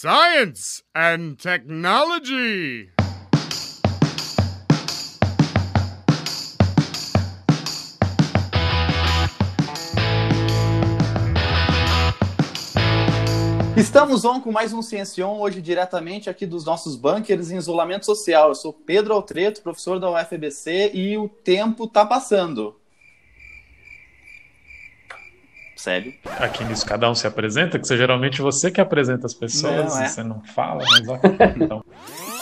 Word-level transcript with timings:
Science 0.00 0.82
and 0.96 1.34
Technology. 1.36 2.88
Estamos 13.76 14.24
on 14.24 14.40
com 14.40 14.50
mais 14.50 14.72
um 14.72 14.80
Ciencion, 14.80 15.38
hoje 15.38 15.60
diretamente 15.60 16.30
aqui 16.30 16.46
dos 16.46 16.64
nossos 16.64 16.96
bunkers 16.96 17.50
em 17.50 17.58
isolamento 17.58 18.06
social. 18.06 18.48
Eu 18.48 18.54
sou 18.54 18.72
Pedro 18.72 19.12
Altreto, 19.12 19.60
professor 19.60 20.00
da 20.00 20.10
UFBC, 20.10 20.92
e 20.94 21.18
o 21.18 21.28
tempo 21.28 21.86
tá 21.86 22.06
passando. 22.06 22.79
Sério? 25.80 26.12
Aqui 26.38 26.62
nisso 26.64 26.84
cada 26.84 27.10
um 27.10 27.14
se 27.14 27.26
apresenta, 27.26 27.78
que 27.78 27.86
você, 27.86 27.96
geralmente 27.96 28.42
você 28.42 28.70
que 28.70 28.82
apresenta 28.82 29.24
as 29.24 29.32
pessoas, 29.32 29.94
Não, 29.94 30.02
é. 30.02 30.08
você 30.08 30.22
não 30.22 30.42
fala, 30.54 30.84
mas 30.90 31.08
ok, 31.08 31.30
então. 31.56 31.82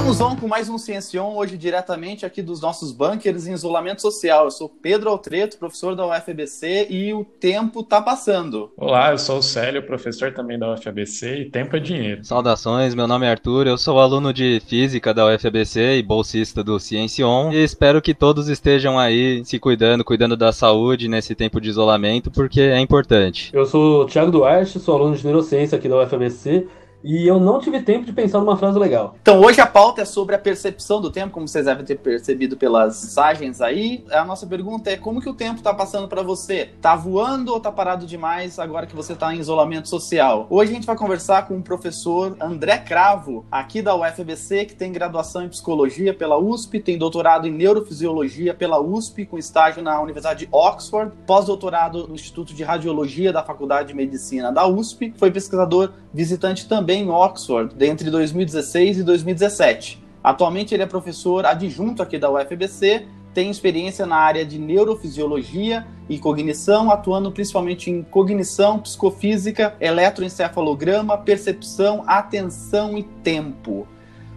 Estamos 0.00 0.20
on 0.22 0.34
com 0.34 0.48
mais 0.48 0.66
um 0.70 0.78
Ciencion, 0.78 1.34
hoje 1.36 1.58
diretamente 1.58 2.24
aqui 2.24 2.40
dos 2.40 2.58
nossos 2.58 2.90
bunkers 2.90 3.46
em 3.46 3.52
isolamento 3.52 4.00
social. 4.00 4.46
Eu 4.46 4.50
sou 4.50 4.66
Pedro 4.66 5.10
Altreto, 5.10 5.58
professor 5.58 5.94
da 5.94 6.06
UFBC, 6.06 6.86
e 6.88 7.12
o 7.12 7.22
tempo 7.22 7.82
tá 7.82 8.00
passando. 8.00 8.72
Olá, 8.78 9.10
eu 9.10 9.18
sou 9.18 9.36
o 9.36 9.42
Célio, 9.42 9.82
professor 9.82 10.32
também 10.32 10.58
da 10.58 10.72
UFABC 10.72 11.34
e 11.34 11.50
tempo 11.50 11.76
é 11.76 11.80
dinheiro. 11.80 12.24
Saudações, 12.24 12.94
meu 12.94 13.06
nome 13.06 13.26
é 13.26 13.30
Arthur, 13.30 13.66
eu 13.66 13.76
sou 13.76 14.00
aluno 14.00 14.32
de 14.32 14.62
Física 14.66 15.12
da 15.12 15.26
UFABC 15.26 15.98
e 15.98 16.02
bolsista 16.02 16.64
do 16.64 16.80
Ciencion 16.80 17.52
e 17.52 17.62
espero 17.62 18.00
que 18.00 18.14
todos 18.14 18.48
estejam 18.48 18.98
aí 18.98 19.44
se 19.44 19.58
cuidando, 19.58 20.02
cuidando 20.02 20.34
da 20.34 20.50
saúde 20.50 21.08
nesse 21.08 21.34
tempo 21.34 21.60
de 21.60 21.68
isolamento, 21.68 22.30
porque 22.30 22.62
é 22.62 22.80
importante. 22.80 23.50
Eu 23.52 23.66
sou 23.66 24.04
o 24.04 24.06
Thiago 24.06 24.30
Duarte, 24.30 24.80
sou 24.80 24.96
aluno 24.96 25.14
de 25.14 25.22
neurociência 25.22 25.76
aqui 25.76 25.90
da 25.90 26.02
UFABC 26.02 26.66
e 27.02 27.26
eu 27.26 27.40
não 27.40 27.58
tive 27.60 27.80
tempo 27.82 28.04
de 28.04 28.12
pensar 28.12 28.38
numa 28.38 28.56
frase 28.56 28.78
legal. 28.78 29.14
Então, 29.20 29.40
hoje 29.40 29.60
a 29.60 29.66
pauta 29.66 30.02
é 30.02 30.04
sobre 30.04 30.34
a 30.34 30.38
percepção 30.38 31.00
do 31.00 31.10
tempo, 31.10 31.32
como 31.32 31.48
vocês 31.48 31.64
devem 31.64 31.84
ter 31.84 31.96
percebido 31.96 32.56
pelas 32.56 33.02
mensagens 33.02 33.60
aí. 33.60 34.04
A 34.10 34.24
nossa 34.24 34.46
pergunta 34.46 34.90
é 34.90 34.96
como 34.96 35.20
que 35.20 35.28
o 35.28 35.34
tempo 35.34 35.62
tá 35.62 35.72
passando 35.72 36.08
para 36.08 36.22
você? 36.22 36.70
Tá 36.80 36.94
voando 36.94 37.52
ou 37.52 37.60
tá 37.60 37.72
parado 37.72 38.06
demais 38.06 38.58
agora 38.58 38.86
que 38.86 38.94
você 38.94 39.14
tá 39.14 39.34
em 39.34 39.38
isolamento 39.38 39.88
social? 39.88 40.46
Hoje 40.50 40.72
a 40.72 40.74
gente 40.74 40.86
vai 40.86 40.96
conversar 40.96 41.46
com 41.46 41.56
o 41.56 41.62
professor 41.62 42.36
André 42.40 42.78
Cravo, 42.78 43.44
aqui 43.50 43.82
da 43.82 43.94
UFBC, 43.94 44.66
que 44.66 44.74
tem 44.74 44.92
graduação 44.92 45.44
em 45.44 45.48
psicologia 45.48 46.12
pela 46.12 46.38
USP, 46.38 46.80
tem 46.80 46.98
doutorado 46.98 47.46
em 47.46 47.52
neurofisiologia 47.52 48.54
pela 48.54 48.80
USP, 48.80 49.24
com 49.24 49.38
estágio 49.38 49.82
na 49.82 50.00
Universidade 50.00 50.46
de 50.46 50.48
Oxford, 50.52 51.12
pós-doutorado 51.26 52.06
no 52.08 52.14
Instituto 52.14 52.54
de 52.54 52.62
Radiologia 52.62 53.32
da 53.32 53.42
Faculdade 53.42 53.88
de 53.88 53.94
Medicina 53.94 54.52
da 54.52 54.66
USP, 54.66 55.14
foi 55.16 55.30
pesquisador 55.30 55.92
visitante 56.12 56.68
também 56.68 56.89
em 56.92 57.10
Oxford 57.10 57.74
entre 57.84 58.10
2016 58.10 58.98
e 58.98 59.02
2017. 59.02 60.02
Atualmente 60.22 60.74
ele 60.74 60.82
é 60.82 60.86
professor 60.86 61.46
adjunto 61.46 62.02
aqui 62.02 62.18
da 62.18 62.30
UFBC, 62.30 63.06
tem 63.32 63.50
experiência 63.50 64.04
na 64.06 64.16
área 64.16 64.44
de 64.44 64.58
neurofisiologia 64.58 65.86
e 66.08 66.18
cognição, 66.18 66.90
atuando 66.90 67.30
principalmente 67.30 67.90
em 67.90 68.02
cognição, 68.02 68.78
psicofísica, 68.80 69.76
eletroencefalograma, 69.80 71.16
percepção, 71.16 72.02
atenção 72.06 72.98
e 72.98 73.04
tempo. 73.04 73.86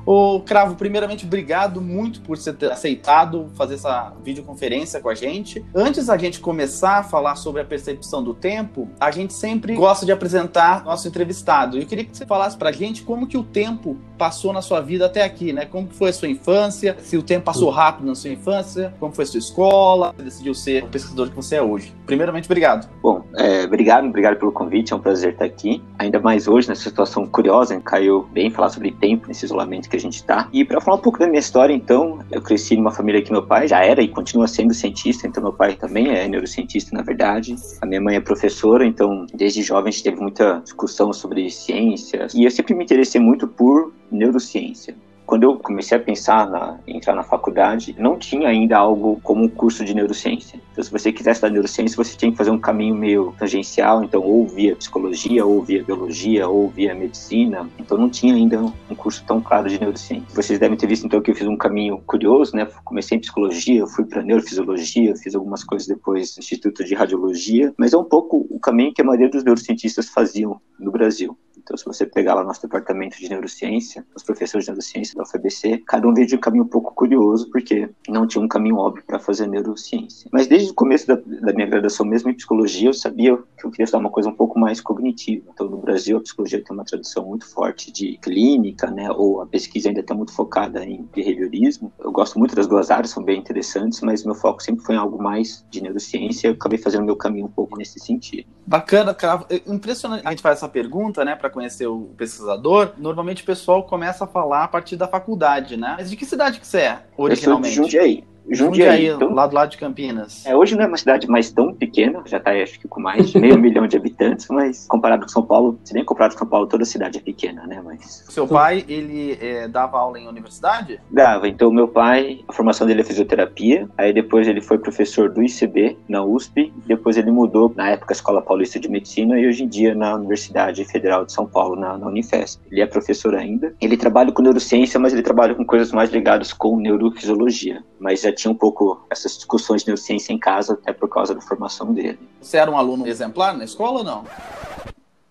Ô, 0.05 0.41
Cravo, 0.41 0.75
primeiramente, 0.75 1.25
obrigado 1.25 1.79
muito 1.79 2.21
por 2.21 2.37
você 2.37 2.51
ter 2.51 2.71
aceitado 2.71 3.49
fazer 3.55 3.75
essa 3.75 4.13
videoconferência 4.23 4.99
com 4.99 5.09
a 5.09 5.15
gente. 5.15 5.63
Antes 5.73 6.07
da 6.07 6.17
gente 6.17 6.39
começar 6.39 6.99
a 6.99 7.03
falar 7.03 7.35
sobre 7.35 7.61
a 7.61 7.65
percepção 7.65 8.21
do 8.21 8.33
tempo, 8.33 8.89
a 8.99 9.11
gente 9.11 9.33
sempre 9.33 9.75
gosta 9.75 10.05
de 10.05 10.11
apresentar 10.11 10.83
nosso 10.83 11.07
entrevistado. 11.07 11.77
Eu 11.77 11.85
queria 11.85 12.03
que 12.03 12.15
você 12.15 12.25
falasse 12.25 12.57
pra 12.57 12.71
gente 12.71 13.03
como 13.03 13.27
que 13.27 13.37
o 13.37 13.43
tempo 13.43 13.97
passou 14.17 14.51
na 14.51 14.61
sua 14.61 14.81
vida 14.81 15.05
até 15.05 15.23
aqui, 15.23 15.53
né? 15.53 15.65
Como 15.65 15.87
foi 15.89 16.09
a 16.09 16.13
sua 16.13 16.27
infância, 16.27 16.97
se 16.99 17.17
o 17.17 17.23
tempo 17.23 17.45
passou 17.45 17.69
rápido 17.69 18.05
na 18.05 18.15
sua 18.15 18.29
infância, 18.29 18.93
como 18.99 19.13
foi 19.13 19.23
a 19.23 19.27
sua 19.27 19.39
escola, 19.39 20.13
você 20.15 20.23
decidiu 20.23 20.53
ser 20.53 20.83
o 20.83 20.87
pesquisador 20.87 21.29
que 21.29 21.35
você 21.35 21.55
é 21.55 21.61
hoje. 21.61 21.93
Primeiramente, 22.05 22.45
obrigado. 22.45 22.89
Bom, 23.01 23.23
é, 23.35 23.63
obrigado, 23.63 24.05
obrigado 24.07 24.37
pelo 24.37 24.51
convite, 24.51 24.93
é 24.93 24.95
um 24.95 24.99
prazer 24.99 25.33
estar 25.33 25.45
aqui. 25.45 25.81
Ainda 25.97 26.19
mais 26.19 26.47
hoje, 26.47 26.67
nessa 26.67 26.83
situação 26.83 27.25
curiosa, 27.25 27.79
caiu 27.79 28.27
bem 28.31 28.49
falar 28.49 28.69
sobre 28.69 28.91
tempo, 28.91 29.27
nesse 29.27 29.45
isolamento 29.45 29.89
que 29.93 29.97
a 29.97 29.99
gente 29.99 30.15
está. 30.15 30.49
E 30.51 30.65
para 30.65 30.81
falar 30.81 30.97
um 30.97 31.01
pouco 31.01 31.19
da 31.19 31.27
minha 31.27 31.39
história, 31.39 31.71
então, 31.71 32.19
eu 32.31 32.41
cresci 32.41 32.75
numa 32.75 32.91
família 32.91 33.21
que 33.21 33.31
meu 33.31 33.45
pai 33.45 33.67
já 33.67 33.85
era 33.85 34.01
e 34.01 34.07
continua 34.07 34.47
sendo 34.47 34.73
cientista, 34.73 35.27
então 35.27 35.43
meu 35.43 35.53
pai 35.53 35.75
também 35.75 36.09
é 36.09 36.27
neurocientista, 36.27 36.95
na 36.95 37.03
verdade. 37.03 37.55
A 37.81 37.85
minha 37.85 38.01
mãe 38.01 38.15
é 38.15 38.19
professora, 38.19 38.85
então, 38.85 39.27
desde 39.33 39.61
jovem 39.61 39.89
a 39.89 39.91
gente 39.91 40.03
teve 40.03 40.19
muita 40.19 40.59
discussão 40.63 41.13
sobre 41.13 41.47
ciências. 41.51 42.33
E 42.33 42.43
eu 42.43 42.49
sempre 42.49 42.73
me 42.73 42.83
interessei 42.83 43.21
muito 43.21 43.47
por 43.47 43.93
neurociência. 44.11 44.95
Quando 45.25 45.43
eu 45.43 45.57
comecei 45.57 45.97
a 45.97 46.01
pensar 46.01 46.49
na, 46.49 46.79
entrar 46.87 47.15
na 47.15 47.23
faculdade, 47.23 47.95
não 47.97 48.17
tinha 48.17 48.49
ainda 48.49 48.77
algo 48.77 49.19
como 49.23 49.43
um 49.43 49.49
curso 49.49 49.83
de 49.85 49.93
neurociência. 49.93 50.59
Então, 50.71 50.83
se 50.83 50.91
você 50.91 51.11
quisesse 51.11 51.37
estudar 51.37 51.53
neurociência, 51.53 51.95
você 51.95 52.15
tinha 52.15 52.31
que 52.31 52.37
fazer 52.37 52.51
um 52.51 52.59
caminho 52.59 52.95
meio 52.95 53.33
tangencial, 53.37 54.03
então, 54.03 54.21
ou 54.21 54.47
via 54.47 54.75
psicologia, 54.75 55.45
ou 55.45 55.61
via 55.61 55.83
biologia, 55.83 56.47
ou 56.47 56.69
via 56.69 56.93
medicina. 56.93 57.69
Então, 57.79 57.97
não 57.97 58.09
tinha 58.09 58.33
ainda 58.33 58.59
um 58.61 58.95
curso 58.95 59.23
tão 59.25 59.41
claro 59.41 59.69
de 59.69 59.79
neurociência. 59.79 60.27
Vocês 60.33 60.59
devem 60.59 60.77
ter 60.77 60.87
visto, 60.87 61.05
então, 61.05 61.21
que 61.21 61.31
eu 61.31 61.35
fiz 61.35 61.47
um 61.47 61.57
caminho 61.57 62.01
curioso, 62.05 62.55
né? 62.55 62.67
Comecei 62.83 63.17
em 63.17 63.21
psicologia, 63.21 63.87
fui 63.87 64.05
para 64.05 64.21
neurofisiologia, 64.21 65.15
fiz 65.15 65.35
algumas 65.35 65.63
coisas 65.63 65.87
depois 65.87 66.35
no 66.35 66.41
Instituto 66.41 66.83
de 66.83 66.93
Radiologia, 66.93 67.73
mas 67.77 67.93
é 67.93 67.97
um 67.97 68.03
pouco 68.03 68.45
o 68.49 68.59
caminho 68.59 68.93
que 68.93 69.01
a 69.01 69.05
maioria 69.05 69.29
dos 69.29 69.43
neurocientistas 69.43 70.09
faziam 70.09 70.59
no 70.79 70.91
Brasil. 70.91 71.37
Então, 71.63 71.77
se 71.77 71.85
você 71.85 72.05
pegar 72.05 72.35
lá 72.35 72.43
nosso 72.43 72.61
departamento 72.61 73.17
de 73.17 73.29
neurociência, 73.29 74.05
os 74.15 74.23
professores 74.23 74.65
de 74.65 74.71
neurociência 74.71 75.15
da 75.15 75.23
UFABC, 75.23 75.83
cada 75.87 76.07
um 76.07 76.13
veio 76.13 76.27
de 76.27 76.35
um 76.35 76.39
caminho 76.39 76.65
um 76.65 76.67
pouco 76.67 76.93
curioso, 76.93 77.49
porque 77.49 77.89
não 78.07 78.27
tinha 78.27 78.43
um 78.43 78.47
caminho 78.47 78.77
óbvio 78.77 79.03
para 79.05 79.17
fazer 79.17 79.47
neurociência. 79.47 80.29
Mas 80.31 80.47
desde 80.47 80.71
o 80.71 80.73
começo 80.73 81.07
da, 81.07 81.15
da, 81.15 81.53
minha 81.53 81.67
graduação, 81.67 82.05
mesmo 82.05 82.29
em 82.29 82.33
psicologia, 82.33 82.89
eu 82.89 82.93
sabia 82.93 83.37
que 83.57 83.65
eu 83.65 83.71
queria 83.71 83.85
estudar 83.85 83.99
uma 83.99 84.09
coisa 84.09 84.29
um 84.29 84.35
pouco 84.35 84.59
mais 84.59 84.81
cognitiva. 84.81 85.45
Então, 85.53 85.69
no 85.69 85.77
Brasil, 85.77 86.17
a 86.17 86.21
psicologia 86.21 86.61
tem 86.61 86.75
uma 86.75 86.83
tradição 86.83 87.25
muito 87.25 87.49
forte 87.49 87.91
de 87.91 88.17
clínica, 88.17 88.91
né? 88.91 89.09
Ou 89.11 89.41
a 89.41 89.45
pesquisa 89.45 89.87
ainda 89.87 90.01
está 90.01 90.13
muito 90.13 90.33
focada 90.33 90.83
em 90.83 91.07
behaviorismo. 91.15 91.91
Eu 91.99 92.11
gosto 92.11 92.37
muito 92.37 92.55
das 92.55 92.67
duas 92.67 92.91
áreas, 92.91 93.11
são 93.11 93.23
bem 93.23 93.39
interessantes, 93.39 94.01
mas 94.01 94.25
meu 94.25 94.35
foco 94.35 94.61
sempre 94.61 94.83
foi 94.83 94.95
em 94.95 94.97
algo 94.97 95.21
mais 95.21 95.65
de 95.69 95.81
neurociência. 95.81 96.49
Eu 96.49 96.53
acabei 96.53 96.77
fazendo 96.77 97.05
meu 97.05 97.15
caminho 97.15 97.45
um 97.45 97.51
pouco 97.51 97.77
nesse 97.77 97.99
sentido. 97.99 98.47
Bacana, 98.65 99.13
Cravo. 99.13 99.45
Impressionante. 99.67 100.25
A 100.25 100.31
gente 100.31 100.41
faz 100.41 100.57
essa 100.57 100.69
pergunta, 100.69 101.23
né, 101.23 101.35
para 101.35 101.49
conhecer 101.53 101.87
o 101.87 102.09
pesquisador. 102.17 102.93
Normalmente 102.97 103.43
o 103.43 103.45
pessoal 103.45 103.83
começa 103.83 104.25
a 104.25 104.27
falar 104.27 104.63
a 104.63 104.67
partir 104.67 104.95
da 104.95 105.07
faculdade, 105.07 105.77
né? 105.77 105.95
Mas 105.97 106.09
de 106.09 106.17
que 106.17 106.25
cidade 106.25 106.59
que 106.59 106.67
você 106.67 106.79
é, 106.79 107.03
originalmente? 107.15 107.77
Eu 107.77 107.83
sou 107.83 107.85
de 107.85 107.91
Jundiaí. 107.91 108.32
Jundiaí, 108.49 109.07
então, 109.07 109.33
lá 109.33 109.47
do 109.47 109.55
lado 109.55 109.71
de 109.71 109.77
Campinas. 109.77 110.45
É, 110.45 110.55
hoje 110.55 110.75
não 110.75 110.83
é 110.83 110.87
uma 110.87 110.97
cidade 110.97 111.27
mais 111.27 111.51
tão 111.51 111.73
pequena, 111.73 112.21
já 112.25 112.37
está 112.37 112.51
acho 112.51 112.79
que 112.79 112.87
com 112.87 113.01
mais 113.01 113.29
de 113.29 113.39
meio 113.39 113.57
milhão 113.59 113.87
de 113.87 113.97
habitantes, 113.97 114.47
mas 114.49 114.85
comparado 114.87 115.23
com 115.23 115.29
São 115.29 115.43
Paulo, 115.43 115.79
se 115.83 115.93
nem 115.93 116.03
comparado 116.03 116.33
com 116.33 116.39
São 116.39 116.47
Paulo, 116.47 116.67
toda 116.67 116.85
cidade 116.85 117.17
é 117.17 117.21
pequena, 117.21 117.65
né? 117.65 117.81
Mas... 117.83 118.23
Seu 118.29 118.47
pai, 118.47 118.85
ele 118.87 119.37
é, 119.41 119.67
dava 119.67 119.97
aula 119.97 120.19
em 120.19 120.27
universidade? 120.27 120.99
Dava, 121.09 121.47
então 121.47 121.71
meu 121.71 121.87
pai, 121.87 122.41
a 122.47 122.53
formação 122.53 122.85
dele 122.85 123.01
é 123.01 123.03
fisioterapia, 123.03 123.87
aí 123.97 124.13
depois 124.13 124.47
ele 124.47 124.61
foi 124.61 124.77
professor 124.77 125.29
do 125.29 125.41
ICB 125.41 125.97
na 126.07 126.23
USP, 126.23 126.73
depois 126.85 127.17
ele 127.17 127.31
mudou, 127.31 127.73
na 127.75 127.89
época, 127.89 128.13
a 128.13 128.15
Escola 128.15 128.41
Paulista 128.41 128.79
de 128.79 128.89
Medicina 128.89 129.39
e 129.39 129.47
hoje 129.47 129.63
em 129.63 129.67
dia 129.67 129.95
na 129.95 130.15
Universidade 130.15 130.83
Federal 130.85 131.25
de 131.25 131.33
São 131.33 131.45
Paulo, 131.45 131.75
na, 131.75 131.97
na 131.97 132.07
Unifesp. 132.07 132.61
Ele 132.71 132.81
é 132.81 132.85
professor 132.85 133.35
ainda, 133.35 133.73
ele 133.81 133.97
trabalha 133.97 134.31
com 134.31 134.41
neurociência, 134.41 134.99
mas 134.99 135.13
ele 135.13 135.21
trabalha 135.21 135.55
com 135.55 135.65
coisas 135.65 135.91
mais 135.91 136.11
ligadas 136.11 136.53
com 136.53 136.77
neurofisiologia, 136.77 137.83
mas 138.03 138.19
já 138.19 138.33
tinha 138.33 138.51
um 138.51 138.55
pouco 138.55 139.07
essas 139.09 139.37
discussões 139.37 139.81
de 139.81 139.87
neurociência 139.87 140.33
em 140.33 140.37
casa, 140.37 140.73
até 140.73 140.91
por 140.91 141.07
causa 141.07 141.33
da 141.33 141.39
formação 141.39 141.93
dele. 141.93 142.19
Você 142.41 142.57
era 142.57 142.69
um 142.69 142.77
aluno 142.77 143.07
exemplar 143.07 143.55
na 143.55 143.63
escola 143.63 143.99
ou 143.99 144.03
não? 144.03 144.25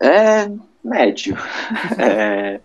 É, 0.00 0.50
médio. 0.84 1.36
é, 1.98 2.60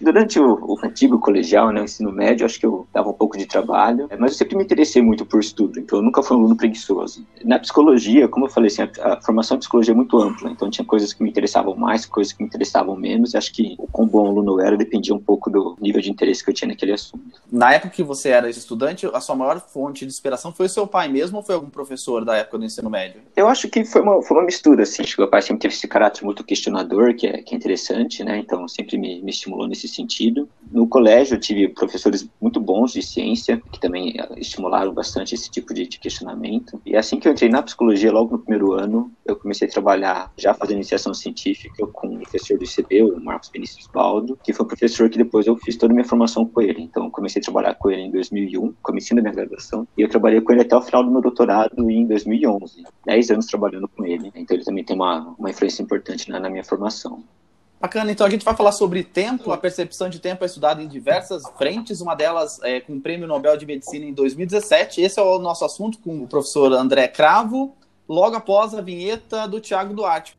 durante 0.00 0.38
o, 0.38 0.54
o, 0.74 0.78
antigo 0.84 1.18
colegial, 1.18 1.70
né, 1.72 1.80
o 1.80 1.84
ensino 1.84 2.12
médio, 2.12 2.46
acho 2.46 2.58
que 2.58 2.66
eu 2.66 2.86
dava 2.92 3.10
um 3.10 3.14
pouco 3.14 3.36
de 3.36 3.46
trabalho, 3.46 4.08
mas 4.18 4.32
eu 4.32 4.38
sempre 4.38 4.56
me 4.56 4.64
interessei 4.64 5.02
muito 5.02 5.26
por 5.26 5.40
estudo, 5.40 5.78
então 5.80 5.98
eu 5.98 6.02
nunca 6.02 6.22
fui 6.22 6.36
um 6.36 6.40
aluno 6.40 6.56
preguiçoso. 6.56 7.26
Na 7.44 7.58
psicologia, 7.58 8.28
como 8.28 8.46
eu 8.46 8.50
falei, 8.50 8.68
assim, 8.68 8.82
a, 8.82 9.14
a, 9.14 9.20
formação 9.20 9.56
de 9.56 9.60
psicologia 9.60 9.92
é 9.92 9.96
muito 9.96 10.18
ampla, 10.18 10.50
então 10.50 10.70
tinha 10.70 10.84
coisas 10.84 11.12
que 11.12 11.22
me 11.22 11.30
interessavam 11.30 11.74
mais, 11.74 12.06
coisas 12.06 12.32
que 12.32 12.42
me 12.42 12.48
interessavam 12.48 12.96
menos, 12.96 13.34
e 13.34 13.36
acho 13.36 13.52
que 13.52 13.74
o 13.78 13.86
quão 13.86 14.06
bom 14.06 14.26
aluno 14.26 14.60
eu 14.60 14.66
era 14.66 14.76
dependia 14.76 15.14
um 15.14 15.20
pouco 15.20 15.50
do 15.50 15.76
nível 15.80 16.00
de 16.00 16.10
interesse 16.10 16.44
que 16.44 16.50
eu 16.50 16.54
tinha 16.54 16.68
naquele 16.68 16.92
assunto. 16.92 17.22
Na 17.50 17.72
época 17.72 17.90
que 17.90 18.02
você 18.02 18.30
era 18.30 18.48
estudante, 18.48 19.06
a 19.12 19.20
sua 19.20 19.34
maior 19.34 19.60
fonte 19.60 20.04
de 20.04 20.12
inspiração 20.12 20.52
foi 20.52 20.66
o 20.66 20.68
seu 20.68 20.86
pai 20.86 21.08
mesmo 21.08 21.38
ou 21.38 21.42
foi 21.42 21.54
algum 21.54 21.70
professor 21.70 22.24
da 22.24 22.36
época 22.36 22.58
do 22.58 22.64
ensino 22.64 22.88
médio? 22.88 23.20
Eu 23.36 23.48
acho 23.48 23.68
que 23.68 23.84
foi 23.84 24.02
uma, 24.02 24.22
foi 24.22 24.36
uma 24.36 24.44
mistura, 24.44 24.82
assim, 24.82 25.02
acho 25.02 25.14
que 25.14 25.20
meu 25.20 25.30
pai 25.30 25.42
sempre 25.42 25.62
teve 25.62 25.74
esse 25.74 25.88
caráter 25.88 26.24
muito 26.24 26.44
questionador, 26.44 27.14
que 27.14 27.26
é, 27.26 27.31
que 27.40 27.54
é 27.54 27.56
interessante, 27.56 28.24
né? 28.24 28.38
Então 28.38 28.66
sempre 28.68 28.98
me, 28.98 29.22
me 29.22 29.30
estimulou 29.30 29.66
nesse 29.68 29.88
sentido. 29.88 30.48
No 30.70 30.86
colégio 30.86 31.36
eu 31.36 31.40
tive 31.40 31.68
professores 31.68 32.28
muito 32.40 32.60
bons 32.60 32.92
de 32.92 33.02
ciência 33.02 33.62
que 33.70 33.80
também 33.80 34.14
estimularam 34.36 34.92
bastante 34.92 35.34
esse 35.34 35.50
tipo 35.50 35.72
de, 35.72 35.86
de 35.86 35.98
questionamento. 35.98 36.80
E 36.84 36.96
assim 36.96 37.18
que 37.18 37.28
eu 37.28 37.32
entrei 37.32 37.48
na 37.48 37.62
psicologia, 37.62 38.12
logo 38.12 38.32
no 38.32 38.38
primeiro 38.38 38.72
ano, 38.72 39.10
eu 39.24 39.36
comecei 39.36 39.68
a 39.68 39.70
trabalhar 39.70 40.32
já 40.36 40.54
fazendo 40.54 40.76
iniciação 40.76 41.14
científica 41.14 41.86
com 41.86 42.08
o 42.08 42.18
professor 42.20 42.58
do 42.58 42.64
ICB, 42.64 43.02
o 43.02 43.20
Marcos 43.20 43.50
Vinícius 43.52 43.86
Baldo, 43.92 44.38
que 44.42 44.52
foi 44.52 44.64
um 44.64 44.68
professor 44.68 45.08
que 45.08 45.18
depois 45.18 45.46
eu 45.46 45.56
fiz 45.56 45.76
toda 45.76 45.92
a 45.92 45.94
minha 45.94 46.06
formação 46.06 46.44
com 46.44 46.60
ele. 46.60 46.82
Então 46.82 47.10
comecei 47.10 47.40
a 47.40 47.44
trabalhar 47.44 47.74
com 47.74 47.90
ele 47.90 48.02
em 48.02 48.10
2001, 48.10 48.74
comecei 48.82 49.14
da 49.14 49.22
minha 49.22 49.34
graduação, 49.34 49.86
e 49.96 50.02
eu 50.02 50.08
trabalhei 50.08 50.40
com 50.40 50.52
ele 50.52 50.62
até 50.62 50.76
o 50.76 50.82
final 50.82 51.04
do 51.04 51.10
meu 51.10 51.20
doutorado 51.20 51.90
em 51.90 52.06
2011. 52.06 52.84
Dez 53.06 53.30
anos 53.30 53.46
trabalhando 53.46 53.88
com 53.88 54.04
ele. 54.04 54.30
Então 54.34 54.56
ele 54.56 54.64
também 54.64 54.84
tem 54.84 54.96
uma, 54.96 55.34
uma 55.38 55.50
influência 55.50 55.82
importante 55.82 56.28
na, 56.30 56.40
na 56.40 56.50
minha 56.50 56.64
formação. 56.64 57.21
Bacana, 57.82 58.12
então 58.12 58.24
a 58.24 58.30
gente 58.30 58.44
vai 58.44 58.54
falar 58.54 58.70
sobre 58.70 59.02
tempo. 59.02 59.50
A 59.50 59.58
percepção 59.58 60.08
de 60.08 60.20
tempo 60.20 60.44
é 60.44 60.46
estudada 60.46 60.80
em 60.80 60.86
diversas 60.86 61.42
frentes, 61.58 62.00
uma 62.00 62.14
delas 62.14 62.60
é 62.62 62.80
com 62.80 62.92
o 62.92 63.00
Prêmio 63.00 63.26
Nobel 63.26 63.56
de 63.56 63.66
Medicina 63.66 64.04
em 64.06 64.12
2017. 64.12 65.00
Esse 65.00 65.18
é 65.18 65.22
o 65.22 65.40
nosso 65.40 65.64
assunto 65.64 65.98
com 65.98 66.22
o 66.22 66.28
professor 66.28 66.72
André 66.74 67.08
Cravo, 67.08 67.74
logo 68.08 68.36
após 68.36 68.72
a 68.72 68.80
vinheta 68.80 69.48
do 69.48 69.58
Tiago 69.58 69.94
Duarte. 69.94 70.38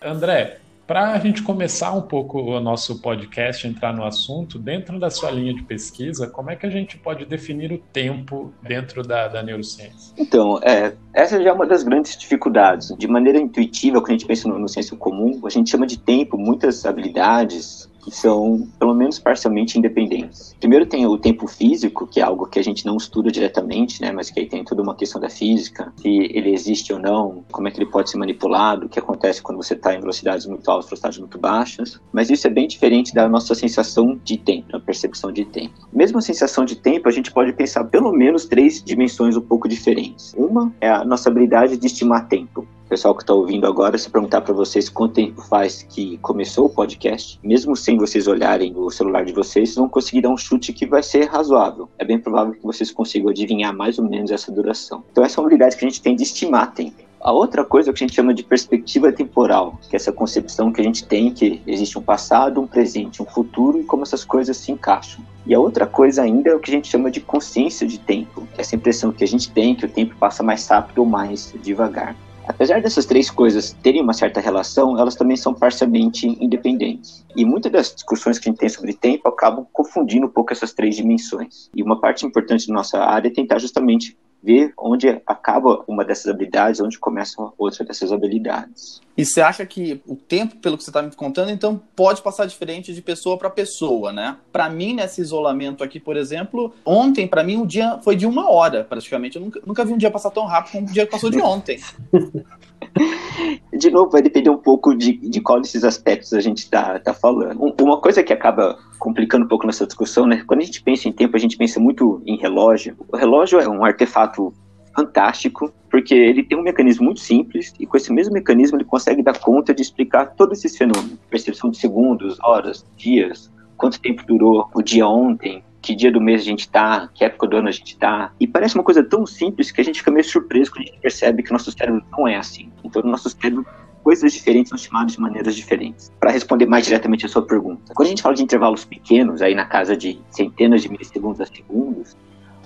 André, 0.00 0.61
para 0.86 1.12
a 1.12 1.18
gente 1.18 1.42
começar 1.42 1.92
um 1.92 2.02
pouco 2.02 2.40
o 2.40 2.60
nosso 2.60 3.00
podcast, 3.00 3.66
entrar 3.66 3.92
no 3.94 4.04
assunto, 4.04 4.58
dentro 4.58 4.98
da 4.98 5.10
sua 5.10 5.30
linha 5.30 5.54
de 5.54 5.62
pesquisa, 5.62 6.26
como 6.26 6.50
é 6.50 6.56
que 6.56 6.66
a 6.66 6.70
gente 6.70 6.98
pode 6.98 7.24
definir 7.24 7.72
o 7.72 7.78
tempo 7.78 8.52
dentro 8.62 9.02
da, 9.02 9.28
da 9.28 9.42
neurociência? 9.42 10.14
Então, 10.18 10.58
é, 10.62 10.94
essa 11.14 11.42
já 11.42 11.50
é 11.50 11.52
uma 11.52 11.66
das 11.66 11.82
grandes 11.82 12.16
dificuldades. 12.16 12.94
De 12.98 13.06
maneira 13.06 13.38
intuitiva, 13.38 14.00
quando 14.00 14.10
a 14.10 14.12
gente 14.12 14.26
pensa 14.26 14.48
no, 14.48 14.58
no 14.58 14.68
senso 14.68 14.96
comum, 14.96 15.40
a 15.44 15.50
gente 15.50 15.70
chama 15.70 15.86
de 15.86 15.98
tempo 15.98 16.36
muitas 16.36 16.84
habilidades 16.84 17.81
que 18.02 18.10
são, 18.10 18.68
pelo 18.78 18.94
menos 18.94 19.18
parcialmente, 19.18 19.78
independentes. 19.78 20.54
Primeiro 20.58 20.84
tem 20.84 21.06
o 21.06 21.16
tempo 21.16 21.46
físico, 21.46 22.06
que 22.06 22.20
é 22.20 22.22
algo 22.22 22.46
que 22.46 22.58
a 22.58 22.64
gente 22.64 22.84
não 22.84 22.96
estuda 22.96 23.30
diretamente, 23.30 24.02
né, 24.02 24.10
mas 24.12 24.30
que 24.30 24.40
aí 24.40 24.46
tem 24.46 24.64
toda 24.64 24.82
uma 24.82 24.94
questão 24.94 25.20
da 25.20 25.30
física, 25.30 25.92
se 25.96 26.08
ele 26.08 26.52
existe 26.52 26.92
ou 26.92 26.98
não, 26.98 27.44
como 27.50 27.68
é 27.68 27.70
que 27.70 27.78
ele 27.78 27.90
pode 27.90 28.10
ser 28.10 28.18
manipulado, 28.18 28.86
o 28.86 28.88
que 28.88 28.98
acontece 28.98 29.40
quando 29.40 29.62
você 29.62 29.74
está 29.74 29.94
em 29.94 30.00
velocidades 30.00 30.46
muito 30.46 30.68
altas, 30.70 30.86
velocidades 30.86 31.18
muito 31.18 31.38
baixas. 31.38 32.00
Mas 32.12 32.28
isso 32.28 32.46
é 32.46 32.50
bem 32.50 32.66
diferente 32.66 33.14
da 33.14 33.28
nossa 33.28 33.54
sensação 33.54 34.18
de 34.24 34.36
tempo, 34.36 34.76
a 34.76 34.80
percepção 34.80 35.30
de 35.30 35.44
tempo. 35.44 35.74
Mesmo 35.92 36.18
a 36.18 36.22
sensação 36.22 36.64
de 36.64 36.76
tempo, 36.76 37.08
a 37.08 37.12
gente 37.12 37.30
pode 37.30 37.52
pensar 37.52 37.84
pelo 37.84 38.12
menos 38.12 38.46
três 38.46 38.82
dimensões 38.82 39.36
um 39.36 39.40
pouco 39.40 39.68
diferentes. 39.68 40.34
Uma 40.36 40.72
é 40.80 40.90
a 40.90 41.04
nossa 41.04 41.28
habilidade 41.28 41.76
de 41.76 41.86
estimar 41.86 42.26
tempo 42.28 42.66
pessoal 42.92 43.14
que 43.14 43.22
está 43.22 43.32
ouvindo 43.32 43.66
agora, 43.66 43.96
se 43.96 44.10
perguntar 44.10 44.42
para 44.42 44.52
vocês 44.52 44.90
quanto 44.90 45.14
tempo 45.14 45.40
faz 45.40 45.82
que 45.82 46.18
começou 46.18 46.66
o 46.66 46.68
podcast, 46.68 47.40
mesmo 47.42 47.74
sem 47.74 47.91
vocês 47.96 48.26
olharem 48.26 48.72
o 48.76 48.90
celular 48.90 49.24
de 49.24 49.32
vocês, 49.32 49.70
vocês 49.70 49.76
vão 49.76 49.88
conseguir 49.88 50.22
dar 50.22 50.30
um 50.30 50.36
chute 50.36 50.72
que 50.72 50.86
vai 50.86 51.02
ser 51.02 51.24
razoável. 51.26 51.88
É 51.98 52.04
bem 52.04 52.18
provável 52.18 52.54
que 52.54 52.62
vocês 52.62 52.90
consigam 52.90 53.30
adivinhar 53.30 53.74
mais 53.74 53.98
ou 53.98 54.08
menos 54.08 54.30
essa 54.30 54.50
duração. 54.50 55.04
Então, 55.10 55.24
essa 55.24 55.38
é 55.38 55.40
uma 55.40 55.46
habilidade 55.46 55.76
que 55.76 55.84
a 55.84 55.88
gente 55.88 56.02
tem 56.02 56.16
de 56.16 56.22
estimar 56.22 56.72
tempo. 56.72 57.02
A 57.20 57.30
outra 57.30 57.64
coisa 57.64 57.90
é 57.90 57.92
que 57.92 58.02
a 58.02 58.06
gente 58.06 58.16
chama 58.16 58.34
de 58.34 58.42
perspectiva 58.42 59.12
temporal, 59.12 59.78
que 59.88 59.94
é 59.94 59.96
essa 59.96 60.12
concepção 60.12 60.72
que 60.72 60.80
a 60.80 60.84
gente 60.84 61.06
tem 61.06 61.32
que 61.32 61.62
existe 61.68 61.96
um 61.96 62.02
passado, 62.02 62.60
um 62.60 62.66
presente, 62.66 63.22
um 63.22 63.26
futuro 63.26 63.78
e 63.78 63.84
como 63.84 64.02
essas 64.02 64.24
coisas 64.24 64.56
se 64.56 64.72
encaixam. 64.72 65.24
E 65.46 65.54
a 65.54 65.60
outra 65.60 65.86
coisa 65.86 66.22
ainda 66.22 66.50
é 66.50 66.54
o 66.54 66.58
que 66.58 66.72
a 66.72 66.74
gente 66.74 66.88
chama 66.88 67.12
de 67.12 67.20
consciência 67.20 67.86
de 67.86 68.00
tempo, 68.00 68.46
que 68.52 68.58
é 68.58 68.62
essa 68.62 68.74
impressão 68.74 69.12
que 69.12 69.22
a 69.22 69.28
gente 69.28 69.52
tem 69.52 69.72
que 69.72 69.84
o 69.84 69.88
tempo 69.88 70.16
passa 70.16 70.42
mais 70.42 70.66
rápido 70.66 70.98
ou 70.98 71.06
mais 71.06 71.54
devagar. 71.62 72.16
Apesar 72.52 72.82
dessas 72.82 73.06
três 73.06 73.30
coisas 73.30 73.72
terem 73.82 74.02
uma 74.02 74.12
certa 74.12 74.38
relação, 74.38 74.98
elas 74.98 75.16
também 75.16 75.36
são 75.36 75.54
parcialmente 75.54 76.26
independentes. 76.38 77.24
E 77.34 77.46
muitas 77.46 77.72
das 77.72 77.94
discussões 77.94 78.38
que 78.38 78.46
a 78.46 78.52
gente 78.52 78.60
tem 78.60 78.68
sobre 78.68 78.92
tempo 78.92 79.26
acabam 79.26 79.66
confundindo 79.72 80.26
um 80.26 80.30
pouco 80.30 80.52
essas 80.52 80.72
três 80.72 80.94
dimensões. 80.94 81.70
E 81.74 81.82
uma 81.82 81.98
parte 81.98 82.26
importante 82.26 82.68
da 82.68 82.74
nossa 82.74 83.00
área 83.00 83.28
é 83.28 83.32
tentar 83.32 83.58
justamente 83.58 84.16
ver 84.42 84.72
onde 84.76 85.08
acaba 85.26 85.84
uma 85.86 86.04
dessas 86.04 86.26
habilidades, 86.26 86.80
onde 86.80 86.98
começa 86.98 87.34
outra 87.56 87.84
dessas 87.84 88.10
habilidades. 88.10 89.00
E 89.16 89.24
você 89.24 89.40
acha 89.40 89.64
que 89.64 90.00
o 90.06 90.16
tempo, 90.16 90.56
pelo 90.56 90.76
que 90.76 90.82
você 90.82 90.90
está 90.90 91.02
me 91.02 91.14
contando, 91.14 91.50
então 91.50 91.80
pode 91.94 92.22
passar 92.22 92.46
diferente 92.46 92.92
de 92.92 93.02
pessoa 93.02 93.38
para 93.38 93.50
pessoa, 93.50 94.12
né? 94.12 94.36
Para 94.50 94.68
mim, 94.68 94.94
nesse 94.94 95.20
isolamento 95.20 95.84
aqui, 95.84 96.00
por 96.00 96.16
exemplo, 96.16 96.72
ontem, 96.84 97.28
para 97.28 97.44
mim, 97.44 97.58
o 97.58 97.66
dia 97.66 97.98
foi 98.02 98.16
de 98.16 98.26
uma 98.26 98.50
hora, 98.50 98.84
praticamente. 98.84 99.36
Eu 99.36 99.42
nunca, 99.42 99.60
nunca 99.64 99.84
vi 99.84 99.92
um 99.92 99.98
dia 99.98 100.10
passar 100.10 100.30
tão 100.30 100.46
rápido 100.46 100.72
como 100.72 100.88
o 100.88 100.92
dia 100.92 101.04
que 101.04 101.12
passou 101.12 101.30
de 101.30 101.40
ontem. 101.40 101.78
de 103.72 103.90
novo, 103.90 104.10
vai 104.10 104.22
depender 104.22 104.50
um 104.50 104.58
pouco 104.58 104.94
de, 104.94 105.12
de 105.12 105.40
qual 105.40 105.60
desses 105.60 105.84
aspectos 105.84 106.32
a 106.32 106.40
gente 106.40 106.58
está 106.58 106.98
tá 106.98 107.14
falando. 107.14 107.60
Uma 107.80 108.00
coisa 108.00 108.22
que 108.22 108.32
acaba 108.32 108.78
complicando 109.02 109.44
um 109.44 109.48
pouco 109.48 109.66
nessa 109.66 109.84
discussão, 109.84 110.28
né? 110.28 110.44
Quando 110.46 110.60
a 110.60 110.64
gente 110.64 110.80
pensa 110.80 111.08
em 111.08 111.12
tempo, 111.12 111.36
a 111.36 111.40
gente 111.40 111.56
pensa 111.56 111.80
muito 111.80 112.22
em 112.24 112.36
relógio. 112.36 112.96
O 113.08 113.16
relógio 113.16 113.58
é 113.58 113.68
um 113.68 113.84
artefato 113.84 114.54
fantástico, 114.94 115.74
porque 115.90 116.14
ele 116.14 116.44
tem 116.44 116.56
um 116.56 116.62
mecanismo 116.62 117.06
muito 117.06 117.18
simples 117.18 117.74
e 117.80 117.84
com 117.84 117.96
esse 117.96 118.12
mesmo 118.12 118.32
mecanismo 118.32 118.76
ele 118.76 118.84
consegue 118.84 119.20
dar 119.20 119.36
conta 119.40 119.74
de 119.74 119.82
explicar 119.82 120.26
todos 120.36 120.58
esses 120.58 120.78
fenômenos. 120.78 121.18
Percepção 121.28 121.68
de 121.68 121.78
segundos, 121.78 122.38
horas, 122.44 122.86
dias, 122.96 123.50
quanto 123.76 124.00
tempo 124.00 124.24
durou 124.24 124.70
o 124.72 124.80
dia 124.80 125.08
ontem, 125.08 125.64
que 125.80 125.96
dia 125.96 126.12
do 126.12 126.20
mês 126.20 126.42
a 126.42 126.44
gente 126.44 126.70
tá, 126.70 127.10
que 127.12 127.24
época 127.24 127.48
do 127.48 127.56
ano 127.56 127.66
a 127.66 127.72
gente 127.72 127.98
tá. 127.98 128.32
E 128.38 128.46
parece 128.46 128.76
uma 128.76 128.84
coisa 128.84 129.02
tão 129.02 129.26
simples 129.26 129.72
que 129.72 129.80
a 129.80 129.84
gente 129.84 129.98
fica 129.98 130.12
meio 130.12 130.24
surpreso 130.24 130.70
quando 130.70 130.84
a 130.84 130.86
gente 130.86 131.00
percebe 131.00 131.42
que 131.42 131.50
o 131.50 131.54
nosso 131.54 131.72
cérebro 131.72 132.04
não 132.12 132.28
é 132.28 132.36
assim. 132.36 132.70
Então, 132.84 133.02
o 133.02 133.06
nosso 133.08 133.28
cérebro 133.30 133.66
coisas 134.02 134.32
diferentes 134.32 134.70
são 134.70 134.78
chamadas 134.78 135.12
de 135.12 135.20
maneiras 135.20 135.54
diferentes. 135.54 136.10
Para 136.20 136.30
responder 136.30 136.66
mais 136.66 136.84
diretamente 136.84 137.26
a 137.26 137.28
sua 137.28 137.42
pergunta, 137.42 137.92
quando 137.94 138.06
a 138.06 138.10
gente 138.10 138.22
fala 138.22 138.34
de 138.34 138.42
intervalos 138.42 138.84
pequenos, 138.84 139.40
aí 139.42 139.54
na 139.54 139.64
casa 139.64 139.96
de 139.96 140.20
centenas 140.30 140.82
de 140.82 140.90
milissegundos 140.90 141.40
a 141.40 141.46
segundos, 141.46 142.16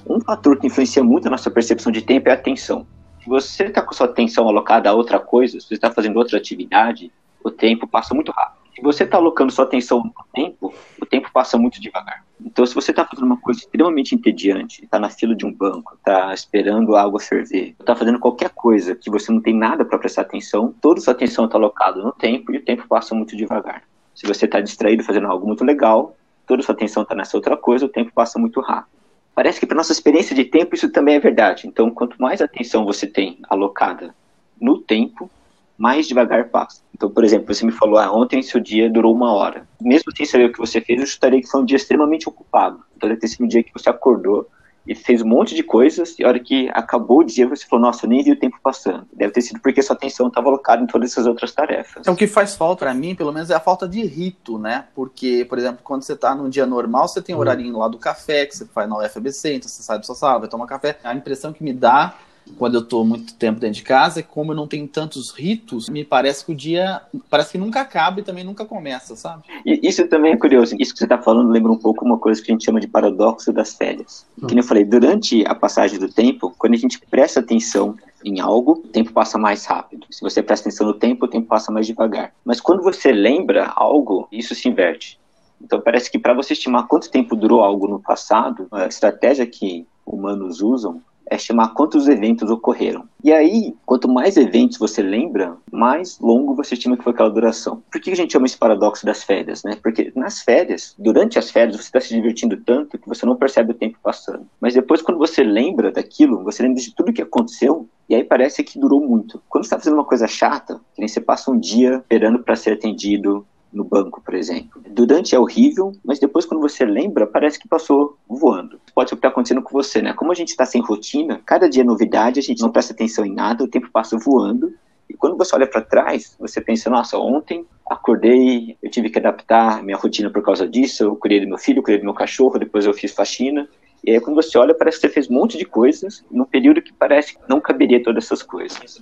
um 0.09 0.21
fator 0.21 0.59
que 0.59 0.67
influencia 0.67 1.03
muito 1.03 1.27
a 1.27 1.31
nossa 1.31 1.51
percepção 1.51 1.91
de 1.93 2.03
tempo 2.03 2.29
é 2.29 2.33
a 2.33 2.35
atenção. 2.35 2.87
Se 3.23 3.29
você 3.29 3.65
está 3.65 3.83
com 3.83 3.93
sua 3.93 4.07
atenção 4.07 4.49
alocada 4.49 4.89
a 4.89 4.93
outra 4.93 5.19
coisa, 5.19 5.59
se 5.61 5.67
você 5.67 5.75
está 5.75 5.91
fazendo 5.91 6.17
outra 6.17 6.39
atividade, 6.39 7.13
o 7.43 7.51
tempo 7.51 7.87
passa 7.87 8.15
muito 8.15 8.33
rápido. 8.33 8.57
Se 8.75 8.83
você 8.83 9.05
está 9.05 9.17
alocando 9.17 9.53
sua 9.53 9.65
atenção 9.65 10.03
no 10.03 10.13
tempo, 10.35 10.73
o 11.01 11.07
tempo 11.07 11.31
passa 11.33 11.57
muito 11.57 11.81
devagar. 11.81 12.26
Então, 12.57 12.65
se 12.65 12.75
você 12.75 12.91
está 12.91 13.05
fazendo 13.05 13.27
uma 13.27 13.37
coisa 13.37 13.61
extremamente 13.61 14.15
entediante, 14.15 14.83
está 14.83 14.99
na 14.99 15.11
fila 15.11 15.35
de 15.35 15.45
um 15.45 15.53
banco, 15.53 15.95
está 15.95 16.33
esperando 16.33 16.97
a 16.97 17.03
água 17.03 17.21
ferver, 17.21 17.77
está 17.79 17.95
fazendo 17.95 18.19
qualquer 18.19 18.49
coisa 18.49 18.95
que 18.95 19.11
você 19.11 19.31
não 19.31 19.43
tem 19.43 19.55
nada 19.55 19.85
para 19.85 19.99
prestar 19.99 20.23
atenção, 20.23 20.75
toda 20.81 20.99
sua 20.99 21.13
atenção 21.13 21.45
está 21.45 21.59
alocada 21.59 22.01
no 22.01 22.13
tempo 22.13 22.51
e 22.51 22.57
o 22.57 22.65
tempo 22.65 22.89
passa 22.89 23.15
muito 23.15 23.37
devagar. 23.37 23.83
Se 24.15 24.27
você 24.27 24.47
está 24.47 24.59
distraído 24.59 25.05
fazendo 25.05 25.27
algo 25.27 25.47
muito 25.47 25.63
legal, 25.63 26.17
toda 26.47 26.63
sua 26.63 26.75
atenção 26.75 27.03
está 27.03 27.15
nessa 27.15 27.37
outra 27.37 27.59
coisa, 27.59 27.85
o 27.85 27.91
tempo 27.91 28.11
passa 28.15 28.39
muito 28.39 28.59
rápido. 28.63 28.97
Parece 29.35 29.61
que 29.61 29.67
para 29.67 29.77
nossa 29.77 29.93
experiência 29.93 30.35
de 30.35 30.47
tempo 30.47 30.75
isso 30.75 30.91
também 30.91 31.17
é 31.17 31.21
verdade. 31.21 31.69
Então, 31.69 31.91
quanto 31.91 32.17
mais 32.19 32.41
atenção 32.41 32.87
você 32.87 33.07
tem 33.07 33.39
alocada 33.51 34.15
no 34.59 34.79
tempo, 34.79 35.31
mais 35.77 36.07
devagar 36.07 36.49
passa. 36.49 36.81
Então, 36.95 37.11
por 37.11 37.25
exemplo, 37.25 37.55
você 37.55 37.65
me 37.65 37.73
falou, 37.73 37.99
ah, 37.99 38.11
ontem 38.11 38.43
seu 38.43 38.61
dia 38.61 38.91
durou 38.91 39.15
uma 39.15 39.33
hora. 39.33 39.69
Mesmo 39.81 40.15
sem 40.17 40.25
saber 40.25 40.47
o 40.47 40.53
que 40.53 40.59
você 40.59 40.81
fez, 40.81 41.01
eu 41.01 41.07
chutaria 41.07 41.41
que 41.41 41.49
foi 41.49 41.61
um 41.61 41.65
dia 41.65 41.77
extremamente 41.77 42.29
ocupado. 42.29 42.83
Então, 42.97 43.09
deve 43.09 43.21
ter 43.21 43.29
sido 43.29 43.45
um 43.45 43.49
dia 43.49 43.63
que 43.63 43.73
você 43.73 43.91
acordou 43.91 44.49
e 44.87 44.95
fez 44.95 45.21
um 45.21 45.27
monte 45.27 45.55
de 45.55 45.63
coisas, 45.63 46.17
e 46.19 46.25
a 46.25 46.29
hora 46.29 46.39
que 46.39 46.71
acabou 46.73 47.19
o 47.19 47.25
dia, 47.25 47.47
você 47.49 47.67
falou, 47.67 47.87
nossa, 47.87 48.07
eu 48.07 48.11
nem 48.11 48.23
vi 48.23 48.31
o 48.31 48.39
tempo 48.39 48.57
passando. 48.63 49.05
Deve 49.13 49.33
ter 49.33 49.41
sido 49.41 49.61
porque 49.61 49.83
sua 49.83 49.97
atenção 49.97 50.29
estava 50.29 50.49
alocada 50.49 50.83
em 50.83 50.87
todas 50.87 51.11
essas 51.11 51.27
outras 51.27 51.53
tarefas. 51.53 51.97
Então, 52.01 52.15
o 52.15 52.17
que 52.17 52.27
faz 52.27 52.55
falta 52.55 52.85
para 52.85 52.95
mim, 52.95 53.15
pelo 53.15 53.33
menos, 53.33 53.51
é 53.51 53.55
a 53.55 53.61
falta 53.61 53.89
de 53.89 54.05
rito, 54.05 54.59
né? 54.59 54.87
Porque, 54.95 55.45
por 55.49 55.59
exemplo, 55.59 55.81
quando 55.83 56.03
você 56.03 56.13
está 56.13 56.35
num 56.35 56.49
dia 56.49 56.67
normal, 56.67 57.09
você 57.09 57.21
tem 57.21 57.35
o 57.35 57.39
horarinho 57.39 57.77
lá 57.77 57.89
do 57.89 57.99
café, 57.99 58.47
que 58.47 58.57
você 58.57 58.65
faz 58.65 58.89
na 58.89 58.97
UFBC, 58.99 59.55
então 59.55 59.69
você 59.69 59.83
sai 59.83 59.99
da 59.99 60.05
sua 60.05 60.15
sala, 60.15 60.41
vai 60.41 60.49
tomar 60.49 60.67
café. 60.67 60.99
A 61.03 61.13
impressão 61.15 61.53
que 61.53 61.65
me 61.65 61.73
dá 61.73 62.15
quando 62.59 62.75
eu 62.77 62.83
tô 62.83 63.05
muito 63.05 63.35
tempo 63.35 63.61
dentro 63.61 63.77
de 63.77 63.83
casa, 63.83 64.23
como 64.23 64.53
eu 64.53 64.57
não 64.57 64.67
tenho 64.67 64.87
tantos 64.87 65.33
ritos, 65.33 65.89
me 65.89 66.05
parece 66.05 66.45
que 66.45 66.53
o 66.53 66.55
dia 66.55 67.03
parece 67.29 67.53
que 67.53 67.59
nunca 67.59 67.81
acaba 67.81 68.21
e 68.21 68.23
também 68.23 68.45
nunca 68.45 68.65
começa, 68.65 69.17
sabe? 69.17 69.43
E 69.65 69.81
isso 69.87 70.07
também 70.09 70.33
é 70.33 70.37
curioso. 70.37 70.77
Isso 70.79 70.93
que 70.93 70.99
você 70.99 71.07
tá 71.07 71.19
falando 71.19 71.51
lembra 71.51 71.73
um 71.73 71.79
pouco 71.79 72.05
uma 72.05 72.19
coisa 72.19 72.41
que 72.41 72.51
a 72.51 72.55
gente 72.55 72.65
chama 72.65 72.81
de 72.81 72.87
paradoxo 72.87 73.53
das 73.53 73.75
férias. 73.75 74.27
Hum. 74.41 74.47
Que 74.47 74.55
nem 74.55 74.63
eu 74.63 74.69
falei, 74.69 74.85
durante 74.85 75.45
a 75.47 75.55
passagem 75.55 75.99
do 75.99 76.09
tempo, 76.09 76.55
quando 76.57 76.75
a 76.75 76.79
gente 76.79 77.01
presta 77.11 77.41
atenção 77.41 77.97
em 78.25 78.41
algo, 78.41 78.73
o 78.85 78.89
tempo 78.89 79.13
passa 79.13 79.39
mais 79.39 79.65
rápido. 79.67 80.07
Se 80.11 80.21
você 80.21 80.43
presta 80.43 80.69
atenção 80.69 80.87
no 80.87 80.95
tempo, 80.95 81.27
o 81.27 81.29
tempo 81.29 81.47
passa 81.47 81.71
mais 81.71 81.87
devagar. 81.87 82.33
Mas 82.45 82.61
quando 82.61 82.83
você 82.83 83.13
lembra 83.13 83.73
algo, 83.75 84.29
isso 84.33 84.55
se 84.55 84.69
inverte. 84.69 85.19
Então 85.63 85.81
parece 85.81 86.11
que 86.11 86.19
para 86.19 86.35
você 86.35 86.53
estimar 86.53 86.87
quanto 86.87 87.11
tempo 87.11 87.37
durou 87.37 87.61
algo 87.63 87.89
no 87.89 88.01
passado, 88.01 88.67
a 88.71 88.87
estratégia 88.87 89.47
que 89.47 89.87
humanos 90.05 90.61
usam 90.61 91.03
é 91.31 91.39
chamar 91.39 91.75
quantos 91.75 92.09
eventos 92.09 92.51
ocorreram. 92.51 93.05
E 93.23 93.33
aí, 93.33 93.75
quanto 93.85 94.09
mais 94.09 94.37
eventos 94.37 94.79
você 94.79 95.03
lembra, 95.03 95.57
mais 95.73 96.19
longo 96.21 96.55
você 96.55 96.75
estima 96.75 96.97
que 96.97 97.03
foi 97.03 97.13
aquela 97.13 97.31
duração. 97.31 97.83
Por 97.91 98.01
que 98.01 98.11
a 98.11 98.17
gente 98.17 98.33
chama 98.33 98.47
esse 98.47 98.57
paradoxo 98.57 99.05
das 99.05 99.25
férias, 99.25 99.65
né? 99.65 99.77
Porque 99.83 100.13
nas 100.15 100.41
férias, 100.41 100.95
durante 100.99 101.39
as 101.39 101.51
férias, 101.51 101.77
você 101.77 101.83
está 101.83 102.01
se 102.01 102.15
divertindo 102.15 102.57
tanto 102.59 102.99
que 102.99 103.09
você 103.09 103.27
não 103.27 103.37
percebe 103.37 103.73
o 103.73 103.75
tempo 103.75 103.99
passando. 104.03 104.47
Mas 104.61 104.75
depois, 104.75 105.03
quando 105.03 105.19
você 105.19 105.43
lembra 105.43 105.91
daquilo, 105.91 106.45
você 106.45 106.63
lembra 106.63 106.81
de 106.81 106.95
tudo 106.95 107.13
que 107.13 107.23
aconteceu, 107.23 107.89
e 108.09 108.15
aí 108.15 108.23
parece 108.23 108.63
que 108.63 108.79
durou 108.79 109.01
muito. 109.01 109.43
Quando 109.49 109.65
você 109.65 109.69
está 109.69 109.79
fazendo 109.79 109.95
uma 109.95 110.05
coisa 110.05 110.29
chata, 110.29 110.81
que 110.95 111.01
nem 111.01 111.09
você 111.09 111.21
passa 111.21 111.51
um 111.51 111.59
dia 111.59 111.97
esperando 111.97 112.39
para 112.39 112.55
ser 112.55 112.75
atendido 112.75 113.45
no 113.77 113.85
banco, 113.85 114.21
por 114.23 114.35
exemplo. 114.35 114.83
Durante 114.89 115.35
é 115.35 115.39
horrível, 115.39 115.93
mas 116.05 116.19
depois 116.19 116.47
quando 116.47 116.61
você 116.61 116.85
lembra, 116.85 117.27
parece 117.27 117.59
que 117.59 117.69
passou 117.69 118.17
voando. 118.29 118.81
Pode 118.95 119.11
ser 119.11 119.15
o 119.15 119.17
que 119.17 119.21
está 119.21 119.29
acontecendo 119.29 119.63
com 119.63 119.71
você, 119.71 120.01
né? 120.01 120.13
Como 120.15 120.33
a 120.33 120.35
gente 120.35 120.49
está 120.49 120.65
sem 120.65 120.81
rotina, 120.81 121.41
cada 121.45 121.69
dia 121.69 121.83
é 121.83 121.85
novidade, 121.85 122.41
a 122.41 122.43
gente 122.43 122.63
não 122.63 122.71
presta 122.71 122.93
atenção 122.93 123.25
em 123.25 123.33
nada, 123.33 123.63
o 123.63 123.69
tempo 123.69 123.91
passa 123.93 124.19
voando. 124.19 124.73
E 125.09 125.15
quando 125.15 125.37
você 125.37 125.55
olha 125.55 125.67
para 125.67 125.83
trás, 125.83 126.35
você 126.39 126.61
pensa, 126.61 126.91
nossa, 126.91 127.17
ontem 127.19 127.65
acordei, 127.89 128.77
eu 128.83 128.91
tive 128.91 129.11
que 129.11 129.19
adaptar 129.19 129.83
minha 129.83 129.97
rotina 129.97 130.31
por 130.31 130.43
causa 130.43 130.67
disso, 130.67 131.05
eu 131.05 131.17
cuidei 131.17 131.41
do 131.41 131.47
meu 131.47 131.59
filho, 131.59 131.79
eu 131.79 131.83
cuidei 131.83 132.01
do 132.01 132.05
meu 132.05 132.15
cachorro, 132.15 132.59
depois 132.59 132.87
eu 132.87 132.95
fiz 132.95 133.13
faxina. 133.13 133.69
E 134.05 134.11
aí 134.11 134.21
quando 134.21 134.37
você 134.37 134.57
olha, 134.59 134.75
parece 134.75 134.99
que 134.99 135.07
você 135.07 135.13
fez 135.13 135.31
um 135.31 135.35
monte 135.35 135.57
de 135.57 135.65
coisas 135.65 136.25
num 136.31 136.45
período 136.45 136.83
que 136.83 136.93
parece 136.93 137.35
que 137.35 137.41
não 137.49 137.61
caberia 137.61 138.03
todas 138.03 138.25
essas 138.25 138.43
coisas. 138.43 139.01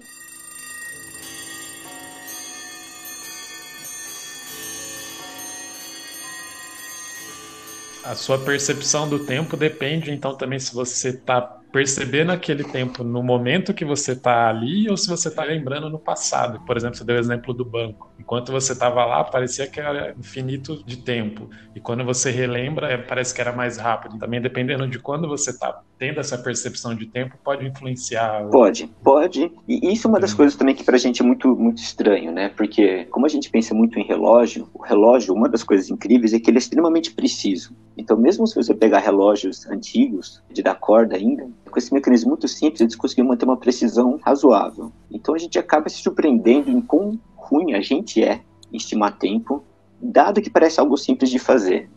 A 8.04 8.14
sua 8.14 8.38
percepção 8.38 9.08
do 9.08 9.24
tempo 9.24 9.56
depende, 9.56 10.10
então, 10.10 10.36
também 10.36 10.58
se 10.58 10.74
você 10.74 11.08
está 11.08 11.40
perceber 11.74 12.24
naquele 12.24 12.62
tempo, 12.62 13.02
no 13.02 13.20
momento 13.20 13.74
que 13.74 13.84
você 13.84 14.12
está 14.12 14.48
ali, 14.48 14.88
ou 14.88 14.96
se 14.96 15.08
você 15.08 15.28
está 15.28 15.42
lembrando 15.42 15.90
no 15.90 15.98
passado. 15.98 16.60
Por 16.64 16.76
exemplo, 16.76 16.96
você 16.96 17.04
deu 17.04 17.16
o 17.16 17.18
exemplo 17.18 17.52
do 17.52 17.64
banco. 17.64 18.13
Enquanto 18.18 18.52
você 18.52 18.72
estava 18.72 19.04
lá, 19.04 19.24
parecia 19.24 19.66
que 19.66 19.80
era 19.80 20.14
infinito 20.18 20.82
de 20.84 20.96
tempo. 20.96 21.50
E 21.74 21.80
quando 21.80 22.04
você 22.04 22.30
relembra, 22.30 22.92
é, 22.92 22.96
parece 22.96 23.34
que 23.34 23.40
era 23.40 23.52
mais 23.52 23.76
rápido. 23.76 24.18
Também 24.18 24.40
dependendo 24.40 24.86
de 24.86 24.98
quando 24.98 25.28
você 25.28 25.50
está 25.50 25.82
tendo 25.98 26.20
essa 26.20 26.38
percepção 26.38 26.94
de 26.94 27.06
tempo, 27.06 27.36
pode 27.42 27.66
influenciar. 27.66 28.48
Pode, 28.50 28.90
pode. 29.02 29.52
E 29.68 29.92
isso 29.92 30.06
é 30.06 30.10
uma 30.10 30.20
das 30.20 30.32
hum. 30.32 30.36
coisas 30.36 30.56
também 30.56 30.74
que 30.74 30.84
para 30.84 30.96
a 30.96 30.98
gente 30.98 31.22
é 31.22 31.24
muito, 31.24 31.54
muito 31.56 31.78
estranho, 31.78 32.32
né? 32.32 32.48
Porque 32.48 33.04
como 33.06 33.26
a 33.26 33.28
gente 33.28 33.50
pensa 33.50 33.74
muito 33.74 33.98
em 33.98 34.04
relógio, 34.04 34.68
o 34.72 34.82
relógio, 34.82 35.34
uma 35.34 35.48
das 35.48 35.64
coisas 35.64 35.90
incríveis 35.90 36.32
é 36.32 36.38
que 36.38 36.50
ele 36.50 36.58
é 36.58 36.60
extremamente 36.60 37.12
preciso. 37.12 37.74
Então, 37.96 38.16
mesmo 38.16 38.46
se 38.46 38.54
você 38.54 38.74
pegar 38.74 38.98
relógios 38.98 39.66
antigos, 39.66 40.42
de 40.50 40.62
dar 40.62 40.74
corda 40.74 41.16
ainda, 41.16 41.48
com 41.70 41.78
esse 41.78 41.92
mecanismo 41.92 42.30
muito 42.30 42.46
simples, 42.46 42.80
eles 42.80 42.94
conseguiram 42.94 43.28
manter 43.28 43.44
uma 43.44 43.56
precisão 43.56 44.18
razoável. 44.22 44.92
Então 45.10 45.34
a 45.34 45.38
gente 45.38 45.58
acaba 45.58 45.88
se 45.88 46.02
surpreendendo 46.02 46.70
em 46.70 46.80
quão 46.80 47.18
ruim 47.44 47.74
a 47.74 47.80
gente 47.80 48.22
é 48.22 48.40
em 48.72 48.76
estimar 48.76 49.18
tempo, 49.18 49.64
dado 50.00 50.42
que 50.42 50.50
parece 50.50 50.80
algo 50.80 50.96
simples 50.96 51.30
de 51.30 51.38
fazer. 51.38 51.88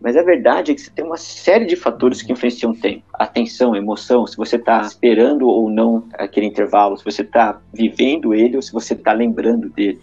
Mas 0.00 0.16
a 0.16 0.22
verdade 0.22 0.72
é 0.72 0.74
que 0.74 0.82
você 0.82 0.90
tem 0.90 1.04
uma 1.04 1.16
série 1.16 1.64
de 1.64 1.76
fatores 1.76 2.20
que 2.20 2.30
influenciam 2.30 2.72
o 2.72 2.76
tempo. 2.76 3.04
Atenção, 3.14 3.74
emoção, 3.74 4.26
se 4.26 4.36
você 4.36 4.56
está 4.56 4.82
esperando 4.82 5.48
ou 5.48 5.70
não 5.70 6.04
aquele 6.14 6.46
intervalo, 6.46 6.98
se 6.98 7.04
você 7.04 7.22
está 7.22 7.60
vivendo 7.72 8.34
ele 8.34 8.56
ou 8.56 8.62
se 8.62 8.72
você 8.72 8.92
está 8.92 9.12
lembrando 9.12 9.70
dele. 9.70 10.00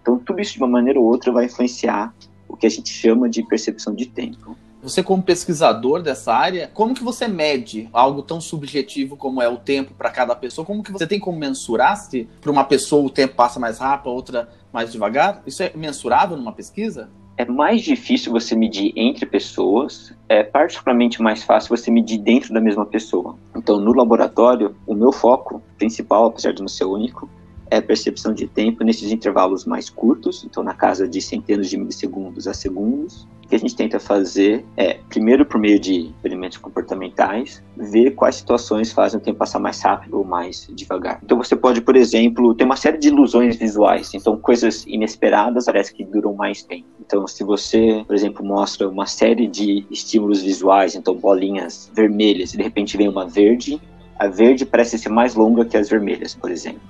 Então, 0.00 0.18
tudo 0.18 0.40
isso 0.40 0.54
de 0.54 0.58
uma 0.58 0.68
maneira 0.68 1.00
ou 1.00 1.06
outra 1.06 1.32
vai 1.32 1.46
influenciar 1.46 2.14
o 2.48 2.56
que 2.56 2.66
a 2.66 2.70
gente 2.70 2.90
chama 2.90 3.28
de 3.28 3.42
percepção 3.42 3.94
de 3.94 4.06
tempo. 4.06 4.56
Você 4.82 5.02
como 5.02 5.22
pesquisador 5.22 6.02
dessa 6.02 6.32
área, 6.32 6.70
como 6.72 6.94
que 6.94 7.04
você 7.04 7.28
mede 7.28 7.88
algo 7.92 8.22
tão 8.22 8.40
subjetivo 8.40 9.14
como 9.14 9.42
é 9.42 9.48
o 9.48 9.58
tempo 9.58 9.92
para 9.92 10.10
cada 10.10 10.34
pessoa? 10.34 10.64
Como 10.64 10.82
que 10.82 10.90
você 10.90 11.06
tem 11.06 11.20
como 11.20 11.38
mensurar 11.38 11.96
se 11.96 12.26
para 12.40 12.50
uma 12.50 12.64
pessoa 12.64 13.04
o 13.04 13.10
tempo 13.10 13.34
passa 13.34 13.60
mais 13.60 13.78
rápido, 13.78 14.10
outra 14.10 14.48
mais 14.72 14.90
devagar? 14.90 15.42
Isso 15.46 15.62
é 15.62 15.70
mensurável 15.74 16.36
numa 16.36 16.52
pesquisa? 16.52 17.10
É 17.36 17.44
mais 17.44 17.82
difícil 17.82 18.32
você 18.32 18.54
medir 18.54 18.92
entre 18.96 19.24
pessoas, 19.26 20.14
é 20.28 20.42
particularmente 20.42 21.22
mais 21.22 21.42
fácil 21.42 21.76
você 21.76 21.90
medir 21.90 22.18
dentro 22.18 22.52
da 22.52 22.60
mesma 22.60 22.84
pessoa. 22.84 23.36
Então, 23.56 23.80
no 23.80 23.92
laboratório, 23.92 24.76
o 24.86 24.94
meu 24.94 25.10
foco 25.10 25.62
principal, 25.78 26.26
apesar 26.26 26.52
de 26.52 26.60
não 26.60 26.68
ser 26.68 26.84
único, 26.84 27.28
é 27.70 27.80
percepção 27.80 28.34
de 28.34 28.46
tempo 28.46 28.82
nesses 28.82 29.12
intervalos 29.12 29.64
mais 29.64 29.88
curtos, 29.88 30.44
então 30.44 30.62
na 30.62 30.74
casa 30.74 31.08
de 31.08 31.22
centenas 31.22 31.70
de 31.70 31.76
milissegundos 31.76 32.48
a 32.48 32.52
segundos. 32.52 33.28
O 33.44 33.48
que 33.50 33.56
a 33.56 33.58
gente 33.58 33.74
tenta 33.74 33.98
fazer 33.98 34.64
é, 34.76 34.98
primeiro 35.08 35.44
por 35.44 35.58
meio 35.58 35.78
de 35.78 36.06
experimentos 36.06 36.58
comportamentais, 36.58 37.62
ver 37.76 38.12
quais 38.12 38.36
situações 38.36 38.92
fazem 38.92 39.18
o 39.18 39.22
tempo 39.22 39.38
passar 39.38 39.58
mais 39.58 39.80
rápido 39.80 40.18
ou 40.18 40.24
mais 40.24 40.68
devagar. 40.72 41.20
Então 41.24 41.38
você 41.38 41.56
pode, 41.56 41.80
por 41.80 41.96
exemplo, 41.96 42.54
ter 42.54 42.64
uma 42.64 42.76
série 42.76 42.98
de 42.98 43.08
ilusões 43.08 43.56
visuais, 43.56 44.12
então 44.14 44.36
coisas 44.36 44.84
inesperadas 44.86 45.66
parece 45.66 45.92
que 45.92 46.04
duram 46.04 46.32
mais 46.32 46.62
tempo. 46.62 46.86
Então 47.00 47.26
se 47.26 47.42
você, 47.42 48.04
por 48.06 48.14
exemplo, 48.14 48.44
mostra 48.44 48.88
uma 48.88 49.06
série 49.06 49.48
de 49.48 49.84
estímulos 49.90 50.42
visuais, 50.42 50.94
então 50.94 51.14
bolinhas 51.14 51.90
vermelhas 51.94 52.54
e 52.54 52.56
de 52.56 52.62
repente 52.62 52.96
vem 52.96 53.08
uma 53.08 53.26
verde, 53.26 53.80
a 54.18 54.28
verde 54.28 54.64
parece 54.64 54.98
ser 54.98 55.08
mais 55.08 55.34
longa 55.34 55.64
que 55.64 55.76
as 55.76 55.88
vermelhas, 55.88 56.34
por 56.34 56.50
exemplo 56.50 56.80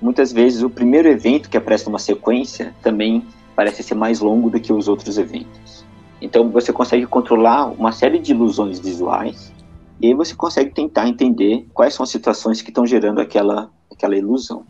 muitas 0.00 0.32
vezes 0.32 0.62
o 0.62 0.70
primeiro 0.70 1.08
evento 1.08 1.48
que 1.48 1.56
apresta 1.56 1.88
uma 1.88 1.98
sequência 1.98 2.74
também 2.82 3.24
parece 3.54 3.82
ser 3.82 3.94
mais 3.94 4.20
longo 4.20 4.50
do 4.50 4.60
que 4.60 4.72
os 4.72 4.88
outros 4.88 5.18
eventos. 5.18 5.84
Então 6.20 6.48
você 6.50 6.72
consegue 6.72 7.06
controlar 7.06 7.66
uma 7.66 7.92
série 7.92 8.18
de 8.18 8.32
ilusões 8.32 8.80
visuais 8.80 9.52
e 10.00 10.08
aí 10.08 10.14
você 10.14 10.34
consegue 10.34 10.70
tentar 10.70 11.08
entender 11.08 11.66
quais 11.72 11.94
são 11.94 12.04
as 12.04 12.10
situações 12.10 12.60
que 12.60 12.70
estão 12.70 12.86
gerando 12.86 13.20
aquela, 13.20 13.70
aquela 13.90 14.16
ilusão. 14.16 14.66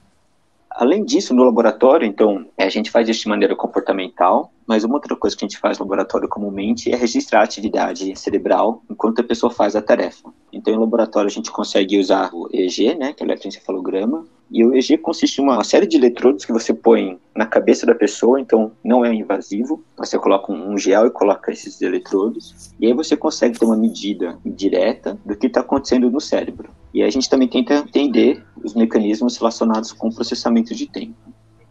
Além 0.70 1.04
disso, 1.04 1.34
no 1.34 1.44
laboratório, 1.44 2.06
então, 2.06 2.46
a 2.58 2.68
gente 2.68 2.90
faz 2.90 3.08
isso 3.08 3.22
de 3.22 3.28
maneira 3.28 3.54
comportamental, 3.54 4.52
mas 4.66 4.84
uma 4.84 4.94
outra 4.94 5.16
coisa 5.16 5.36
que 5.36 5.44
a 5.44 5.48
gente 5.48 5.58
faz 5.58 5.78
no 5.78 5.84
laboratório 5.84 6.28
comumente 6.28 6.90
é 6.90 6.96
registrar 6.96 7.40
a 7.40 7.44
atividade 7.44 8.18
cerebral 8.18 8.82
enquanto 8.90 9.20
a 9.20 9.24
pessoa 9.24 9.50
faz 9.50 9.76
a 9.76 9.82
tarefa. 9.82 10.32
Então, 10.52 10.72
em 10.72 10.78
laboratório, 10.78 11.28
a 11.28 11.32
gente 11.32 11.50
consegue 11.50 11.98
usar 11.98 12.30
o 12.32 12.48
EEG, 12.52 12.94
né, 12.94 13.12
que 13.12 13.22
é 13.22 13.26
o 13.26 13.28
eletroencefalograma, 13.28 14.26
e 14.50 14.64
o 14.64 14.74
EEG 14.74 14.98
consiste 14.98 15.40
em 15.40 15.44
uma 15.44 15.64
série 15.64 15.86
de 15.86 15.96
eletrodos 15.96 16.44
que 16.44 16.52
você 16.52 16.72
põe 16.72 17.18
na 17.34 17.46
cabeça 17.46 17.84
da 17.84 17.94
pessoa, 17.94 18.40
então 18.40 18.72
não 18.84 19.04
é 19.04 19.12
invasivo. 19.12 19.82
Você 19.96 20.18
coloca 20.18 20.52
um 20.52 20.78
gel 20.78 21.06
e 21.06 21.10
coloca 21.10 21.50
esses 21.50 21.82
eletrodos, 21.82 22.72
e 22.78 22.86
aí 22.86 22.92
você 22.92 23.16
consegue 23.16 23.58
ter 23.58 23.64
uma 23.64 23.76
medida 23.76 24.38
direta 24.44 25.18
do 25.24 25.36
que 25.36 25.48
está 25.48 25.60
acontecendo 25.60 26.10
no 26.10 26.20
cérebro. 26.20 26.70
E 26.92 27.02
a 27.02 27.10
gente 27.10 27.28
também 27.28 27.48
tenta 27.48 27.74
entender 27.74 28.44
os 28.62 28.74
mecanismos 28.74 29.36
relacionados 29.36 29.92
com 29.92 30.08
o 30.08 30.14
processamento 30.14 30.74
de 30.74 30.86
tempo. 30.86 31.16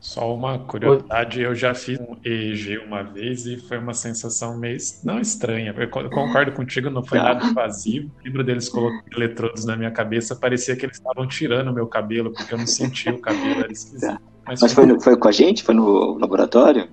Só 0.03 0.35
uma 0.35 0.59
curiosidade, 0.59 1.39
eu 1.39 1.55
já 1.55 1.73
fiz 1.73 1.97
um 1.97 2.17
EEG 2.25 2.77
uma 2.79 3.03
vez 3.03 3.45
e 3.45 3.55
foi 3.55 3.77
uma 3.77 3.93
sensação 3.93 4.57
meio 4.57 4.77
não 5.01 5.17
estranha. 5.17 5.73
Eu 5.77 5.89
concordo 5.89 6.51
contigo, 6.51 6.89
não 6.89 7.01
foi 7.01 7.19
nada 7.19 7.45
invasivo. 7.45 8.11
Lembro 8.21 8.43
deles 8.43 8.67
colocando 8.67 9.01
eletrodos 9.15 9.63
na 9.63 9.77
minha 9.77 9.91
cabeça, 9.91 10.35
parecia 10.35 10.75
que 10.75 10.85
eles 10.85 10.97
estavam 10.97 11.25
tirando 11.25 11.69
o 11.69 11.73
meu 11.73 11.87
cabelo, 11.87 12.33
porque 12.33 12.53
eu 12.53 12.57
não 12.57 12.67
sentia 12.67 13.13
o 13.13 13.17
cabelo, 13.17 13.61
era 13.61 13.71
esquisito. 13.71 14.19
Mas, 14.45 14.61
Mas 14.61 14.73
foi, 14.73 14.85
no, 14.85 14.99
foi 14.99 15.15
com 15.15 15.29
a 15.29 15.31
gente? 15.31 15.63
Foi 15.63 15.73
no 15.73 16.17
laboratório? 16.17 16.89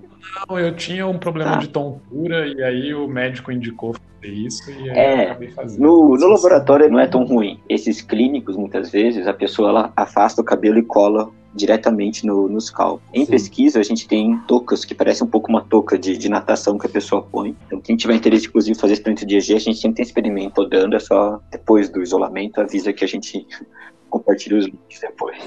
Não, 0.47 0.57
eu 0.57 0.73
tinha 0.73 1.05
um 1.05 1.17
problema 1.17 1.55
ah. 1.55 1.59
de 1.59 1.67
tontura 1.67 2.47
e 2.47 2.63
aí 2.63 2.93
o 2.93 3.09
médico 3.09 3.51
indicou 3.51 3.93
fazer 3.93 4.33
isso 4.33 4.71
e 4.71 4.89
aí 4.89 4.97
é, 4.97 5.17
eu 5.17 5.23
acabei 5.23 5.49
fazendo. 5.49 5.81
No, 5.81 6.15
no 6.15 6.27
laboratório 6.27 6.89
não 6.89 6.99
é 6.99 7.07
tão 7.07 7.25
ruim. 7.25 7.59
Esses 7.67 8.01
clínicos, 8.01 8.55
muitas 8.55 8.89
vezes, 8.89 9.27
a 9.27 9.33
pessoa 9.33 9.67
ela 9.67 9.93
afasta 9.97 10.39
o 10.39 10.45
cabelo 10.45 10.79
e 10.79 10.83
cola 10.83 11.29
diretamente 11.53 12.25
no, 12.25 12.47
no 12.47 12.59
scalp. 12.59 13.01
Em 13.13 13.25
Sim. 13.25 13.31
pesquisa, 13.31 13.79
a 13.79 13.83
gente 13.83 14.07
tem 14.07 14.37
toucas 14.47 14.85
que 14.85 14.95
parecem 14.95 15.27
um 15.27 15.29
pouco 15.29 15.49
uma 15.49 15.61
touca 15.61 15.97
de, 15.97 16.17
de 16.17 16.29
natação 16.29 16.77
que 16.77 16.85
a 16.85 16.89
pessoa 16.89 17.21
põe. 17.21 17.55
Então, 17.67 17.79
quem 17.81 17.95
tiver 17.95 18.15
interesse, 18.15 18.47
inclusive, 18.47 18.79
fazer 18.79 18.93
experimento 18.93 19.25
de 19.25 19.37
EG, 19.37 19.55
a 19.55 19.59
gente 19.59 19.79
sempre 19.79 19.97
tem 19.97 20.05
experimento 20.05 20.61
rodando, 20.61 20.95
é 20.95 20.99
só 20.99 21.39
depois 21.51 21.89
do 21.89 22.01
isolamento, 22.01 22.61
avisa 22.61 22.93
que 22.93 23.03
a 23.03 23.07
gente 23.07 23.45
compartilha 24.09 24.57
os 24.57 24.65
links 24.65 24.99
depois. 25.01 25.37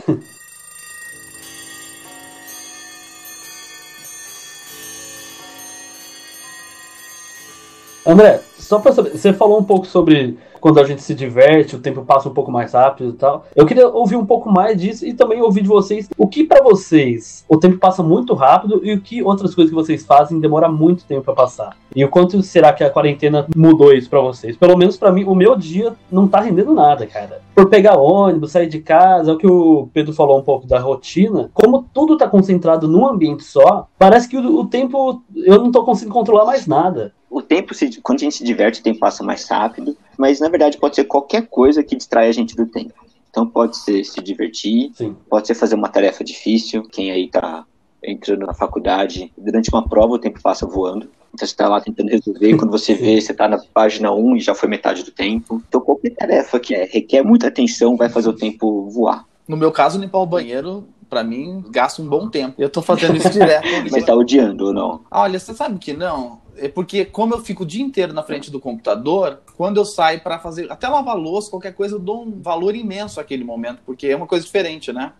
André, 8.06 8.42
só 8.64 8.78
pra 8.78 8.92
saber, 8.92 9.11
você 9.11 9.33
falou 9.33 9.59
um 9.59 9.64
pouco 9.64 9.87
sobre 9.87 10.37
quando 10.64 10.80
a 10.80 10.85
gente 10.85 11.02
se 11.02 11.14
diverte, 11.14 11.76
o 11.76 11.78
tempo 11.78 12.06
passa 12.06 12.26
um 12.26 12.33
pouco 12.33 12.50
mais 12.50 12.73
rápido 12.73 13.11
e 13.11 13.12
tal. 13.12 13.44
Eu 13.54 13.66
queria 13.66 13.87
ouvir 13.87 14.16
um 14.16 14.25
pouco 14.25 14.50
mais 14.50 14.80
disso 14.80 15.04
e 15.04 15.12
também 15.12 15.42
ouvir 15.42 15.61
de 15.61 15.68
vocês 15.68 16.09
o 16.16 16.26
que 16.26 16.42
para 16.42 16.62
vocês 16.62 17.44
o 17.47 17.59
tempo 17.59 17.76
passa 17.76 18.02
muito 18.02 18.33
rápido 18.33 18.80
e 18.83 18.94
o 18.94 19.00
que 19.00 19.23
outras 19.23 19.54
coisas 19.54 19.71
que 19.71 19.75
vocês 19.75 20.06
fazem 20.06 20.40
demora 20.40 20.66
muito 20.66 21.04
tempo 21.04 21.23
para 21.23 21.35
passar. 21.35 21.76
E 21.94 22.02
o 22.02 22.09
quanto 22.09 22.42
será 22.42 22.73
que 22.73 22.83
a 22.83 22.88
quarentena 22.88 23.47
mudou 23.54 23.92
isso 23.92 24.09
para 24.09 24.21
vocês? 24.21 24.56
Pelo 24.56 24.75
menos 24.76 24.97
para 24.97 25.12
mim, 25.12 25.25
o 25.25 25.35
meu 25.35 25.54
dia 25.54 25.92
não 26.11 26.26
tá 26.26 26.40
rendendo 26.40 26.73
nada, 26.73 27.06
cara. 27.06 27.42
Por 27.54 27.68
pegar 27.68 27.99
ônibus, 27.99 28.52
sair 28.52 28.66
de 28.66 28.80
casa, 28.80 29.33
é 29.33 29.35
o 29.35 29.38
que 29.38 29.47
o 29.47 29.90
Pedro 29.92 30.14
falou 30.14 30.38
um 30.38 30.42
pouco 30.42 30.66
da 30.66 30.78
rotina. 30.78 31.50
Como 31.52 31.85
tudo 31.92 32.16
tá 32.16 32.26
concentrado 32.26 32.88
num 32.88 33.06
ambiente 33.06 33.44
só, 33.44 33.87
parece 33.99 34.26
que 34.26 34.37
o, 34.38 34.61
o 34.61 34.66
tempo 34.66 35.23
eu 35.37 35.59
não 35.59 35.71
tô 35.71 35.85
conseguindo 35.85 36.14
controlar 36.14 36.47
mais 36.47 36.66
nada 36.66 37.12
o 37.35 37.42
tempo, 37.42 37.75
se, 37.75 38.00
quando 38.00 38.21
a 38.21 38.23
gente 38.23 38.37
se 38.37 38.44
diverte, 38.54 38.80
o 38.80 38.82
tempo 38.82 39.00
passa 39.00 39.23
mais 39.23 39.46
rápido. 39.49 39.96
Mas 40.16 40.40
na 40.40 40.49
verdade 40.49 40.78
pode 40.78 40.94
ser 40.94 41.04
qualquer 41.04 41.46
coisa 41.49 41.82
que 41.82 41.96
distrai 41.96 42.28
a 42.28 42.32
gente 42.32 42.56
do 42.56 42.66
tempo. 42.66 42.94
Então 43.30 43.46
pode 43.46 43.76
ser 43.76 44.04
se 44.04 44.23
divertir, 44.23 44.92
Sim. 44.94 45.16
pode 45.28 45.46
ser 45.46 45.54
fazer 45.54 45.75
uma 45.75 45.88
tarefa 45.88 46.23
difícil, 46.23 46.84
quem 46.84 47.11
aí 47.11 47.28
tá 47.28 47.66
entrando 48.02 48.46
na 48.46 48.54
faculdade, 48.54 49.32
durante 49.37 49.70
uma 49.70 49.88
prova 49.88 50.14
o 50.14 50.18
tempo 50.18 50.40
passa 50.40 50.66
voando. 50.66 51.11
Então 51.34 51.38
você 51.38 51.52
está 51.52 51.68
lá 51.68 51.80
tentando 51.80 52.11
resolver, 52.11 52.56
quando 52.56 52.70
você 52.70 52.94
vê, 52.94 53.20
você 53.20 53.32
está 53.32 53.49
na 53.49 53.58
página 53.58 54.12
1 54.12 54.37
e 54.37 54.40
já 54.40 54.54
foi 54.54 54.68
metade 54.68 55.02
do 55.02 55.11
tempo. 55.11 55.61
Então 55.68 55.80
qualquer 55.80 56.11
tarefa 56.11 56.61
que 56.61 56.75
é, 56.75 56.84
requer 56.84 57.25
muita 57.25 57.49
atenção 57.49 57.96
vai 57.96 58.08
fazer 58.08 58.28
o 58.28 58.37
tempo 58.37 58.88
voar. 58.88 59.25
No 59.46 59.56
meu 59.56 59.70
caso, 59.70 59.98
limpar 59.98 60.18
o 60.18 60.26
banheiro, 60.26 60.88
pra 61.08 61.22
mim, 61.22 61.62
gasta 61.70 62.02
um 62.02 62.06
bom 62.06 62.28
tempo. 62.28 62.54
Eu 62.60 62.68
tô 62.68 62.82
fazendo 62.82 63.16
isso 63.16 63.30
direto. 63.30 63.66
Mas 63.90 64.04
tá 64.04 64.14
odiando 64.14 64.66
ou 64.66 64.72
não? 64.72 65.02
Olha, 65.10 65.38
você 65.38 65.54
sabe 65.54 65.78
que 65.78 65.92
não? 65.92 66.42
É 66.56 66.68
porque, 66.68 67.04
como 67.04 67.34
eu 67.34 67.40
fico 67.40 67.62
o 67.64 67.66
dia 67.66 67.82
inteiro 67.82 68.12
na 68.12 68.22
frente 68.22 68.50
do 68.50 68.60
computador, 68.60 69.40
quando 69.56 69.76
eu 69.76 69.84
saio 69.84 70.20
pra 70.20 70.38
fazer, 70.38 70.70
até 70.70 70.88
lavar 70.88 71.16
louça, 71.16 71.50
qualquer 71.50 71.74
coisa, 71.74 71.96
eu 71.96 71.98
dou 71.98 72.22
um 72.22 72.40
valor 72.40 72.74
imenso 72.74 73.20
àquele 73.20 73.44
momento, 73.44 73.80
porque 73.84 74.06
é 74.06 74.16
uma 74.16 74.26
coisa 74.26 74.44
diferente, 74.44 74.92
né? 74.92 75.12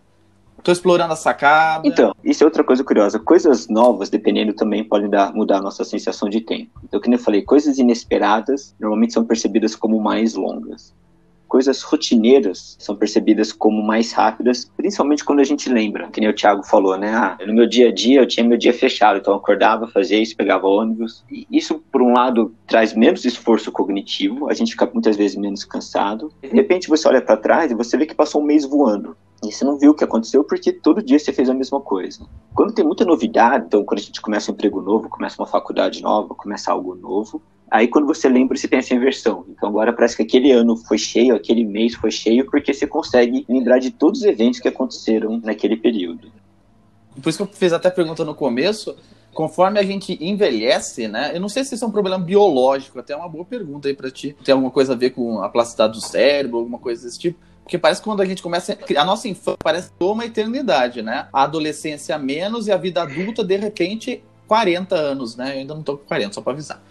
Tô 0.63 0.71
explorando 0.71 1.13
a 1.13 1.15
sacada. 1.15 1.87
Então, 1.87 2.15
isso 2.23 2.43
é 2.43 2.45
outra 2.45 2.63
coisa 2.63 2.83
curiosa. 2.83 3.19
Coisas 3.19 3.67
novas, 3.67 4.09
dependendo, 4.09 4.53
também 4.53 4.83
podem 4.83 5.09
dar, 5.09 5.33
mudar 5.33 5.57
a 5.57 5.61
nossa 5.61 5.83
sensação 5.83 6.27
de 6.27 6.41
tempo. 6.41 6.71
Então, 6.83 6.99
como 6.99 7.13
eu 7.13 7.19
falei, 7.19 7.43
coisas 7.43 7.77
inesperadas 7.77 8.73
normalmente 8.79 9.13
são 9.13 9.23
percebidas 9.23 9.75
como 9.75 10.01
mais 10.01 10.33
longas. 10.33 10.93
Coisas 11.55 11.81
rotineiras 11.83 12.75
são 12.77 12.97
percebidas 12.97 13.53
como 13.53 13.81
mais 13.81 14.11
rápidas, 14.11 14.69
principalmente 14.75 15.23
quando 15.23 15.39
a 15.39 15.43
gente 15.45 15.69
lembra, 15.69 16.09
que 16.09 16.19
nem 16.19 16.29
o 16.29 16.35
Thiago 16.35 16.63
falou, 16.63 16.97
né? 16.97 17.13
Ah, 17.15 17.37
no 17.47 17.53
meu 17.53 17.65
dia 17.65 17.87
a 17.87 17.93
dia 17.93 18.19
eu 18.19 18.27
tinha 18.27 18.45
meu 18.45 18.57
dia 18.57 18.73
fechado, 18.73 19.19
então 19.19 19.31
eu 19.31 19.37
acordava, 19.37 19.87
fazia 19.87 20.21
isso, 20.21 20.35
pegava 20.35 20.67
ônibus. 20.67 21.23
E 21.31 21.47
isso, 21.49 21.81
por 21.89 22.01
um 22.01 22.11
lado, 22.11 22.53
traz 22.67 22.93
menos 22.93 23.23
esforço 23.23 23.71
cognitivo, 23.71 24.49
a 24.49 24.53
gente 24.53 24.73
fica 24.73 24.85
muitas 24.91 25.15
vezes 25.15 25.37
menos 25.37 25.63
cansado. 25.63 26.29
De 26.41 26.49
repente 26.49 26.89
você 26.89 27.07
olha 27.07 27.21
para 27.21 27.37
trás 27.37 27.71
e 27.71 27.73
você 27.73 27.95
vê 27.95 28.05
que 28.05 28.13
passou 28.13 28.41
um 28.41 28.45
mês 28.45 28.65
voando. 28.65 29.15
E 29.41 29.49
você 29.49 29.63
não 29.63 29.77
viu 29.77 29.91
o 29.91 29.95
que 29.95 30.03
aconteceu 30.03 30.43
porque 30.43 30.73
todo 30.73 31.01
dia 31.01 31.17
você 31.17 31.31
fez 31.31 31.49
a 31.49 31.53
mesma 31.53 31.79
coisa. 31.79 32.27
Quando 32.53 32.73
tem 32.73 32.83
muita 32.83 33.05
novidade, 33.05 33.67
então 33.67 33.85
quando 33.85 33.99
a 33.99 34.03
gente 34.03 34.21
começa 34.21 34.51
um 34.51 34.53
emprego 34.53 34.81
novo, 34.81 35.07
começa 35.07 35.41
uma 35.41 35.47
faculdade 35.47 36.01
nova, 36.01 36.35
começa 36.35 36.69
algo 36.69 36.95
novo, 36.95 37.41
aí 37.69 37.87
quando 37.87 38.07
você 38.07 38.27
lembra, 38.29 38.57
você 38.57 38.67
tem 38.67 38.79
essa 38.79 38.93
inversão. 38.93 39.45
Então 39.49 39.69
agora 39.69 39.93
parece 39.93 40.15
que 40.15 40.23
aquele 40.23 40.51
ano 40.51 40.75
foi 40.77 40.97
cheio, 40.97 41.35
aquele 41.35 41.63
mês 41.63 41.95
foi 41.95 42.11
cheio, 42.11 42.45
porque 42.49 42.73
você 42.73 42.87
consegue 42.87 43.45
lembrar 43.47 43.79
de 43.79 43.91
todos 43.91 44.21
os 44.21 44.25
eventos 44.25 44.59
que 44.59 44.67
aconteceram 44.67 45.39
naquele 45.43 45.77
período. 45.77 46.31
Por 47.21 47.29
isso 47.29 47.37
que 47.37 47.43
eu 47.43 47.55
fiz 47.55 47.73
até 47.73 47.87
a 47.87 47.91
pergunta 47.91 48.25
no 48.25 48.35
começo. 48.35 48.95
Conforme 49.33 49.79
a 49.79 49.83
gente 49.83 50.17
envelhece, 50.21 51.09
né? 51.09 51.31
Eu 51.33 51.41
não 51.41 51.49
sei 51.49 51.65
se 51.65 51.75
isso 51.75 51.83
é 51.83 51.87
um 51.87 51.91
problema 51.91 52.17
biológico, 52.17 52.99
até 52.99 53.13
é 53.13 53.17
uma 53.17 53.27
boa 53.27 53.43
pergunta 53.43 53.87
aí 53.87 53.93
pra 53.93 54.09
ti. 54.09 54.35
Tem 54.43 54.53
alguma 54.53 54.71
coisa 54.71 54.93
a 54.93 54.95
ver 54.95 55.09
com 55.09 55.41
a 55.41 55.49
plasticidade 55.49 55.93
do 55.93 56.01
cérebro, 56.01 56.57
alguma 56.57 56.79
coisa 56.79 57.03
desse 57.03 57.19
tipo? 57.19 57.37
Porque 57.61 57.77
parece 57.77 57.99
que 57.99 58.05
quando 58.05 58.21
a 58.21 58.25
gente 58.25 58.41
começa. 58.41 58.77
A 58.95 59.03
nossa 59.03 59.27
infância 59.27 59.57
parece 59.61 59.91
uma 59.99 60.25
eternidade, 60.25 61.01
né? 61.01 61.27
A 61.33 61.43
adolescência 61.43 62.17
menos 62.17 62.67
e 62.67 62.71
a 62.71 62.77
vida 62.77 63.01
adulta, 63.01 63.43
de 63.43 63.57
repente, 63.57 64.23
40 64.47 64.95
anos, 64.95 65.35
né? 65.35 65.55
Eu 65.55 65.59
ainda 65.59 65.73
não 65.73 65.83
tô 65.83 65.97
com 65.97 66.05
40, 66.05 66.33
só 66.33 66.41
pra 66.41 66.53
avisar. 66.53 66.81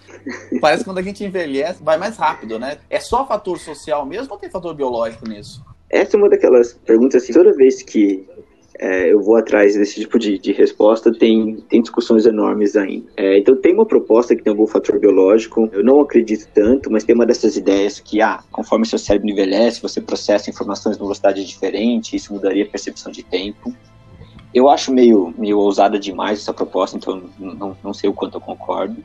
Parece 0.61 0.83
que 0.83 0.90
quando 0.90 0.99
a 0.99 1.02
gente 1.02 1.25
envelhece, 1.25 1.83
vai 1.83 1.99
mais 1.99 2.16
rápido, 2.16 2.59
né? 2.59 2.78
É 2.88 3.00
só 3.00 3.26
fator 3.26 3.59
social 3.59 4.04
mesmo 4.06 4.33
ou 4.33 4.38
tem 4.38 4.50
fator 4.50 4.75
biológico 4.75 5.28
nisso? 5.28 5.64
Essa 5.90 6.16
é 6.16 6.18
uma 6.18 6.28
daquelas 6.28 6.73
perguntas 6.73 7.23
assim, 7.23 7.33
toda 7.33 7.52
vez 7.52 7.83
que 7.83 8.26
é, 8.78 9.12
eu 9.12 9.23
vou 9.23 9.37
atrás 9.37 9.75
desse 9.75 10.00
tipo 10.00 10.18
de, 10.18 10.38
de 10.38 10.52
resposta, 10.52 11.12
tem, 11.12 11.56
tem 11.68 11.80
discussões 11.80 12.26
enormes 12.26 12.76
ainda. 12.76 13.06
É, 13.16 13.38
então 13.38 13.56
tem 13.56 13.73
uma 13.73 13.87
proposta 13.87 14.35
que 14.35 14.42
tem 14.42 14.50
algum 14.50 14.66
fator 14.66 14.99
biológico, 14.99 15.68
eu 15.73 15.85
não 15.85 16.00
acredito 16.00 16.49
tanto, 16.52 16.90
mas 16.90 17.04
tem 17.04 17.14
uma 17.14 17.26
dessas 17.26 17.56
ideias 17.56 18.00
que, 18.00 18.21
ah, 18.21 18.42
conforme 18.50 18.85
seu 18.87 18.99
cérebro 18.99 19.30
envelhece, 19.30 19.80
você 19.80 20.00
processa 20.00 20.50
informações 20.50 20.97
numa 20.97 21.06
velocidade 21.06 21.44
diferente, 21.44 22.16
isso 22.16 22.33
mudaria 22.33 22.64
a 22.64 22.68
percepção 22.68 23.12
de 23.12 23.23
tempo. 23.23 23.73
Eu 24.52 24.68
acho 24.68 24.92
meio, 24.92 25.35
meio 25.37 25.59
ousada 25.59 25.99
demais 25.99 26.40
essa 26.40 26.52
proposta, 26.52 26.97
então 26.97 27.25
não, 27.38 27.76
não 27.83 27.94
sei 27.94 28.09
o 28.09 28.12
quanto 28.12 28.37
eu 28.37 28.40
concordo. 28.40 28.97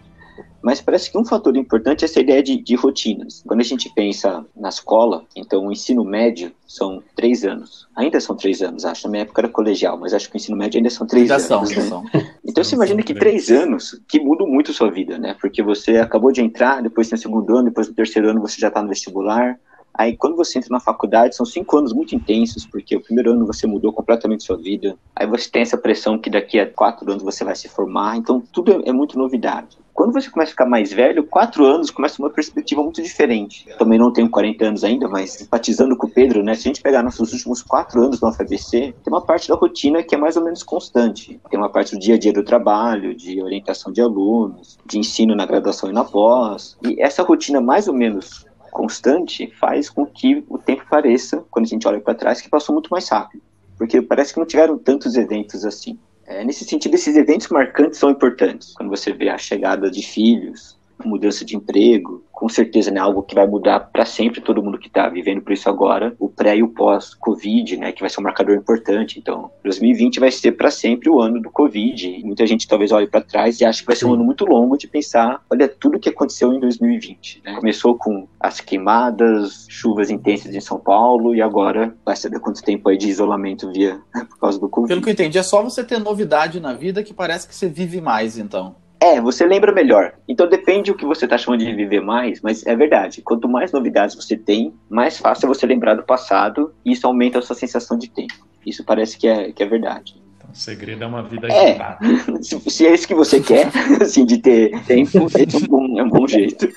Mas 0.70 0.80
parece 0.80 1.12
que 1.12 1.18
um 1.18 1.26
fator 1.26 1.58
importante 1.58 2.04
é 2.04 2.06
essa 2.06 2.20
ideia 2.20 2.44
de, 2.44 2.56
de, 2.56 2.76
rotinas. 2.76 3.42
Quando 3.48 3.60
a 3.60 3.64
gente 3.64 3.92
pensa 3.92 4.46
na 4.56 4.70
escola, 4.70 5.24
então 5.36 5.66
o 5.66 5.72
ensino 5.72 6.06
médio 6.06 6.52
são 6.68 7.02
três 7.16 7.44
anos. 7.44 7.88
Ainda 7.96 8.20
são 8.20 8.36
três 8.36 8.62
anos, 8.62 8.86
acho. 8.86 9.04
Na 9.06 9.10
minha 9.10 9.24
época 9.24 9.42
era 9.42 9.50
colegial, 9.50 9.98
mas 9.98 10.14
acho 10.14 10.30
que 10.30 10.36
o 10.36 10.38
ensino 10.38 10.56
médio 10.56 10.78
ainda 10.78 10.92
são 10.92 11.08
três 11.08 11.28
Já 11.28 11.38
anos. 11.38 11.48
são, 11.48 11.62
né? 11.64 11.74
já 11.74 11.82
são. 11.82 12.04
Então 12.46 12.64
você 12.64 12.76
imagina 12.76 13.02
que 13.02 13.16
três 13.16 13.50
anos 13.50 14.00
que 14.08 14.20
mudam 14.20 14.46
muito 14.46 14.70
a 14.70 14.74
sua 14.76 14.92
vida, 14.92 15.18
né? 15.18 15.36
Porque 15.42 15.64
você 15.64 15.98
acabou 15.98 16.32
de 16.32 16.42
entrar, 16.42 16.84
depois 16.84 17.10
tem 17.10 17.18
o 17.18 17.22
segundo 17.22 17.56
ano, 17.56 17.70
depois 17.70 17.88
no 17.88 17.96
terceiro 17.96 18.30
ano 18.30 18.40
você 18.40 18.62
já 18.62 18.68
está 18.68 18.80
no 18.84 18.90
vestibular. 18.90 19.60
Aí 19.92 20.16
quando 20.16 20.36
você 20.36 20.60
entra 20.60 20.70
na 20.72 20.80
faculdade, 20.80 21.36
são 21.36 21.48
cinco 21.48 21.78
anos 21.78 21.94
muito 21.94 22.16
intensos, 22.16 22.64
porque 22.64 22.96
o 22.96 23.02
primeiro 23.02 23.32
ano 23.32 23.48
você 23.48 23.66
mudou 23.66 23.92
completamente 23.92 24.44
sua 24.44 24.56
vida. 24.56 24.96
Aí 25.16 25.26
você 25.26 25.50
tem 25.50 25.64
essa 25.64 25.78
pressão 25.78 26.18
que 26.18 26.30
daqui 26.30 26.60
a 26.60 26.72
quatro 26.72 27.12
anos 27.12 27.24
você 27.24 27.44
vai 27.44 27.56
se 27.56 27.68
formar. 27.68 28.18
Então 28.18 28.40
tudo 28.54 28.72
é, 28.72 28.90
é 28.90 28.94
muito 28.94 29.18
novidade. 29.18 29.80
Quando 30.00 30.14
você 30.14 30.30
começa 30.30 30.52
a 30.52 30.54
ficar 30.54 30.66
mais 30.66 30.94
velho, 30.94 31.26
quatro 31.26 31.66
anos 31.66 31.92
começa 31.92 32.22
uma 32.22 32.30
perspectiva 32.30 32.82
muito 32.82 33.02
diferente. 33.02 33.68
Também 33.78 34.00
não 34.00 34.14
tenho 34.14 34.30
40 34.30 34.66
anos 34.66 34.84
ainda, 34.86 35.10
mas 35.10 35.42
empatizando 35.42 35.94
com 35.98 36.08
o 36.08 36.10
Pedro, 36.10 36.42
né? 36.42 36.56
Se 36.56 36.62
a 36.62 36.70
gente 36.70 36.82
pegar 36.82 37.04
nossos 37.04 37.34
últimos 37.34 37.62
quatro 37.62 38.02
anos 38.02 38.22
no 38.22 38.30
UFABC, 38.30 38.70
tem 38.80 38.96
uma 39.08 39.20
parte 39.20 39.50
da 39.50 39.56
rotina 39.56 40.02
que 40.02 40.16
é 40.16 40.18
mais 40.18 40.38
ou 40.38 40.44
menos 40.46 40.64
constante. 40.64 41.38
Tem 41.50 41.60
uma 41.60 41.68
parte 41.68 41.96
do 41.98 42.00
dia 42.00 42.16
a 42.16 42.18
dia 42.18 42.32
do 42.32 42.46
trabalho, 42.46 43.14
de 43.14 43.44
orientação 43.44 43.92
de 43.92 44.00
alunos, 44.00 44.80
de 44.86 45.00
ensino 45.00 45.36
na 45.36 45.46
graduação 45.46 45.90
e 45.90 45.94
na 45.94 46.06
pós. 46.06 46.78
E 46.82 47.02
essa 47.02 47.22
rotina 47.22 47.60
mais 47.60 47.90
ou 47.90 47.94
menos 47.94 48.46
constante 48.72 49.52
faz 49.60 49.90
com 49.90 50.06
que 50.06 50.46
o 50.48 50.58
tempo 50.58 50.86
pareça, 50.90 51.44
quando 51.52 51.66
a 51.66 51.68
gente 51.68 51.86
olha 51.86 52.00
para 52.00 52.16
trás, 52.16 52.40
que 52.40 52.48
passou 52.48 52.72
muito 52.72 52.88
mais 52.88 53.10
rápido. 53.10 53.44
Porque 53.78 54.02
parece 54.02 54.34
que 54.34 54.40
não 54.40 54.48
tiveram 54.48 54.78
tantos 54.78 55.16
eventos 55.16 55.66
assim. 55.66 56.00
É, 56.30 56.44
nesse 56.46 56.64
sentido, 56.64 56.94
esses 56.94 57.18
eventos 57.18 57.48
marcantes 57.48 57.98
são 57.98 58.12
importantes. 58.12 58.74
Quando 58.74 58.90
você 58.90 59.12
vê 59.12 59.30
a 59.30 59.38
chegada 59.38 59.90
de 59.90 60.04
filhos, 60.04 60.79
mudança 61.06 61.46
de 61.46 61.56
emprego, 61.56 62.24
com 62.32 62.48
certeza 62.48 62.90
né, 62.90 63.02
algo 63.02 63.22
que 63.22 63.36
vai 63.36 63.46
mudar 63.46 63.80
para 63.82 64.06
sempre 64.06 64.40
todo 64.40 64.64
mundo 64.64 64.80
que 64.80 64.88
está 64.88 65.10
vivendo 65.10 65.42
por 65.42 65.52
isso 65.52 65.70
agora, 65.70 66.16
o 66.18 66.30
pré 66.30 66.56
e 66.56 66.64
o 66.64 66.70
pós-Covid, 66.70 67.76
né, 67.76 67.92
que 67.92 68.00
vai 68.00 68.10
ser 68.10 68.22
um 68.22 68.24
marcador 68.24 68.56
importante. 68.56 69.20
Então, 69.20 69.52
2020 69.64 70.22
vai 70.22 70.32
ser 70.32 70.54
para 70.54 70.72
sempre 70.72 71.10
o 71.10 71.20
ano 71.20 71.42
do 71.42 71.52
Covid. 71.52 72.22
Muita 72.24 72.48
gente 72.48 72.66
talvez 72.66 72.94
olhe 72.94 73.08
para 73.08 73.20
trás 73.20 73.60
e 73.60 73.66
ache 73.66 73.82
que 73.82 73.88
vai 73.88 73.96
ser 73.96 74.06
um 74.06 74.14
ano 74.14 74.24
muito 74.24 74.46
longo 74.46 74.78
de 74.78 74.88
pensar, 74.88 75.44
olha 75.50 75.68
tudo 75.68 76.00
que 76.00 76.08
aconteceu 76.08 76.54
em 76.54 76.62
2020. 76.62 77.42
Né? 77.44 77.56
Começou 77.56 77.98
com 77.98 78.26
as 78.40 78.62
queimadas, 78.62 79.66
chuvas 79.68 80.10
intensas 80.10 80.56
em 80.56 80.62
São 80.62 80.80
Paulo 80.80 81.36
e 81.36 81.42
agora 81.42 81.94
vai 82.06 82.16
saber 82.16 82.40
quanto 82.40 82.64
tempo 82.64 82.88
aí 82.88 82.98
de 82.98 83.10
isolamento 83.10 83.70
via 83.72 84.00
por 84.30 84.40
causa 84.40 84.58
do 84.58 84.70
Covid. 84.70 84.88
Pelo 84.88 85.02
que 85.02 85.10
eu 85.10 85.14
entendi, 85.14 85.38
é 85.38 85.44
só 85.44 85.62
você 85.62 85.84
ter 85.84 86.00
novidade 86.00 86.62
na 86.62 86.74
vida 86.74 87.04
que 87.04 87.14
parece 87.14 87.48
que 87.48 87.54
você 87.54 87.68
vive 87.68 88.00
mais, 88.00 88.38
então. 88.38 88.76
É, 89.02 89.22
você 89.22 89.46
lembra 89.46 89.72
melhor. 89.72 90.14
Então 90.28 90.48
depende 90.48 90.92
do 90.92 90.98
que 90.98 91.06
você 91.06 91.26
está 91.26 91.38
chamando 91.38 91.64
de 91.64 91.74
viver 91.74 92.02
mais, 92.02 92.42
mas 92.42 92.66
é 92.66 92.76
verdade. 92.76 93.22
Quanto 93.22 93.48
mais 93.48 93.72
novidades 93.72 94.16
você 94.16 94.36
tem, 94.36 94.74
mais 94.90 95.18
fácil 95.18 95.46
é 95.46 95.48
você 95.48 95.66
lembrar 95.66 95.96
do 95.96 96.04
passado 96.04 96.74
e 96.84 96.92
isso 96.92 97.08
aumenta 97.08 97.40
a 97.40 97.42
sua 97.42 97.56
sensação 97.56 97.98
de 97.98 98.10
tempo. 98.10 98.34
Isso 98.66 98.84
parece 98.84 99.18
que 99.18 99.28
é, 99.28 99.52
que 99.54 99.64
é 99.64 99.66
verdade. 99.66 100.16
Então, 100.38 100.50
o 100.52 100.56
segredo 100.56 101.04
é 101.04 101.08
uma 101.08 101.24
vida 101.24 101.48
É. 101.48 101.70
agitada. 101.70 102.00
Se, 102.44 102.60
se 102.70 102.88
é 102.88 102.94
isso 102.94 103.08
que 103.08 103.16
você 103.16 103.40
quer, 103.40 103.70
assim, 104.02 104.26
de 104.26 104.38
ter 104.38 104.72
tempo, 104.84 105.18
é 105.18 105.58
um 105.58 105.68
bom, 105.68 106.00
é 106.00 106.04
um 106.04 106.10
bom 106.10 106.28
jeito. 106.28 106.68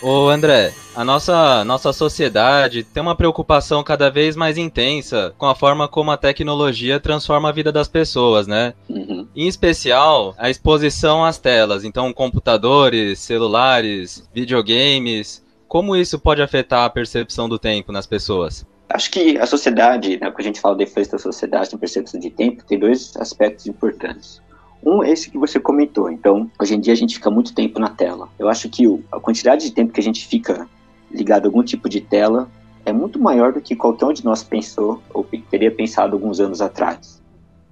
Ô 0.00 0.28
André, 0.28 0.72
a 0.94 1.04
nossa, 1.04 1.64
nossa 1.64 1.92
sociedade 1.92 2.84
tem 2.84 3.02
uma 3.02 3.16
preocupação 3.16 3.82
cada 3.82 4.08
vez 4.08 4.36
mais 4.36 4.56
intensa 4.56 5.34
com 5.36 5.46
a 5.46 5.56
forma 5.56 5.88
como 5.88 6.12
a 6.12 6.16
tecnologia 6.16 7.00
transforma 7.00 7.48
a 7.48 7.52
vida 7.52 7.72
das 7.72 7.88
pessoas, 7.88 8.46
né? 8.46 8.74
Uhum. 8.88 9.26
Em 9.34 9.48
especial, 9.48 10.36
a 10.38 10.48
exposição 10.48 11.24
às 11.24 11.36
telas, 11.38 11.82
então 11.82 12.12
computadores, 12.12 13.18
celulares, 13.18 14.28
videogames. 14.32 15.44
Como 15.66 15.96
isso 15.96 16.18
pode 16.18 16.40
afetar 16.40 16.84
a 16.84 16.90
percepção 16.90 17.48
do 17.48 17.58
tempo 17.58 17.90
nas 17.90 18.06
pessoas? 18.06 18.64
Acho 18.88 19.10
que 19.10 19.36
a 19.36 19.46
sociedade, 19.46 20.18
né, 20.18 20.30
quando 20.30 20.40
a 20.40 20.44
gente 20.44 20.60
fala 20.60 20.76
da 20.76 20.84
influência 20.84 21.12
da 21.12 21.18
sociedade 21.18 21.74
em 21.74 21.78
percepção 21.78 22.18
de 22.18 22.30
tempo, 22.30 22.64
tem 22.64 22.78
dois 22.78 23.16
aspectos 23.16 23.66
importantes. 23.66 24.40
Um 24.84 25.02
esse 25.02 25.30
que 25.30 25.38
você 25.38 25.58
comentou. 25.58 26.10
Então, 26.10 26.50
hoje 26.58 26.74
em 26.74 26.80
dia 26.80 26.92
a 26.92 26.96
gente 26.96 27.14
fica 27.14 27.30
muito 27.30 27.54
tempo 27.54 27.78
na 27.78 27.88
tela. 27.88 28.28
Eu 28.38 28.48
acho 28.48 28.68
que 28.68 28.84
a 29.10 29.20
quantidade 29.20 29.64
de 29.64 29.72
tempo 29.72 29.92
que 29.92 30.00
a 30.00 30.02
gente 30.02 30.26
fica 30.26 30.68
ligado 31.10 31.46
a 31.46 31.48
algum 31.48 31.62
tipo 31.62 31.88
de 31.88 32.00
tela 32.00 32.48
é 32.84 32.92
muito 32.92 33.20
maior 33.20 33.52
do 33.52 33.60
que 33.60 33.76
qualquer 33.76 34.06
um 34.06 34.12
de 34.12 34.24
nós 34.24 34.42
pensou 34.42 35.02
ou 35.12 35.26
teria 35.50 35.70
pensado 35.70 36.14
alguns 36.14 36.40
anos 36.40 36.60
atrás. 36.60 37.17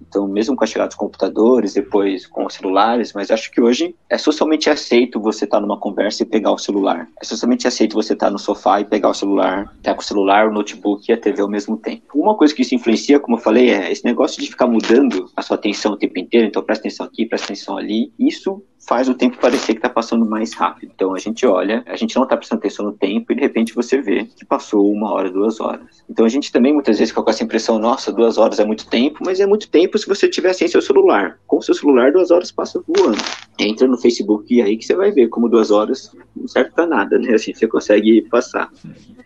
Então, 0.00 0.26
mesmo 0.26 0.56
com 0.56 0.64
a 0.64 0.66
chegada 0.66 0.88
dos 0.88 0.96
computadores, 0.96 1.74
depois 1.74 2.26
com 2.26 2.46
os 2.46 2.54
celulares, 2.54 3.12
mas 3.12 3.30
acho 3.30 3.50
que 3.50 3.60
hoje 3.60 3.94
é 4.08 4.18
socialmente 4.18 4.70
aceito 4.70 5.20
você 5.20 5.44
estar 5.44 5.58
tá 5.58 5.60
numa 5.60 5.78
conversa 5.78 6.22
e 6.22 6.26
pegar 6.26 6.52
o 6.52 6.58
celular. 6.58 7.08
É 7.20 7.24
socialmente 7.24 7.66
aceito 7.66 7.94
você 7.94 8.12
estar 8.12 8.26
tá 8.26 8.32
no 8.32 8.38
sofá 8.38 8.80
e 8.80 8.84
pegar 8.84 9.10
o 9.10 9.14
celular, 9.14 9.64
estar 9.76 9.90
tá 9.90 9.94
com 9.94 10.00
o 10.00 10.04
celular, 10.04 10.48
o 10.48 10.52
notebook 10.52 11.10
e 11.10 11.12
a 11.12 11.16
TV 11.16 11.42
ao 11.42 11.48
mesmo 11.48 11.76
tempo. 11.76 12.02
Uma 12.14 12.34
coisa 12.34 12.54
que 12.54 12.62
isso 12.62 12.74
influencia, 12.74 13.20
como 13.20 13.36
eu 13.36 13.40
falei, 13.40 13.70
é 13.70 13.90
esse 13.90 14.04
negócio 14.04 14.40
de 14.42 14.48
ficar 14.48 14.66
mudando 14.66 15.30
a 15.36 15.42
sua 15.42 15.56
atenção 15.56 15.92
o 15.92 15.96
tempo 15.96 16.18
inteiro, 16.18 16.46
então 16.46 16.62
presta 16.62 16.82
atenção 16.82 17.06
aqui, 17.06 17.26
presta 17.26 17.46
atenção 17.46 17.76
ali. 17.76 18.12
Isso 18.18 18.62
faz 18.86 19.08
o 19.08 19.14
tempo 19.14 19.38
parecer 19.38 19.72
que 19.72 19.78
está 19.78 19.88
passando 19.88 20.24
mais 20.24 20.54
rápido. 20.54 20.92
Então 20.94 21.14
a 21.14 21.18
gente 21.18 21.44
olha, 21.44 21.82
a 21.86 21.96
gente 21.96 22.14
não 22.14 22.22
está 22.22 22.36
prestando 22.36 22.60
atenção 22.60 22.86
no 22.86 22.92
tempo 22.92 23.32
e 23.32 23.34
de 23.34 23.40
repente 23.40 23.74
você 23.74 24.00
vê 24.00 24.24
que 24.24 24.44
passou 24.44 24.90
uma 24.90 25.12
hora, 25.12 25.30
duas 25.30 25.60
horas. 25.60 26.04
Então 26.08 26.24
a 26.24 26.28
gente 26.28 26.52
também 26.52 26.72
muitas 26.72 26.98
vezes 26.98 27.10
fica 27.10 27.22
com 27.22 27.30
essa 27.30 27.42
impressão, 27.42 27.78
nossa, 27.78 28.12
duas 28.12 28.38
horas 28.38 28.60
é 28.60 28.64
muito 28.64 28.88
tempo, 28.88 29.18
mas 29.24 29.40
é 29.40 29.46
muito 29.46 29.68
tempo 29.68 29.98
se 29.98 30.06
você 30.06 30.28
tiver 30.28 30.52
sem 30.52 30.68
seu 30.68 30.80
celular. 30.80 31.38
Com 31.46 31.60
seu 31.60 31.74
celular, 31.74 32.12
duas 32.12 32.30
horas 32.30 32.52
passa 32.52 32.82
voando. 32.86 33.18
Entra 33.58 33.88
no 33.88 33.98
Facebook 33.98 34.54
e 34.54 34.62
aí 34.62 34.76
que 34.76 34.84
você 34.84 34.94
vai 34.94 35.10
ver 35.10 35.28
como 35.28 35.48
duas 35.48 35.70
horas 35.70 36.14
não 36.36 36.48
serve 36.48 36.70
para 36.70 36.86
nada, 36.86 37.18
né? 37.18 37.32
Assim, 37.34 37.54
você 37.54 37.66
consegue 37.66 38.22
passar. 38.22 38.70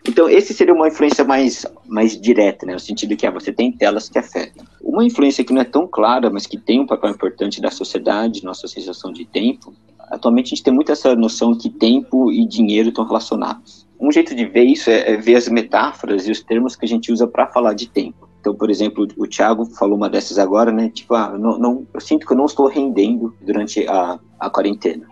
Então 0.07 0.29
esse 0.29 0.53
seria 0.53 0.73
uma 0.73 0.87
influência 0.87 1.23
mais, 1.23 1.65
mais 1.87 2.19
direta, 2.19 2.65
né? 2.65 2.73
No 2.73 2.79
sentido 2.79 3.15
que 3.15 3.25
ah, 3.25 3.31
você 3.31 3.51
tem 3.51 3.71
telas 3.71 4.09
que 4.09 4.17
afetam. 4.17 4.65
Uma 4.81 5.05
influência 5.05 5.43
que 5.43 5.53
não 5.53 5.61
é 5.61 5.65
tão 5.65 5.87
clara, 5.87 6.29
mas 6.29 6.45
que 6.45 6.57
tem 6.57 6.79
um 6.79 6.87
papel 6.87 7.11
importante 7.11 7.61
da 7.61 7.69
sociedade, 7.69 8.43
nossa 8.43 8.67
sensação 8.67 9.11
de 9.11 9.25
tempo. 9.25 9.73
Atualmente 10.09 10.47
a 10.47 10.49
gente 10.49 10.63
tem 10.63 10.73
muito 10.73 10.91
essa 10.91 11.15
noção 11.15 11.57
que 11.57 11.69
tempo 11.69 12.31
e 12.31 12.45
dinheiro 12.45 12.89
estão 12.89 13.05
relacionados. 13.05 13.87
Um 13.99 14.11
jeito 14.11 14.33
de 14.33 14.45
ver 14.45 14.63
isso 14.63 14.89
é, 14.89 15.11
é 15.11 15.17
ver 15.17 15.35
as 15.35 15.47
metáforas 15.47 16.27
e 16.27 16.31
os 16.31 16.41
termos 16.41 16.75
que 16.75 16.85
a 16.85 16.87
gente 16.87 17.11
usa 17.11 17.27
para 17.27 17.47
falar 17.47 17.73
de 17.73 17.87
tempo. 17.87 18.27
Então, 18.41 18.55
por 18.55 18.71
exemplo, 18.71 19.07
o 19.15 19.27
Thiago 19.27 19.65
falou 19.65 19.95
uma 19.95 20.09
dessas 20.09 20.39
agora, 20.39 20.71
né? 20.71 20.89
Tipo, 20.89 21.13
ah, 21.13 21.37
não, 21.37 21.59
não, 21.59 21.87
eu 21.93 22.01
sinto 22.01 22.25
que 22.25 22.33
eu 22.33 22.37
não 22.37 22.47
estou 22.47 22.67
rendendo 22.67 23.35
durante 23.39 23.87
a, 23.87 24.19
a 24.39 24.49
quarentena. 24.49 25.07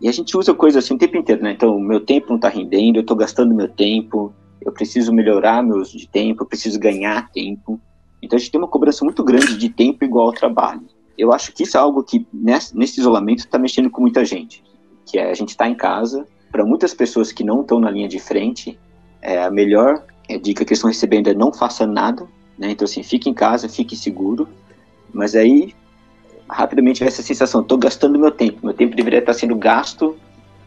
E 0.00 0.08
a 0.08 0.12
gente 0.12 0.36
usa 0.36 0.52
coisas 0.52 0.84
assim 0.84 0.94
o 0.94 0.98
tempo 0.98 1.16
inteiro, 1.16 1.42
né? 1.42 1.52
Então, 1.52 1.78
meu 1.78 2.00
tempo 2.00 2.28
não 2.30 2.36
está 2.36 2.48
rendendo, 2.48 2.96
eu 2.96 3.02
estou 3.02 3.16
gastando 3.16 3.54
meu 3.54 3.68
tempo, 3.68 4.34
eu 4.60 4.72
preciso 4.72 5.12
melhorar 5.12 5.62
meus 5.62 5.90
de 5.90 6.08
tempo, 6.08 6.42
eu 6.42 6.46
preciso 6.46 6.78
ganhar 6.78 7.30
tempo. 7.30 7.80
Então, 8.22 8.36
a 8.36 8.40
gente 8.40 8.50
tem 8.50 8.60
uma 8.60 8.68
cobrança 8.68 9.04
muito 9.04 9.22
grande 9.22 9.56
de 9.56 9.68
tempo 9.68 10.04
igual 10.04 10.26
ao 10.26 10.32
trabalho 10.32 10.82
eu 11.16 11.32
acho 11.32 11.52
que 11.52 11.62
isso 11.62 11.76
é 11.76 11.80
algo 11.80 12.02
que 12.02 12.26
nesse, 12.32 12.76
nesse 12.76 13.00
isolamento 13.00 13.40
está 13.40 13.58
mexendo 13.58 13.90
com 13.90 14.00
muita 14.00 14.24
gente, 14.24 14.62
que 15.06 15.18
é 15.18 15.30
a 15.30 15.34
gente 15.34 15.50
está 15.50 15.68
em 15.68 15.74
casa. 15.74 16.26
Para 16.50 16.64
muitas 16.64 16.94
pessoas 16.94 17.32
que 17.32 17.44
não 17.44 17.62
estão 17.62 17.80
na 17.80 17.90
linha 17.90 18.08
de 18.08 18.18
frente, 18.18 18.78
é 19.22 19.42
a 19.42 19.50
melhor 19.50 20.04
é, 20.28 20.38
dica 20.38 20.64
que 20.64 20.72
eles 20.72 20.78
estão 20.78 20.90
recebendo 20.90 21.28
é 21.28 21.34
não 21.34 21.52
faça 21.52 21.86
nada, 21.86 22.26
né? 22.58 22.70
Então 22.70 22.84
assim, 22.84 23.02
fique 23.02 23.28
em 23.28 23.34
casa, 23.34 23.68
fique 23.68 23.96
seguro. 23.96 24.48
Mas 25.12 25.34
aí 25.34 25.74
rapidamente 26.48 27.00
vai 27.00 27.08
essa 27.08 27.22
sensação, 27.22 27.60
estou 27.60 27.78
gastando 27.78 28.18
meu 28.18 28.30
tempo, 28.30 28.60
meu 28.62 28.74
tempo 28.74 28.96
deveria 28.96 29.18
estar 29.18 29.34
sendo 29.34 29.56
gasto 29.56 30.16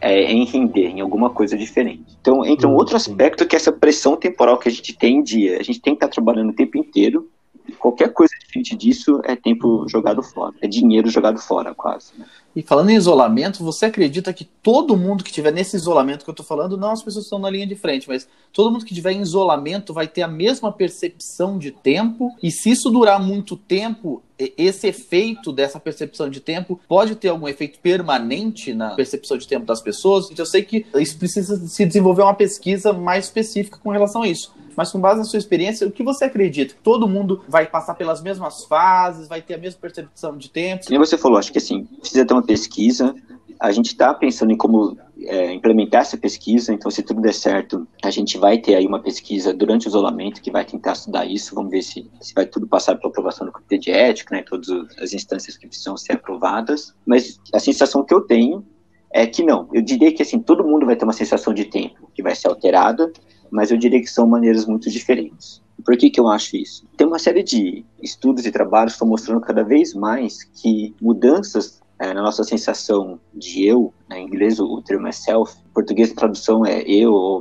é, 0.00 0.22
em 0.24 0.44
render, 0.44 0.88
em 0.88 1.00
alguma 1.00 1.30
coisa 1.30 1.56
diferente. 1.56 2.16
Então 2.20 2.44
entra 2.44 2.68
um 2.68 2.74
outro 2.74 2.96
aspecto 2.96 3.46
que 3.46 3.56
é 3.56 3.58
essa 3.58 3.72
pressão 3.72 4.16
temporal 4.16 4.58
que 4.58 4.68
a 4.68 4.72
gente 4.72 4.96
tem 4.96 5.16
em 5.16 5.22
dia. 5.22 5.58
A 5.58 5.62
gente 5.62 5.80
tem 5.80 5.94
que 5.94 6.04
estar 6.04 6.08
trabalhando 6.08 6.50
o 6.50 6.54
tempo 6.54 6.78
inteiro 6.78 7.28
qualquer 7.72 8.12
coisa 8.12 8.34
diferente 8.40 8.76
disso 8.76 9.20
é 9.24 9.36
tempo 9.36 9.86
jogado 9.88 10.22
fora, 10.22 10.54
é 10.60 10.66
dinheiro 10.66 11.08
jogado 11.08 11.38
fora, 11.38 11.74
quase. 11.74 12.12
Né? 12.18 12.24
E 12.56 12.62
falando 12.62 12.90
em 12.90 12.96
isolamento, 12.96 13.62
você 13.62 13.86
acredita 13.86 14.32
que 14.32 14.44
todo 14.44 14.96
mundo 14.96 15.22
que 15.22 15.30
estiver 15.30 15.52
nesse 15.52 15.76
isolamento 15.76 16.24
que 16.24 16.30
eu 16.30 16.32
estou 16.32 16.44
falando, 16.44 16.76
não 16.76 16.90
as 16.90 17.02
pessoas 17.02 17.26
estão 17.26 17.38
na 17.38 17.50
linha 17.50 17.66
de 17.66 17.76
frente, 17.76 18.08
mas 18.08 18.26
todo 18.52 18.70
mundo 18.70 18.84
que 18.84 18.92
estiver 18.92 19.12
em 19.12 19.20
isolamento 19.20 19.94
vai 19.94 20.08
ter 20.08 20.22
a 20.22 20.28
mesma 20.28 20.72
percepção 20.72 21.58
de 21.58 21.70
tempo? 21.70 22.34
E 22.42 22.50
se 22.50 22.70
isso 22.70 22.90
durar 22.90 23.22
muito 23.22 23.56
tempo, 23.56 24.22
esse 24.38 24.88
efeito 24.88 25.52
dessa 25.52 25.78
percepção 25.78 26.28
de 26.28 26.40
tempo 26.40 26.80
pode 26.88 27.14
ter 27.14 27.28
algum 27.28 27.46
efeito 27.46 27.78
permanente 27.80 28.74
na 28.74 28.90
percepção 28.90 29.36
de 29.36 29.46
tempo 29.46 29.66
das 29.66 29.80
pessoas? 29.80 30.30
Então 30.30 30.44
eu 30.44 30.50
sei 30.50 30.62
que 30.62 30.84
isso 30.96 31.16
precisa 31.16 31.56
se 31.64 31.86
desenvolver 31.86 32.22
uma 32.22 32.34
pesquisa 32.34 32.92
mais 32.92 33.26
específica 33.26 33.78
com 33.78 33.90
relação 33.90 34.22
a 34.22 34.28
isso. 34.28 34.52
Mas 34.78 34.92
com 34.92 35.00
base 35.00 35.18
na 35.18 35.24
sua 35.24 35.40
experiência, 35.40 35.88
o 35.88 35.90
que 35.90 36.04
você 36.04 36.26
acredita? 36.26 36.72
Todo 36.84 37.08
mundo 37.08 37.42
vai 37.48 37.66
passar 37.66 37.94
pelas 37.94 38.22
mesmas 38.22 38.64
fases, 38.64 39.26
vai 39.26 39.42
ter 39.42 39.54
a 39.54 39.58
mesma 39.58 39.80
percepção 39.80 40.38
de 40.38 40.48
tempo? 40.48 40.86
Como 40.86 41.04
você 41.04 41.18
falou, 41.18 41.36
acho 41.36 41.50
que 41.50 41.58
assim, 41.58 41.82
precisa 41.98 42.24
ter 42.24 42.32
uma 42.32 42.44
pesquisa. 42.44 43.12
A 43.58 43.72
gente 43.72 43.86
está 43.86 44.14
pensando 44.14 44.52
em 44.52 44.56
como 44.56 44.96
é, 45.20 45.52
implementar 45.52 46.02
essa 46.02 46.16
pesquisa, 46.16 46.72
então 46.72 46.92
se 46.92 47.02
tudo 47.02 47.20
der 47.20 47.34
certo, 47.34 47.88
a 48.04 48.10
gente 48.10 48.38
vai 48.38 48.56
ter 48.56 48.76
aí 48.76 48.86
uma 48.86 49.02
pesquisa 49.02 49.52
durante 49.52 49.88
o 49.88 49.90
isolamento 49.90 50.40
que 50.40 50.52
vai 50.52 50.64
tentar 50.64 50.92
estudar 50.92 51.26
isso, 51.26 51.56
vamos 51.56 51.72
ver 51.72 51.82
se, 51.82 52.08
se 52.20 52.32
vai 52.32 52.46
tudo 52.46 52.68
passar 52.68 52.94
pela 52.94 53.10
aprovação 53.10 53.48
do 53.48 53.52
Comitê 53.52 53.78
de 53.78 53.90
Ética, 53.90 54.36
né, 54.36 54.44
todas 54.48 54.68
as 55.02 55.12
instâncias 55.12 55.56
que 55.56 55.66
precisam 55.66 55.96
ser 55.96 56.12
aprovadas, 56.12 56.94
mas 57.04 57.40
a 57.52 57.58
sensação 57.58 58.04
que 58.04 58.14
eu 58.14 58.20
tenho 58.20 58.64
é 59.10 59.26
que 59.26 59.42
não, 59.42 59.68
eu 59.72 59.82
diria 59.82 60.14
que 60.14 60.22
assim, 60.22 60.38
todo 60.38 60.62
mundo 60.62 60.86
vai 60.86 60.94
ter 60.94 61.02
uma 61.02 61.12
sensação 61.12 61.52
de 61.52 61.64
tempo 61.64 62.08
que 62.14 62.22
vai 62.22 62.36
ser 62.36 62.46
alterada, 62.46 63.10
mas 63.50 63.70
eu 63.70 63.76
diria 63.76 64.00
que 64.00 64.06
são 64.06 64.26
maneiras 64.26 64.66
muito 64.66 64.90
diferentes. 64.90 65.62
Por 65.84 65.96
que, 65.96 66.10
que 66.10 66.18
eu 66.18 66.28
acho 66.28 66.56
isso? 66.56 66.86
Tem 66.96 67.06
uma 67.06 67.18
série 67.18 67.42
de 67.42 67.84
estudos 68.02 68.44
e 68.44 68.50
trabalhos 68.50 68.92
que 68.92 68.96
estão 68.96 69.08
mostrando 69.08 69.40
cada 69.40 69.62
vez 69.62 69.94
mais 69.94 70.44
que 70.44 70.94
mudanças 71.00 71.80
é, 71.98 72.12
na 72.12 72.22
nossa 72.22 72.44
sensação 72.44 73.18
de 73.34 73.64
eu, 73.64 73.92
né, 74.08 74.20
em 74.20 74.26
inglês 74.26 74.60
o 74.60 74.80
termo 74.82 75.06
é 75.08 75.12
self, 75.12 75.56
em 75.58 75.72
português 75.72 76.12
a 76.12 76.14
tradução 76.14 76.64
é 76.64 76.82
eu, 76.82 77.12
ou 77.12 77.40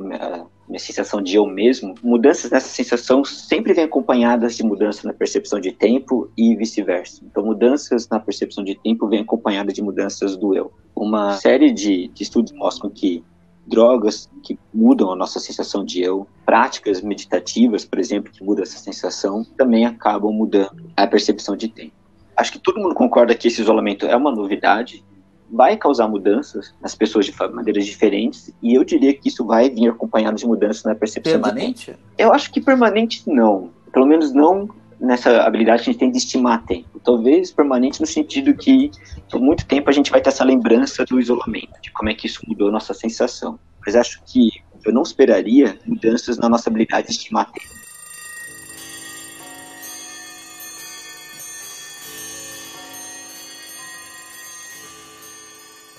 minha 0.68 0.80
sensação 0.80 1.22
de 1.22 1.36
eu 1.36 1.46
mesmo, 1.46 1.96
mudanças 2.04 2.52
nessa 2.52 2.68
sensação 2.68 3.24
sempre 3.24 3.74
vêm 3.74 3.86
acompanhadas 3.86 4.56
de 4.56 4.64
mudança 4.64 5.08
na 5.08 5.14
percepção 5.14 5.60
de 5.60 5.72
tempo 5.72 6.30
e 6.38 6.56
vice-versa. 6.56 7.22
Então, 7.24 7.46
mudanças 7.46 8.10
na 8.10 8.20
percepção 8.20 8.64
de 8.64 8.76
tempo 8.76 9.08
vêm 9.08 9.22
acompanhadas 9.22 9.74
de 9.74 9.82
mudanças 9.82 10.36
do 10.36 10.54
eu. 10.54 10.74
Uma 10.96 11.38
série 11.38 11.72
de, 11.72 12.10
de 12.10 12.24
estudos 12.24 12.52
mostram 12.52 12.90
que 12.90 13.24
drogas 13.68 14.30
que 14.42 14.58
mudam 14.74 15.12
a 15.12 15.16
nossa 15.16 15.40
sensação 15.40 15.84
de 15.84 16.02
eu, 16.02 16.26
práticas 16.46 17.02
meditativas, 17.02 17.84
por 17.84 18.00
exemplo, 18.00 18.32
que 18.32 18.44
mudam 18.44 18.64
essa 18.64 18.80
sensação, 18.80 19.46
também 19.58 19.86
acabam 19.86 20.32
mudando 20.32 20.90
a 20.96 21.06
percepção 21.06 21.56
de 21.56 21.68
tempo. 21.68 21.92
Acho 22.36 22.54
que 22.54 22.60
todo 22.60 22.80
mundo 22.80 22.96
concorda 22.96 23.36
que 23.36 23.48
esse 23.48 23.62
isolamento 23.62 24.06
é 24.06 24.16
uma 24.16 24.32
novidade, 24.32 25.04
vai 25.52 25.76
causar 25.76 26.08
mudanças 26.08 26.74
nas 26.82 26.96
pessoas 26.96 27.26
de 27.26 27.34
maneiras 27.52 27.86
diferentes, 27.86 28.54
e 28.62 28.74
eu 28.74 28.84
diria 28.84 29.14
que 29.14 29.28
isso 29.28 29.46
vai 29.46 29.70
vir 29.70 29.90
acompanhado 29.90 30.38
de 30.38 30.46
mudanças 30.46 30.84
na 30.84 30.96
percepção 30.96 31.42
permanente? 31.42 31.96
Eu 32.18 32.32
acho 32.34 32.52
que 32.52 32.62
permanente 32.62 33.24
não, 33.28 33.72
pelo 33.92 34.06
menos 34.06 34.34
não 34.34 34.70
nessa 35.00 35.44
habilidade 35.44 35.84
que 35.84 35.90
a 35.90 35.94
gente 35.94 36.00
tem 36.00 36.12
de 36.12 36.18
estimar 36.18 36.66
tempo. 36.66 37.00
Talvez 37.04 37.52
permanente 37.52 38.02
no 38.02 38.08
sentido 38.08 38.54
que 38.54 38.92
por 39.30 39.40
muito 39.40 39.66
tempo 39.66 39.90
a 39.90 39.94
gente 39.94 40.12
vai 40.12 40.22
ter 40.22 40.30
essa 40.30 40.44
lembrança 40.44 41.06
do 41.06 41.20
isolamento, 41.20 41.82
de 41.82 41.92
como 41.92 42.10
é 42.10 42.14
que 42.14 42.28
isso 42.28 42.42
mudou 42.48 42.70
a 42.70 42.72
nossa 42.72 42.94
sensação. 42.94 43.60
Mas 43.86 43.96
acho 43.96 44.22
que 44.26 44.50
eu 44.86 44.94
não 44.94 45.04
esperaria 45.04 45.78
mudanças 45.86 46.38
na 46.38 46.50
nossa 46.50 46.70
habilidade 46.70 47.08
de 47.08 47.14
estimar 47.14 47.52
tempo. 47.52 47.77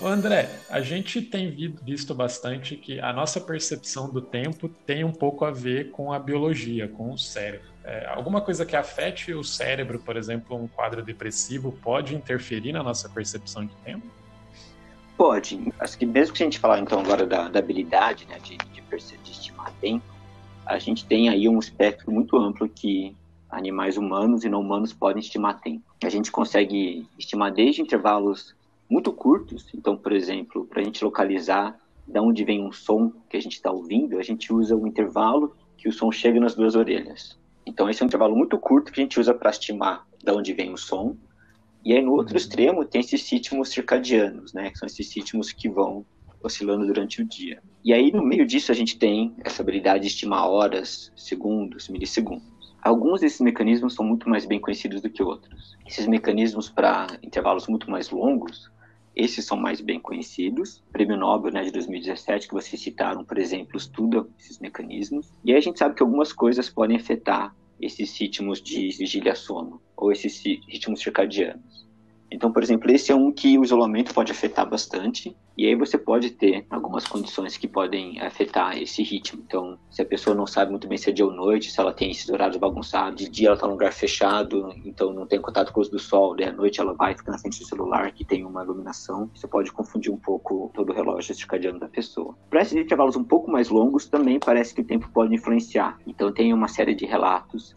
Ô 0.01 0.07
André, 0.07 0.49
a 0.69 0.79
gente 0.79 1.21
tem 1.21 1.51
visto 1.83 2.15
bastante 2.15 2.77
que 2.77 3.01
a 3.01 3.11
nossa 3.11 3.41
percepção 3.41 4.09
do 4.09 4.21
tempo 4.21 4.69
tem 4.69 5.03
um 5.03 5.11
pouco 5.11 5.43
a 5.43 5.51
ver 5.51 5.91
com 5.91 6.13
a 6.13 6.19
biologia, 6.19 6.87
com 6.87 7.11
o 7.11 7.17
cérebro. 7.17 7.67
É, 7.83 8.07
alguma 8.07 8.39
coisa 8.39 8.65
que 8.65 8.77
afete 8.77 9.33
o 9.33 9.43
cérebro, 9.43 9.99
por 9.99 10.15
exemplo, 10.15 10.55
um 10.55 10.69
quadro 10.69 11.03
depressivo, 11.03 11.73
pode 11.83 12.15
interferir 12.15 12.71
na 12.71 12.81
nossa 12.81 13.09
percepção 13.09 13.65
de 13.65 13.75
tempo? 13.83 14.07
Pode. 15.17 15.73
Acho 15.77 15.97
que 15.97 16.05
mesmo 16.05 16.33
que 16.33 16.43
a 16.43 16.45
gente 16.45 16.59
falar 16.59 16.79
então 16.79 17.01
agora 17.01 17.25
da, 17.25 17.49
da 17.49 17.59
habilidade 17.59 18.25
né, 18.25 18.39
de, 18.39 18.55
de, 18.55 18.81
de 18.81 19.31
estimar 19.31 19.73
tempo, 19.81 20.05
a 20.65 20.79
gente 20.79 21.05
tem 21.05 21.27
aí 21.27 21.49
um 21.49 21.59
espectro 21.59 22.09
muito 22.09 22.37
amplo 22.37 22.69
que 22.69 23.17
animais 23.49 23.97
humanos 23.97 24.45
e 24.45 24.49
não 24.49 24.61
humanos 24.61 24.93
podem 24.93 25.19
estimar 25.19 25.59
tempo. 25.59 25.83
A 26.01 26.09
gente 26.09 26.31
consegue 26.31 27.05
estimar 27.17 27.51
desde 27.51 27.81
intervalos 27.81 28.55
muito 28.89 29.13
curtos. 29.13 29.67
Então, 29.73 29.95
por 29.95 30.11
exemplo, 30.11 30.65
para 30.65 30.81
a 30.81 30.83
gente 30.83 31.03
localizar 31.03 31.79
de 32.07 32.19
onde 32.19 32.43
vem 32.43 32.65
um 32.65 32.71
som 32.71 33.11
que 33.29 33.37
a 33.37 33.39
gente 33.39 33.53
está 33.53 33.71
ouvindo, 33.71 34.17
a 34.17 34.23
gente 34.23 34.51
usa 34.51 34.75
o 34.75 34.87
intervalo 34.87 35.55
que 35.77 35.87
o 35.87 35.93
som 35.93 36.11
chega 36.11 36.39
nas 36.39 36.55
duas 36.55 36.75
orelhas. 36.75 37.37
Então, 37.65 37.87
esse 37.89 38.01
é 38.01 38.05
um 38.05 38.07
intervalo 38.07 38.35
muito 38.35 38.57
curto 38.57 38.91
que 38.91 38.99
a 38.99 39.03
gente 39.03 39.19
usa 39.19 39.33
para 39.33 39.51
estimar 39.51 40.07
de 40.23 40.31
onde 40.31 40.53
vem 40.53 40.73
o 40.73 40.77
som. 40.77 41.15
E 41.85 41.93
aí, 41.93 42.01
no 42.01 42.13
outro 42.13 42.33
uhum. 42.33 42.37
extremo, 42.37 42.83
tem 42.83 43.01
esses 43.01 43.29
ritmos 43.31 43.69
circadianos, 43.69 44.53
né? 44.53 44.71
Que 44.71 44.79
são 44.79 44.87
esses 44.87 45.15
ritmos 45.15 45.51
que 45.51 45.69
vão 45.69 46.05
oscilando 46.41 46.85
durante 46.87 47.21
o 47.21 47.25
dia. 47.25 47.61
E 47.83 47.93
aí, 47.93 48.11
no 48.11 48.23
meio 48.23 48.45
disso, 48.45 48.71
a 48.71 48.75
gente 48.75 48.97
tem 48.97 49.35
essa 49.43 49.61
habilidade 49.61 50.01
de 50.01 50.07
estimar 50.07 50.49
horas, 50.49 51.11
segundos, 51.15 51.89
milissegundos. 51.89 52.47
Alguns 52.81 53.21
desses 53.21 53.41
mecanismos 53.41 53.93
são 53.93 54.05
muito 54.05 54.27
mais 54.27 54.45
bem 54.45 54.59
conhecidos 54.59 55.01
do 55.01 55.09
que 55.09 55.21
outros. 55.21 55.77
Esses 55.85 56.07
mecanismos 56.07 56.69
para 56.69 57.07
intervalos 57.21 57.67
muito 57.67 57.91
mais 57.91 58.09
longos 58.09 58.71
esses 59.19 59.45
são 59.45 59.57
mais 59.57 59.81
bem 59.81 59.99
conhecidos. 59.99 60.77
O 60.87 60.91
Prêmio 60.93 61.17
Nobel 61.17 61.51
né, 61.51 61.63
de 61.63 61.71
2017, 61.71 62.47
que 62.47 62.53
vocês 62.53 62.81
citaram, 62.81 63.25
por 63.25 63.37
exemplo, 63.37 63.75
estuda 63.75 64.25
esses 64.39 64.59
mecanismos. 64.59 65.33
E 65.43 65.51
aí 65.51 65.57
a 65.57 65.61
gente 65.61 65.77
sabe 65.77 65.95
que 65.95 66.01
algumas 66.01 66.31
coisas 66.31 66.69
podem 66.69 66.95
afetar 66.95 67.53
esses 67.81 68.17
ritmos 68.17 68.61
de 68.61 68.89
vigília-sono. 68.97 69.81
ou 69.97 70.11
esses 70.13 70.41
ritmos 70.41 71.01
circadianos. 71.01 71.88
Então, 72.31 72.51
por 72.51 72.61
exemplo, 72.61 72.91
esse 72.91 73.11
é 73.11 73.15
um 73.15 73.31
que 73.31 73.57
o 73.57 73.63
isolamento 73.63 74.13
pode 74.13 74.31
afetar 74.31 74.69
bastante, 74.69 75.35
e 75.57 75.65
aí 75.65 75.75
você 75.75 75.97
pode 75.97 76.29
ter 76.29 76.65
algumas 76.69 77.05
condições 77.05 77.57
que 77.57 77.67
podem 77.67 78.21
afetar 78.21 78.77
esse 78.77 79.03
ritmo. 79.03 79.43
Então, 79.45 79.77
se 79.89 80.01
a 80.01 80.05
pessoa 80.05 80.35
não 80.35 80.47
sabe 80.47 80.71
muito 80.71 80.87
bem 80.87 80.97
se 80.97 81.09
é 81.09 81.13
dia 81.13 81.25
ou 81.25 81.33
noite, 81.33 81.71
se 81.71 81.79
ela 81.79 81.91
tem 81.91 82.11
esses 82.11 82.29
horários 82.29 82.57
bagunçados, 82.57 83.23
de 83.23 83.29
dia 83.29 83.47
ela 83.47 83.55
está 83.55 83.67
num 83.67 83.73
lugar 83.73 83.91
fechado, 83.91 84.73
então 84.85 85.11
não 85.11 85.25
tem 85.25 85.41
contato 85.41 85.73
com 85.73 85.79
a 85.79 85.81
luz 85.81 85.89
do 85.89 85.99
sol, 85.99 86.35
à 86.41 86.51
noite 86.51 86.79
ela 86.79 86.93
vai 86.93 87.15
ficar 87.15 87.31
na 87.31 87.39
frente 87.39 87.59
do 87.59 87.65
celular 87.65 88.11
que 88.11 88.23
tem 88.23 88.45
uma 88.45 88.63
iluminação, 88.63 89.29
isso 89.33 89.47
pode 89.47 89.71
confundir 89.71 90.11
um 90.11 90.17
pouco 90.17 90.71
todo 90.73 90.91
o 90.91 90.93
relógio 90.93 91.33
circadiano 91.33 91.79
da 91.79 91.89
pessoa. 91.89 92.35
Para 92.49 92.61
esses 92.61 92.77
intervalos 92.77 93.15
um 93.15 93.23
pouco 93.23 93.51
mais 93.51 93.69
longos, 93.69 94.07
também 94.07 94.39
parece 94.39 94.73
que 94.73 94.81
o 94.81 94.85
tempo 94.85 95.09
pode 95.13 95.33
influenciar. 95.33 95.99
Então, 96.05 96.31
tem 96.31 96.53
uma 96.53 96.67
série 96.67 96.93
de 96.93 97.05
relatos 97.05 97.75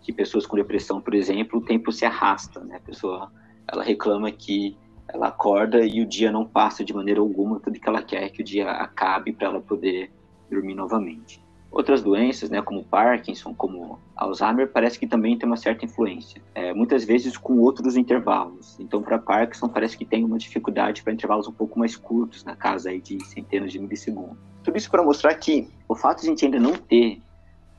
que 0.00 0.12
pessoas 0.12 0.46
com 0.46 0.56
depressão, 0.56 1.00
por 1.00 1.14
exemplo, 1.14 1.58
o 1.58 1.64
tempo 1.64 1.90
se 1.90 2.04
arrasta, 2.04 2.60
né? 2.60 2.76
A 2.76 2.80
pessoa 2.80 3.32
ela 3.66 3.82
reclama 3.82 4.30
que 4.30 4.76
ela 5.08 5.28
acorda 5.28 5.84
e 5.84 6.00
o 6.00 6.06
dia 6.06 6.32
não 6.32 6.44
passa 6.44 6.84
de 6.84 6.92
maneira 6.92 7.20
alguma, 7.20 7.60
tudo 7.60 7.78
que 7.78 7.88
ela 7.88 8.02
quer 8.02 8.24
é 8.24 8.28
que 8.28 8.40
o 8.40 8.44
dia 8.44 8.70
acabe 8.70 9.32
para 9.32 9.48
ela 9.48 9.60
poder 9.60 10.10
dormir 10.50 10.74
novamente. 10.74 11.42
Outras 11.70 12.02
doenças, 12.02 12.50
né, 12.50 12.62
como 12.62 12.84
Parkinson, 12.84 13.52
como 13.52 13.98
Alzheimer, 14.14 14.70
parece 14.70 14.96
que 14.96 15.08
também 15.08 15.36
tem 15.36 15.48
uma 15.48 15.56
certa 15.56 15.84
influência. 15.84 16.40
É, 16.54 16.72
muitas 16.72 17.04
vezes 17.04 17.36
com 17.36 17.58
outros 17.58 17.96
intervalos. 17.96 18.78
Então, 18.78 19.02
para 19.02 19.18
Parkinson, 19.18 19.68
parece 19.68 19.98
que 19.98 20.04
tem 20.04 20.24
uma 20.24 20.38
dificuldade 20.38 21.02
para 21.02 21.12
intervalos 21.12 21.48
um 21.48 21.52
pouco 21.52 21.76
mais 21.76 21.96
curtos, 21.96 22.44
na 22.44 22.54
casa 22.54 22.90
aí 22.90 23.00
de 23.00 23.24
centenas 23.24 23.72
de 23.72 23.80
milissegundos. 23.80 24.36
Tudo 24.62 24.78
isso 24.78 24.88
para 24.88 25.02
mostrar 25.02 25.34
que 25.34 25.68
o 25.88 25.96
fato 25.96 26.20
de 26.20 26.28
a 26.28 26.30
gente 26.30 26.44
ainda 26.44 26.60
não 26.60 26.74
ter 26.74 27.20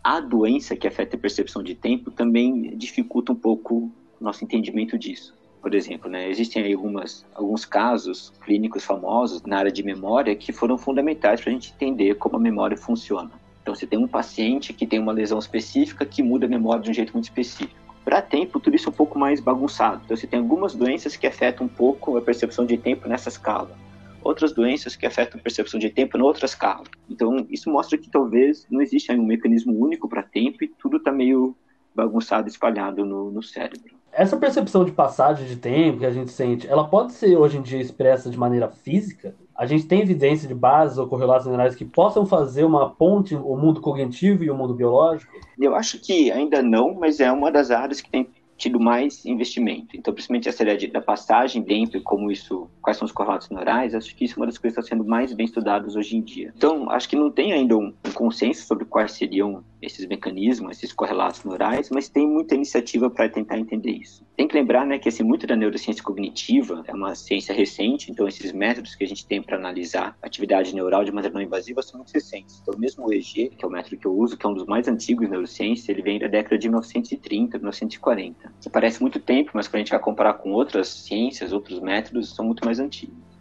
a 0.04 0.20
doença 0.20 0.76
que 0.76 0.88
afeta 0.88 1.16
a 1.16 1.20
percepção 1.20 1.64
de 1.64 1.74
tempo 1.74 2.12
também 2.12 2.78
dificulta 2.78 3.32
um 3.32 3.36
pouco 3.36 3.90
o 4.20 4.24
nosso 4.24 4.44
entendimento 4.44 4.98
disso 5.00 5.34
por 5.66 5.74
exemplo, 5.74 6.12
né, 6.12 6.30
existem 6.30 6.72
algumas, 6.72 7.26
alguns 7.34 7.66
casos 7.66 8.32
clínicos 8.46 8.84
famosos 8.84 9.42
na 9.42 9.58
área 9.58 9.72
de 9.72 9.82
memória 9.82 10.36
que 10.36 10.54
foram 10.54 10.78
fundamentais 10.78 11.42
para 11.42 11.50
a 11.50 11.54
gente 11.54 11.74
entender 11.74 12.14
como 12.20 12.36
a 12.36 12.40
memória 12.40 12.78
funciona. 12.78 13.32
Então, 13.64 13.74
você 13.74 13.88
tem 13.88 13.98
um 13.98 14.08
paciente 14.08 14.72
que 14.74 14.86
tem 14.86 15.00
uma 15.00 15.12
lesão 15.12 15.40
específica 15.40 16.06
que 16.06 16.22
muda 16.22 16.46
a 16.46 16.50
memória 16.50 16.84
de 16.84 16.92
um 16.92 16.94
jeito 16.94 17.14
muito 17.14 17.24
específico. 17.24 17.96
Para 18.04 18.22
tempo, 18.22 18.60
tudo 18.60 18.76
isso 18.76 18.90
é 18.90 18.92
um 18.92 18.96
pouco 18.96 19.18
mais 19.18 19.40
bagunçado. 19.40 20.04
Então, 20.06 20.16
você 20.16 20.28
tem 20.28 20.40
algumas 20.40 20.76
doenças 20.76 21.16
que 21.16 21.26
afetam 21.26 21.66
um 21.66 21.70
pouco 21.70 22.16
a 22.16 22.22
percepção 22.22 22.64
de 22.64 22.78
tempo 22.78 23.10
nessa 23.10 23.30
escala. 23.30 23.76
Outras 24.22 24.54
doenças 24.54 24.96
que 24.96 25.08
afetam 25.08 25.40
a 25.40 25.42
percepção 25.42 25.80
de 25.80 25.90
tempo 25.90 26.16
em 26.16 26.22
outra 26.22 26.46
escala. 26.46 26.84
Então, 27.10 27.44
isso 27.50 27.72
mostra 27.72 27.98
que 27.98 28.08
talvez 28.08 28.68
não 28.70 28.84
exista 28.84 29.14
um 29.14 29.26
mecanismo 29.26 29.74
único 29.84 30.08
para 30.08 30.22
tempo 30.22 30.64
e 30.64 30.68
tudo 30.68 30.98
está 30.98 31.12
meio 31.12 31.58
bagunçado, 31.96 32.48
espalhado 32.48 33.04
no, 33.04 33.32
no 33.32 33.42
cérebro 33.42 33.96
essa 34.16 34.38
percepção 34.38 34.86
de 34.86 34.94
passagem 34.94 35.46
de 35.46 35.58
tempo 35.58 36.00
que 36.00 36.06
a 36.06 36.12
gente 36.12 36.32
sente, 36.32 36.66
ela 36.68 36.88
pode 36.88 37.12
ser 37.12 37.36
hoje 37.38 37.58
em 37.58 37.62
dia 37.62 37.82
expressa 37.82 38.30
de 38.30 38.38
maneira 38.38 38.70
física? 38.70 39.36
A 39.54 39.66
gente 39.66 39.86
tem 39.86 40.02
evidência 40.02 40.48
de 40.48 40.56
bases 40.56 40.98
ou 40.98 41.08
correlatos 41.08 41.46
neurais 41.46 41.76
que 41.76 41.84
possam 41.84 42.26
fazer 42.26 42.64
uma 42.64 42.90
ponte 42.90 43.36
o 43.36 43.58
mundo 43.58 43.82
cognitivo 43.82 44.44
e 44.44 44.50
o 44.50 44.56
mundo 44.56 44.74
biológico? 44.74 45.34
Eu 45.60 45.76
acho 45.76 46.00
que 46.00 46.32
ainda 46.32 46.64
não, 46.64 46.96
mas 46.96 47.20
é 47.20 47.30
uma 47.30 47.52
das 47.52 47.72
áreas 47.72 48.00
que 48.00 48.10
tem 48.10 48.30
tido 48.58 48.80
mais 48.80 49.26
investimento. 49.26 49.98
Então, 49.98 50.14
principalmente 50.14 50.48
essa 50.48 50.64
ideia 50.64 50.78
de, 50.78 50.88
da 50.88 51.02
passagem 51.02 51.62
dentro 51.62 52.02
como 52.02 52.32
isso, 52.32 52.70
quais 52.82 52.98
são 52.98 53.06
os 53.06 53.12
correlatos 53.12 53.50
neurais, 53.50 53.94
acho 53.94 54.16
que 54.16 54.26
isso 54.26 54.36
é 54.36 54.38
uma 54.40 54.46
das 54.46 54.58
coisas 54.58 54.76
que 54.76 54.82
está 54.82 54.96
sendo 54.96 55.08
mais 55.08 55.34
bem 55.34 55.46
estudadas 55.46 55.96
hoje 55.96 56.16
em 56.16 56.22
dia. 56.22 56.54
Então, 56.56 56.90
acho 56.90 57.10
que 57.10 57.16
não 57.16 57.30
tem 57.30 57.52
ainda 57.52 57.76
um, 57.76 57.94
um 58.06 58.12
consenso 58.14 58.66
sobre 58.66 58.86
quais 58.86 59.12
seriam 59.12 59.64
esses 59.86 60.06
mecanismos, 60.06 60.78
esses 60.78 60.94
correlatos 60.94 61.44
neurais, 61.44 61.90
mas 61.90 62.10
tem 62.10 62.28
muita 62.28 62.56
iniciativa 62.56 63.10
para 63.10 63.30
tentar 63.30 63.58
entender 63.58 63.92
isso. 63.92 64.26
Tem 64.36 64.48
que 64.48 64.56
lembrar, 64.56 64.86
né, 64.86 65.00
que 65.00 65.10
assim, 65.10 65.24
muito 65.24 65.48
da 65.48 65.56
neurociência 65.56 66.04
cognitiva 66.04 66.84
é 66.88 66.94
uma 66.94 67.16
ciência 67.16 67.54
recente, 67.54 68.12
então 68.12 68.28
esses 68.28 68.52
métodos 68.52 68.96
que 68.96 69.04
a 69.04 69.08
gente 69.08 69.26
tem 69.26 69.42
para 69.42 69.58
analisar 69.58 70.18
atividade 70.22 70.74
neural 70.76 71.04
de 71.04 71.12
maneira 71.12 71.34
não 71.34 71.42
invasiva 71.42 71.82
são 71.82 72.00
muito 72.00 72.12
recentes. 72.12 72.60
Então, 72.62 72.78
mesmo 72.78 73.08
o 73.08 73.14
EEG, 73.14 73.50
que 73.50 73.64
é 73.64 73.68
o 73.68 73.72
método 73.72 73.98
que 73.98 74.06
eu 74.06 74.14
uso, 74.14 74.38
que 74.38 74.46
é 74.46 74.50
um 74.50 74.54
dos 74.54 74.66
mais 74.66 74.88
antigos 74.88 75.26
da 75.26 75.32
neurociência, 75.32 75.92
ele 75.92 76.02
vem 76.02 76.20
da 76.20 76.28
década 76.28 76.58
de 76.58 76.68
1930, 76.68 77.58
1940 77.58 78.36
que 78.62 78.70
parece 78.70 79.02
muito 79.02 79.20
tempo, 79.20 79.52
mas 79.54 79.68
quando 79.68 79.76
a 79.76 79.80
gente 79.80 79.92
vai 79.92 80.00
comparar 80.00 80.34
com 80.36 80.52
outras 80.52 80.88
ciências, 80.88 81.52
outros 81.52 81.80
métodos, 81.80 82.34
são 82.34 82.46
muito 82.46 82.66
mais 82.66 82.80
antigos. 82.80 83.35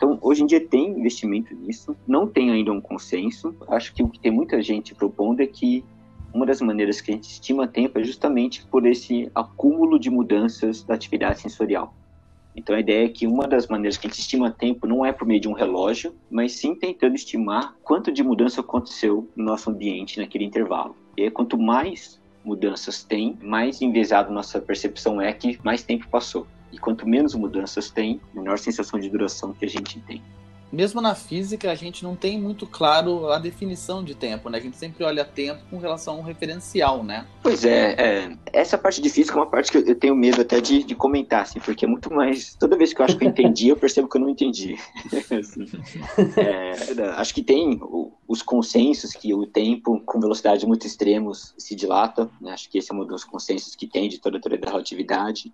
Então, 0.00 0.18
hoje 0.22 0.42
em 0.42 0.46
dia 0.46 0.66
tem 0.66 0.88
investimento 0.98 1.54
nisso, 1.54 1.94
não 2.08 2.26
tem 2.26 2.50
ainda 2.50 2.72
um 2.72 2.80
consenso. 2.80 3.54
Acho 3.68 3.92
que 3.92 4.02
o 4.02 4.08
que 4.08 4.18
tem 4.18 4.32
muita 4.32 4.62
gente 4.62 4.94
propondo 4.94 5.40
é 5.40 5.46
que 5.46 5.84
uma 6.32 6.46
das 6.46 6.62
maneiras 6.62 7.02
que 7.02 7.10
a 7.10 7.14
gente 7.14 7.28
estima 7.28 7.68
tempo 7.68 7.98
é 7.98 8.02
justamente 8.02 8.64
por 8.64 8.86
esse 8.86 9.30
acúmulo 9.34 9.98
de 9.98 10.08
mudanças 10.08 10.82
da 10.82 10.94
atividade 10.94 11.40
sensorial. 11.40 11.92
Então, 12.56 12.74
a 12.74 12.80
ideia 12.80 13.04
é 13.04 13.08
que 13.10 13.26
uma 13.26 13.46
das 13.46 13.68
maneiras 13.68 13.98
que 13.98 14.06
a 14.06 14.10
gente 14.10 14.20
estima 14.20 14.50
tempo 14.50 14.86
não 14.86 15.04
é 15.04 15.12
por 15.12 15.28
meio 15.28 15.38
de 15.38 15.48
um 15.48 15.52
relógio, 15.52 16.14
mas 16.30 16.52
sim 16.52 16.74
tentando 16.74 17.14
estimar 17.14 17.76
quanto 17.82 18.10
de 18.10 18.22
mudança 18.22 18.62
aconteceu 18.62 19.28
no 19.36 19.44
nosso 19.44 19.68
ambiente 19.68 20.18
naquele 20.18 20.46
intervalo. 20.46 20.96
E 21.14 21.24
aí, 21.24 21.30
quanto 21.30 21.58
mais 21.58 22.18
mudanças 22.42 23.04
tem, 23.04 23.38
mais 23.42 23.82
enviesado 23.82 24.32
nossa 24.32 24.62
percepção 24.62 25.20
é 25.20 25.30
que 25.30 25.58
mais 25.62 25.82
tempo 25.82 26.08
passou. 26.08 26.46
E 26.72 26.78
quanto 26.78 27.08
menos 27.08 27.34
mudanças 27.34 27.90
tem, 27.90 28.20
menor 28.32 28.58
sensação 28.58 28.98
de 28.98 29.08
duração 29.08 29.52
que 29.52 29.64
a 29.64 29.68
gente 29.68 30.00
tem 30.00 30.22
mesmo 30.72 31.00
na 31.00 31.14
física, 31.14 31.70
a 31.70 31.74
gente 31.74 32.02
não 32.04 32.14
tem 32.14 32.40
muito 32.40 32.66
claro 32.66 33.30
a 33.30 33.38
definição 33.38 34.04
de 34.04 34.14
tempo, 34.14 34.48
né? 34.48 34.58
A 34.58 34.60
gente 34.60 34.76
sempre 34.76 35.02
olha 35.04 35.24
tempo 35.24 35.62
com 35.68 35.78
relação 35.78 36.14
a 36.14 36.18
um 36.18 36.22
referencial, 36.22 37.02
né? 37.02 37.26
Pois 37.42 37.64
é, 37.64 37.94
é 37.98 38.36
essa 38.52 38.78
parte 38.78 39.02
de 39.02 39.10
física 39.10 39.36
é 39.36 39.40
uma 39.40 39.50
parte 39.50 39.70
que 39.70 39.78
eu 39.78 39.94
tenho 39.94 40.14
medo 40.14 40.40
até 40.40 40.60
de, 40.60 40.84
de, 40.84 40.94
comentar, 40.94 41.42
assim, 41.42 41.58
porque 41.58 41.84
é 41.84 41.88
muito 41.88 42.12
mais. 42.12 42.54
Toda 42.54 42.76
vez 42.76 42.92
que 42.92 43.00
eu 43.00 43.04
acho 43.04 43.16
que 43.16 43.24
eu 43.24 43.28
entendi, 43.28 43.68
eu 43.68 43.76
percebo 43.76 44.08
que 44.08 44.16
eu 44.16 44.20
não 44.20 44.28
entendi. 44.28 44.76
assim, 45.38 45.64
é, 46.36 47.02
acho 47.16 47.34
que 47.34 47.42
tem 47.42 47.80
os 48.28 48.42
consensos 48.42 49.12
que 49.12 49.34
o 49.34 49.46
tempo 49.46 50.00
com 50.00 50.20
velocidades 50.20 50.64
muito 50.64 50.86
extremos 50.86 51.52
se 51.58 51.74
dilata, 51.74 52.30
né? 52.40 52.52
Acho 52.52 52.70
que 52.70 52.78
esse 52.78 52.92
é 52.92 52.94
um 52.94 53.04
dos 53.04 53.24
consensos 53.24 53.74
que 53.74 53.88
tem 53.88 54.08
de 54.08 54.18
toda 54.18 54.38
a 54.38 54.40
teoria 54.40 54.60
da 54.60 54.70
relatividade. 54.70 55.52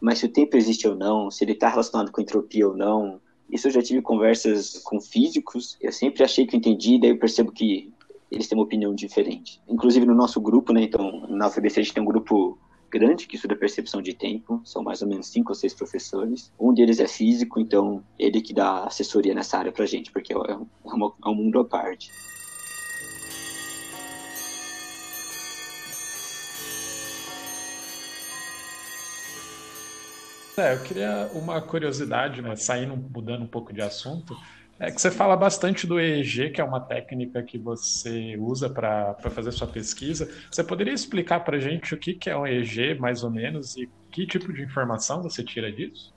Mas 0.00 0.18
se 0.18 0.26
o 0.26 0.28
tempo 0.28 0.56
existe 0.56 0.86
ou 0.86 0.94
não, 0.94 1.30
se 1.30 1.44
ele 1.44 1.52
está 1.52 1.68
relacionado 1.68 2.12
com 2.12 2.20
entropia 2.20 2.68
ou 2.68 2.76
não, 2.76 3.20
isso 3.50 3.68
eu 3.68 3.72
já 3.72 3.82
tive 3.82 4.02
conversas 4.02 4.78
com 4.78 5.00
físicos, 5.00 5.76
eu 5.80 5.92
sempre 5.92 6.22
achei 6.22 6.46
que 6.46 6.54
eu 6.54 6.58
entendi, 6.58 6.98
daí 6.98 7.10
eu 7.10 7.18
percebo 7.18 7.50
que 7.50 7.92
eles 8.30 8.46
têm 8.46 8.56
uma 8.58 8.64
opinião 8.64 8.94
diferente. 8.94 9.60
Inclusive 9.68 10.04
no 10.04 10.14
nosso 10.14 10.40
grupo, 10.40 10.72
né, 10.72 10.82
então 10.82 11.26
na 11.28 11.48
UFBC 11.48 11.80
a 11.80 11.82
gente 11.82 11.94
tem 11.94 12.02
um 12.02 12.06
grupo 12.06 12.58
grande 12.90 13.26
que 13.26 13.36
estuda 13.36 13.56
percepção 13.56 14.00
de 14.00 14.14
tempo, 14.14 14.60
são 14.64 14.82
mais 14.82 15.02
ou 15.02 15.08
menos 15.08 15.28
cinco 15.28 15.50
ou 15.50 15.54
seis 15.54 15.74
professores. 15.74 16.52
Um 16.58 16.72
deles 16.72 17.00
é 17.00 17.06
físico, 17.06 17.60
então 17.60 18.02
ele 18.18 18.40
que 18.40 18.54
dá 18.54 18.84
assessoria 18.84 19.34
nessa 19.34 19.58
área 19.58 19.72
pra 19.72 19.86
gente, 19.86 20.10
porque 20.12 20.32
é, 20.32 20.36
é, 20.36 20.52
é 20.52 21.28
um 21.28 21.34
mundo 21.34 21.58
à 21.58 21.64
parte. 21.64 22.10
É, 30.58 30.74
eu 30.74 30.82
queria 30.82 31.30
uma 31.34 31.60
curiosidade, 31.60 32.42
né, 32.42 32.56
saindo, 32.56 32.96
mudando 32.96 33.42
um 33.42 33.46
pouco 33.46 33.72
de 33.72 33.80
assunto, 33.80 34.36
é 34.80 34.90
que 34.90 35.00
você 35.00 35.10
fala 35.10 35.36
bastante 35.36 35.86
do 35.86 36.00
EEG, 36.00 36.50
que 36.50 36.60
é 36.60 36.64
uma 36.64 36.80
técnica 36.80 37.42
que 37.42 37.56
você 37.56 38.36
usa 38.36 38.68
para 38.68 39.14
fazer 39.30 39.52
sua 39.52 39.68
pesquisa. 39.68 40.28
Você 40.50 40.64
poderia 40.64 40.92
explicar 40.92 41.40
para 41.40 41.56
a 41.56 41.60
gente 41.60 41.94
o 41.94 41.98
que, 41.98 42.14
que 42.14 42.28
é 42.28 42.36
um 42.36 42.44
EEG, 42.44 42.98
mais 42.98 43.22
ou 43.22 43.30
menos, 43.30 43.76
e 43.76 43.88
que 44.10 44.26
tipo 44.26 44.52
de 44.52 44.62
informação 44.62 45.22
você 45.22 45.44
tira 45.44 45.70
disso? 45.70 46.12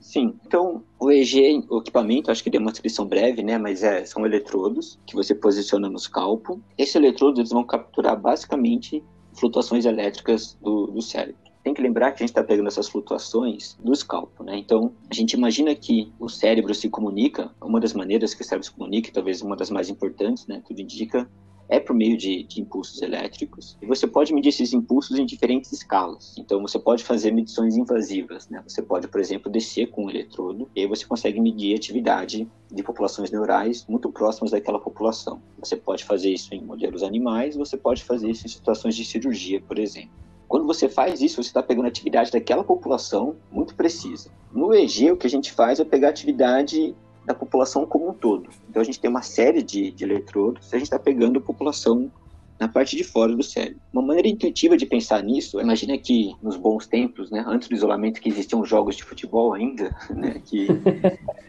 Sim, 0.00 0.34
então 0.44 0.82
o 0.98 1.10
EEG, 1.10 1.64
o 1.68 1.78
equipamento, 1.78 2.30
acho 2.30 2.42
que 2.42 2.50
deu 2.50 2.60
uma 2.60 2.72
descrição 2.72 3.06
breve, 3.06 3.42
né, 3.44 3.58
mas 3.58 3.84
é, 3.84 4.04
são 4.04 4.26
eletrodos 4.26 4.98
que 5.06 5.14
você 5.14 5.34
posiciona 5.34 5.88
no 5.88 5.98
scalpo. 5.98 6.60
Esses 6.76 6.96
eletrodos 6.96 7.38
eles 7.38 7.50
vão 7.50 7.64
capturar 7.64 8.20
basicamente 8.20 9.04
flutuações 9.34 9.84
elétricas 9.84 10.58
do, 10.60 10.88
do 10.88 11.00
cérebro 11.00 11.43
tem 11.64 11.72
que 11.72 11.80
lembrar 11.80 12.12
que 12.12 12.22
a 12.22 12.26
gente 12.26 12.28
está 12.28 12.44
pegando 12.44 12.68
essas 12.68 12.88
flutuações 12.88 13.76
do 13.82 13.90
escalpo, 13.90 14.44
né? 14.44 14.58
Então, 14.58 14.92
a 15.10 15.14
gente 15.14 15.32
imagina 15.32 15.74
que 15.74 16.12
o 16.20 16.28
cérebro 16.28 16.74
se 16.74 16.90
comunica, 16.90 17.50
uma 17.60 17.80
das 17.80 17.94
maneiras 17.94 18.34
que 18.34 18.42
o 18.42 18.44
cérebro 18.44 18.66
se 18.66 18.72
comunica, 18.72 19.10
talvez 19.10 19.40
uma 19.40 19.56
das 19.56 19.70
mais 19.70 19.88
importantes, 19.88 20.46
né? 20.46 20.62
Tudo 20.68 20.80
indica, 20.82 21.26
é 21.66 21.80
por 21.80 21.96
meio 21.96 22.18
de, 22.18 22.42
de, 22.44 22.60
impulsos 22.60 23.00
elétricos. 23.00 23.78
E 23.80 23.86
você 23.86 24.06
pode 24.06 24.34
medir 24.34 24.50
esses 24.50 24.74
impulsos 24.74 25.18
em 25.18 25.24
diferentes 25.24 25.72
escalas. 25.72 26.34
Então, 26.38 26.60
você 26.60 26.78
pode 26.78 27.02
fazer 27.02 27.30
medições 27.30 27.78
invasivas, 27.78 28.46
né? 28.50 28.62
Você 28.68 28.82
pode, 28.82 29.08
por 29.08 29.18
exemplo, 29.18 29.50
descer 29.50 29.88
com 29.88 30.04
um 30.04 30.10
eletrodo 30.10 30.68
e 30.76 30.82
aí 30.82 30.86
você 30.86 31.06
consegue 31.06 31.40
medir 31.40 31.72
a 31.72 31.76
atividade 31.76 32.46
de 32.70 32.82
populações 32.82 33.30
neurais 33.30 33.86
muito 33.88 34.12
próximas 34.12 34.50
daquela 34.50 34.78
população. 34.78 35.40
Você 35.58 35.76
pode 35.76 36.04
fazer 36.04 36.30
isso 36.30 36.54
em 36.54 36.62
modelos 36.62 37.02
animais, 37.02 37.56
você 37.56 37.78
pode 37.78 38.04
fazer 38.04 38.30
isso 38.30 38.44
em 38.44 38.50
situações 38.50 38.94
de 38.94 39.02
cirurgia, 39.02 39.62
por 39.62 39.78
exemplo. 39.78 40.24
Quando 40.48 40.66
você 40.66 40.88
faz 40.88 41.20
isso, 41.20 41.42
você 41.42 41.48
está 41.48 41.62
pegando 41.62 41.86
a 41.86 41.88
atividade 41.88 42.30
daquela 42.30 42.62
população 42.62 43.36
muito 43.50 43.74
precisa. 43.74 44.30
No 44.52 44.74
EG, 44.74 45.12
o 45.12 45.16
que 45.16 45.26
a 45.26 45.30
gente 45.30 45.52
faz 45.52 45.80
é 45.80 45.84
pegar 45.84 46.08
a 46.08 46.10
atividade 46.10 46.94
da 47.24 47.34
população 47.34 47.86
como 47.86 48.08
um 48.08 48.12
todo. 48.12 48.50
Então 48.68 48.80
a 48.82 48.84
gente 48.84 49.00
tem 49.00 49.10
uma 49.10 49.22
série 49.22 49.62
de, 49.62 49.90
de 49.90 50.04
eletrodos, 50.04 50.72
a 50.72 50.76
gente 50.76 50.84
está 50.86 50.98
pegando 50.98 51.38
a 51.38 51.42
população 51.42 52.10
na 52.58 52.68
parte 52.68 52.96
de 52.96 53.02
fora 53.02 53.34
do 53.34 53.42
cérebro. 53.42 53.80
Uma 53.92 54.02
maneira 54.02 54.28
intuitiva 54.28 54.76
de 54.76 54.86
pensar 54.86 55.22
nisso, 55.22 55.60
imagina 55.60 55.98
que 55.98 56.34
nos 56.42 56.56
bons 56.56 56.86
tempos, 56.86 57.30
né, 57.30 57.44
antes 57.46 57.68
do 57.68 57.74
isolamento, 57.74 58.20
que 58.20 58.28
existiam 58.28 58.64
jogos 58.64 58.96
de 58.96 59.04
futebol 59.04 59.52
ainda, 59.54 59.94
né, 60.10 60.40
que 60.44 60.68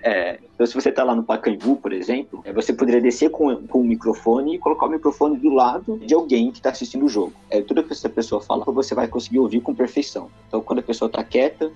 é, 0.05 0.39
então 0.53 0.67
se 0.67 0.75
você 0.75 0.89
está 0.89 1.03
lá 1.03 1.15
no 1.15 1.23
Pacaembu, 1.23 1.77
por 1.77 1.91
exemplo, 1.91 2.43
é, 2.45 2.53
você 2.53 2.71
poderia 2.71 3.01
descer 3.01 3.31
com, 3.31 3.65
com 3.65 3.81
um 3.81 3.83
microfone 3.83 4.53
e 4.53 4.59
colocar 4.59 4.85
o 4.85 4.89
microfone 4.89 5.35
do 5.35 5.49
lado 5.49 5.97
de 5.97 6.13
alguém 6.13 6.51
que 6.51 6.59
está 6.59 6.69
assistindo 6.69 7.05
o 7.05 7.09
jogo. 7.09 7.33
É, 7.49 7.59
tudo 7.59 7.83
que 7.83 7.91
essa 7.91 8.07
pessoa 8.07 8.39
fala, 8.39 8.63
você 8.65 8.93
vai 8.93 9.07
conseguir 9.07 9.39
ouvir 9.39 9.61
com 9.61 9.73
perfeição. 9.73 10.29
Então 10.47 10.61
quando 10.61 10.77
a 10.77 10.83
pessoa 10.83 11.07
está 11.07 11.23
quieta, 11.23 11.71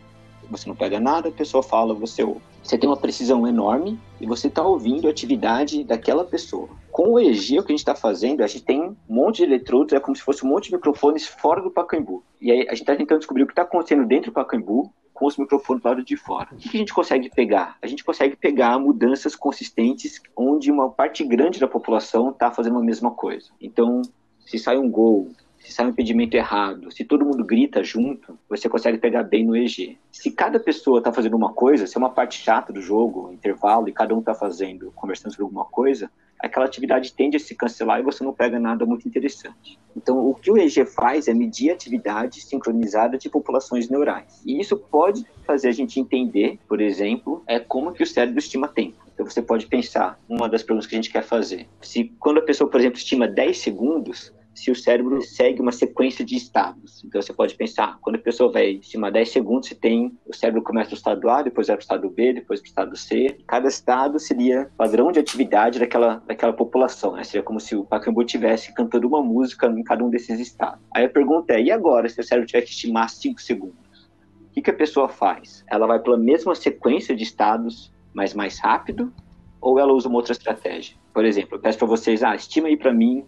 você 0.48 0.70
não 0.70 0.76
pega 0.76 1.00
nada, 1.00 1.30
a 1.30 1.32
pessoa 1.32 1.64
fala, 1.64 1.96
você 1.96 2.24
ouve. 2.24 2.42
Você 2.62 2.78
tem 2.78 2.88
uma 2.88 2.98
precisão 2.98 3.48
enorme 3.48 4.00
e 4.22 4.28
você 4.28 4.46
está 4.46 4.62
ouvindo 4.62 5.08
a 5.08 5.12
atividade 5.12 5.84
daquela 5.84 6.24
pessoa. 6.24 6.70
Com 6.92 7.14
o 7.14 7.20
EG, 7.20 7.58
o 7.58 7.64
que 7.64 7.72
a 7.72 7.76
gente 7.76 7.80
está 7.80 7.96
fazendo, 7.96 8.44
a 8.44 8.48
gente 8.48 8.64
tem 8.64 8.80
um 8.80 8.96
monte 9.08 9.38
de 9.38 9.46
eletrodos, 9.46 9.94
é 9.94 10.00
como 10.00 10.16
se 10.16 10.22
fosse 10.22 10.46
um 10.46 10.50
monte 10.50 10.70
de 10.70 10.76
microfones 10.76 11.26
fora 11.26 11.64
do 11.64 11.72
Pacaembu. 11.72 12.24
E 12.40 12.52
aí 12.52 12.68
a 12.68 12.76
gente 12.76 12.82
está 12.82 12.96
tentando 12.96 13.20
descobrir 13.20 13.42
o 13.42 13.48
que 13.48 13.54
está 13.54 13.64
acontecendo 13.64 14.06
dentro 14.06 14.30
do 14.30 14.36
Pacaembu 14.36 14.94
com 15.20 15.26
os 15.26 15.36
microfones 15.36 15.84
do 15.84 15.90
lado 15.90 16.04
de 16.04 16.16
fora. 16.16 16.48
O 16.54 16.56
que 16.56 16.78
a 16.78 16.80
gente 16.80 16.94
consegue 16.94 17.30
pegar? 17.30 17.78
A 17.82 17.88
gente 17.88 18.06
consegue 18.06 18.38
pegar 18.38 18.80
mudanças 18.80 19.36
consistentes 19.36 20.22
onde 20.34 20.72
uma 20.72 20.90
parte 20.90 21.26
grande 21.26 21.60
da 21.60 21.68
população 21.68 22.30
está 22.30 22.50
fazendo 22.50 22.80
a 22.80 22.82
mesma 22.82 23.12
coisa. 23.12 23.50
Então, 23.60 24.02
se 24.46 24.58
sai 24.58 24.78
um 24.78 24.90
gol, 24.90 25.30
se 25.60 25.72
sai 25.72 25.86
um 25.86 25.90
impedimento 25.90 26.36
errado, 26.36 26.92
se 26.92 27.04
todo 27.04 27.26
mundo 27.26 27.44
grita 27.44 27.84
junto, 27.84 28.38
você 28.50 28.70
consegue 28.70 28.98
pegar 28.98 29.24
bem 29.24 29.46
no 29.46 29.56
EG. 29.56 29.98
Se 30.12 30.32
cada 30.32 30.60
pessoa 30.60 31.00
está 31.00 31.12
fazendo 31.12 31.36
uma 31.36 31.54
coisa, 31.54 31.86
se 31.86 31.98
é 31.98 32.00
uma 32.00 32.10
parte 32.10 32.42
chata 32.42 32.72
do 32.72 32.82
jogo, 32.82 33.32
intervalo, 33.32 33.88
e 33.90 33.92
cada 33.92 34.16
um 34.16 34.20
está 34.20 34.34
fazendo, 34.34 34.92
conversando 34.96 35.32
sobre 35.32 35.44
alguma 35.44 35.66
coisa, 35.66 36.10
aquela 36.40 36.66
atividade 36.66 37.14
tende 37.14 37.36
a 37.36 37.40
se 37.40 37.54
cancelar 37.54 38.00
e 38.00 38.04
você 38.04 38.24
não 38.24 38.34
pega 38.34 38.58
nada 38.58 38.86
muito 38.86 39.08
interessante. 39.08 39.78
Então, 39.96 40.18
o 40.26 40.34
que 40.34 40.50
o 40.50 40.58
EG 40.58 40.86
faz 40.86 41.28
é 41.28 41.34
medir 41.34 41.70
a 41.70 41.74
atividade 41.74 42.42
sincronizada 42.42 43.18
de 43.18 43.30
populações 43.30 43.90
neurais. 43.90 44.42
E 44.46 44.60
isso 44.60 44.78
pode 44.78 45.26
fazer 45.46 45.68
a 45.68 45.74
gente 45.74 46.00
entender, 46.00 46.58
por 46.68 46.80
exemplo, 46.80 47.44
é 47.46 47.60
como 47.60 47.92
que 47.92 48.02
o 48.02 48.08
cérebro 48.08 48.40
estima 48.40 48.68
tempo. 48.68 48.98
Então, 49.14 49.30
você 49.30 49.42
pode 49.42 49.68
pensar, 49.68 50.18
uma 50.30 50.48
das 50.48 50.64
perguntas 50.64 50.88
que 50.88 50.96
a 50.96 50.98
gente 50.98 51.12
quer 51.12 51.24
fazer, 51.24 51.68
se 51.82 52.06
quando 52.20 52.38
a 52.38 52.44
pessoa, 52.44 52.70
por 52.70 52.80
exemplo, 52.80 52.98
estima 52.98 53.28
10 53.28 53.58
segundos, 53.58 54.32
se 54.54 54.70
o 54.70 54.76
cérebro 54.76 55.22
segue 55.22 55.62
uma 55.62 55.72
sequência 55.72 56.24
de 56.26 56.36
estados. 56.36 57.04
Então 57.06 57.22
você 57.22 57.32
pode 57.32 57.56
pensar, 57.56 57.98
quando 58.02 58.18
a 58.18 58.20
pessoa 58.20 58.52
vai 58.52 58.72
estimar 58.72 59.12
10 59.12 59.30
segundos, 59.30 59.70
você 59.70 59.76
tem 59.76 60.18
o 60.26 60.36
cérebro 60.36 60.62
começa 60.62 60.92
no 60.92 60.98
estado 60.98 61.30
A, 61.30 61.42
depois 61.42 61.68
vai 61.68 61.78
para 61.78 61.82
o 61.82 61.84
estado 61.84 62.10
B, 62.10 62.34
depois 62.34 62.60
para 62.60 62.68
o 62.68 62.70
estado 62.70 62.98
C. 62.98 63.38
Cada 63.48 63.68
estado 63.68 64.20
seria 64.20 64.70
padrão 64.78 65.12
de 65.12 65.20
atividade 65.20 65.80
daquela, 65.80 66.22
daquela 66.28 66.54
população. 66.54 67.14
Né? 67.14 67.24
Seria 67.24 67.44
como 67.44 67.60
se 67.60 67.76
o 67.76 67.86
Pacaembu 67.86 68.22
estivesse 68.22 68.74
cantando 68.74 69.08
uma 69.08 69.24
música 69.24 69.68
em 69.68 69.84
cada 69.84 70.04
um 70.04 70.10
desses 70.10 70.40
estados. 70.40 70.80
Aí 70.94 71.06
a 71.06 71.10
pergunta 71.10 71.54
é, 71.54 71.62
e 71.62 71.72
agora 71.72 72.10
se 72.10 72.20
o 72.20 72.24
cérebro 72.24 72.48
tiver 72.48 72.62
que 72.64 72.72
estimar 72.72 73.10
5 73.10 73.42
segundos? 73.42 74.10
O 74.50 74.52
que, 74.52 74.62
que 74.62 74.72
a 74.72 74.76
pessoa 74.76 75.08
faz? 75.08 75.64
Ela 75.68 75.88
vai 75.88 76.00
pela 76.00 76.18
mesma 76.18 76.56
sequência 76.56 77.16
de 77.16 77.24
estados, 77.24 77.94
mas 78.14 78.34
mais 78.34 78.60
rápido? 78.60 79.14
Ou 79.62 79.80
ela 79.80 79.94
usa 79.94 80.10
uma 80.10 80.18
outra 80.18 80.34
estratégia? 80.34 80.98
Por 81.14 81.24
exemplo, 81.24 81.56
eu 81.56 81.62
peço 81.62 81.78
para 81.78 81.88
vocês, 81.88 82.24
ah, 82.24 82.36
estima 82.36 82.68
aí 82.68 82.76
para 82.76 82.94
mim 82.94 83.26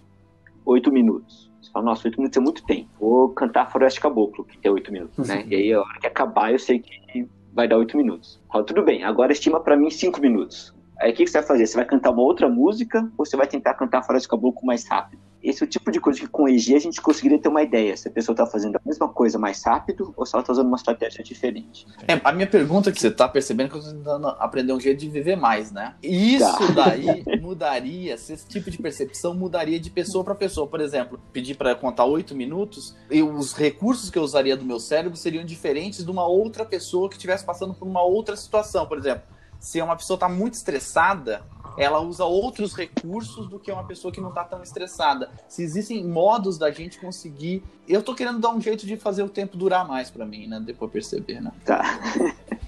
oito 0.66 0.92
minutos. 0.92 1.52
Você 1.62 1.72
fala, 1.72 1.86
nossa, 1.86 2.08
oito 2.08 2.18
minutos 2.18 2.38
é 2.38 2.42
muito 2.42 2.66
tempo. 2.66 2.90
Vou 3.00 3.30
cantar 3.30 3.72
Floresta 3.72 4.02
Caboclo, 4.02 4.44
que 4.44 4.58
tem 4.58 4.72
oito 4.72 4.92
minutos, 4.92 5.28
né? 5.28 5.46
E 5.48 5.56
aí, 5.56 5.74
a 5.74 5.82
hora 5.82 6.00
que 6.00 6.08
acabar, 6.08 6.52
eu 6.52 6.60
sei 6.60 6.80
que 6.80 7.28
vai 7.54 7.68
dar 7.68 7.78
oito 7.78 7.98
minutos. 7.98 8.42
Fala, 8.52 8.64
tudo 8.64 8.84
bem, 8.84 9.04
agora 9.04 9.32
estima 9.32 9.60
para 9.60 9.78
mim 9.78 9.90
cinco 9.90 10.20
minutos. 10.20 10.74
Aí 11.00 11.12
o 11.12 11.16
que, 11.16 11.24
que, 11.24 11.30
você 11.30 11.40
vai 11.40 11.48
fazer? 11.48 11.68
Você 11.68 11.76
vai 11.76 11.86
cantar 11.86 12.12
uma 12.12 12.22
outra 12.22 12.48
música 12.48 13.02
ou 13.18 13.26
você 13.26 13.36
vai 13.36 13.48
tentar 13.48 13.74
cantar 13.74 14.04
Floresta 14.04 14.30
Caboclo 14.30 14.66
mais 14.66 14.88
rápido? 14.88 15.22
Esse 15.44 15.64
é 15.64 15.66
o 15.66 15.70
tipo 15.70 15.92
de 15.92 16.00
coisa 16.00 16.20
que 16.20 16.28
com 16.28 16.48
EG 16.48 16.76
a 16.76 16.80
gente 16.80 17.02
conseguiria 17.02 17.40
ter 17.40 17.50
uma 17.50 17.64
ideia 17.64 17.96
se 17.98 18.08
a 18.08 18.12
pessoa 18.12 18.34
está 18.34 18.46
fazendo 18.46 18.76
a 18.76 18.82
mesma 18.86 19.10
coisa 19.10 19.40
mais 19.40 19.64
rápido 19.64 20.14
ou 20.16 20.26
se 20.26 20.36
ela 20.36 20.42
está 20.42 20.54
usando 20.54 20.68
uma 20.68 20.78
estratégia 20.78 21.24
diferente. 21.24 21.86
É, 22.08 22.20
a 22.24 22.32
minha 22.32 22.48
pergunta 22.48 22.90
é 22.90 22.94
que 22.94 23.00
você 23.00 23.08
está 23.08 23.28
percebendo 23.28 23.70
que 23.70 23.76
eu 23.76 23.80
estou 23.80 23.96
tentando 23.96 24.28
aprender 24.28 24.74
um 24.74 24.80
jeito 24.80 25.00
de 25.00 25.10
viver 25.10 25.36
mais, 25.36 25.72
né? 25.72 25.96
Isso 26.02 26.74
tá. 26.74 26.86
daí 26.86 27.24
mudaria, 27.42 28.18
se 28.18 28.34
esse 28.34 28.48
tipo 28.48 28.70
de 28.70 28.78
percepção 28.78 29.34
mudaria 29.34 29.80
de 29.80 29.90
pessoa 29.90 30.24
para 30.24 30.36
pessoa. 30.36 30.68
Por 30.68 30.82
exemplo, 30.82 31.20
pedir 31.32 31.56
para 31.56 31.76
contar 31.76 32.06
oito 32.06 32.36
minutos, 32.36 32.96
e 33.10 33.22
os 33.24 33.54
recursos 33.54 34.10
que 34.10 34.18
eu 34.18 34.24
usaria 34.24 34.56
do 34.56 34.66
meu 34.66 34.80
cérebro 34.80 35.18
seriam 35.18 35.44
diferentes 35.44 36.04
de 36.04 36.12
uma 36.12 36.26
outra 36.26 36.66
pessoa 36.66 37.10
que 37.10 37.16
estivesse 37.16 37.46
passando 37.46 37.74
por 37.74 37.88
uma 37.88 38.04
outra 38.04 38.36
situação. 38.36 38.86
Por 38.86 38.98
exemplo, 38.98 39.24
se 39.60 39.80
uma 39.80 39.96
pessoa 39.96 40.16
está 40.16 40.28
muito 40.28 40.56
estressada, 40.56 41.44
ela 41.78 42.00
usa 42.00 42.26
outros 42.26 42.74
recursos 42.74 43.48
do 43.48 43.60
que 43.60 43.72
uma 43.72 43.84
pessoa 43.84 44.12
que 44.12 44.22
não 44.22 44.30
está 44.30 44.44
tão 44.44 44.62
estressada. 44.62 45.32
Se 45.48 45.64
existem 45.64 46.06
modos 46.06 46.58
da 46.58 46.72
gente 46.72 47.00
conseguir. 47.00 47.64
Eu 47.88 48.02
tô 48.02 48.16
querendo 48.16 48.40
dar 48.40 48.52
um 48.52 48.62
jeito 48.62 48.86
de 48.86 48.96
fazer 48.96 49.24
o 49.24 49.30
tempo 49.30 49.58
durar 49.58 49.88
mais 49.88 50.10
para 50.10 50.26
mim, 50.26 50.48
né? 50.48 50.62
Depois 50.64 50.92
perceber, 50.92 51.42
né? 51.42 51.52
Tá. 51.66 51.82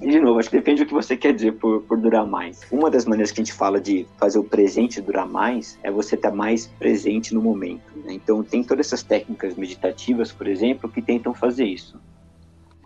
E 0.00 0.10
de 0.10 0.20
novo, 0.20 0.38
acho 0.38 0.48
que 0.48 0.56
depende 0.56 0.84
do 0.84 0.86
que 0.86 0.94
você 0.94 1.16
quer 1.16 1.32
dizer 1.34 1.52
por, 1.52 1.80
por 1.82 1.98
durar 1.98 2.24
mais. 2.24 2.60
Uma 2.70 2.88
das 2.90 3.04
maneiras 3.04 3.32
que 3.32 3.40
a 3.40 3.44
gente 3.44 3.52
fala 3.52 3.80
de 3.80 4.06
fazer 4.16 4.38
o 4.38 4.44
presente 4.44 5.00
durar 5.00 5.26
mais 5.26 5.76
é 5.82 5.90
você 5.90 6.14
estar 6.14 6.30
tá 6.30 6.36
mais 6.36 6.66
presente 6.66 7.34
no 7.34 7.42
momento. 7.42 7.96
Né? 8.04 8.12
Então, 8.12 8.42
tem 8.44 8.62
todas 8.62 8.86
essas 8.86 9.02
técnicas 9.02 9.56
meditativas, 9.56 10.30
por 10.30 10.46
exemplo, 10.46 10.88
que 10.88 11.02
tentam 11.02 11.34
fazer 11.34 11.64
isso 11.64 11.98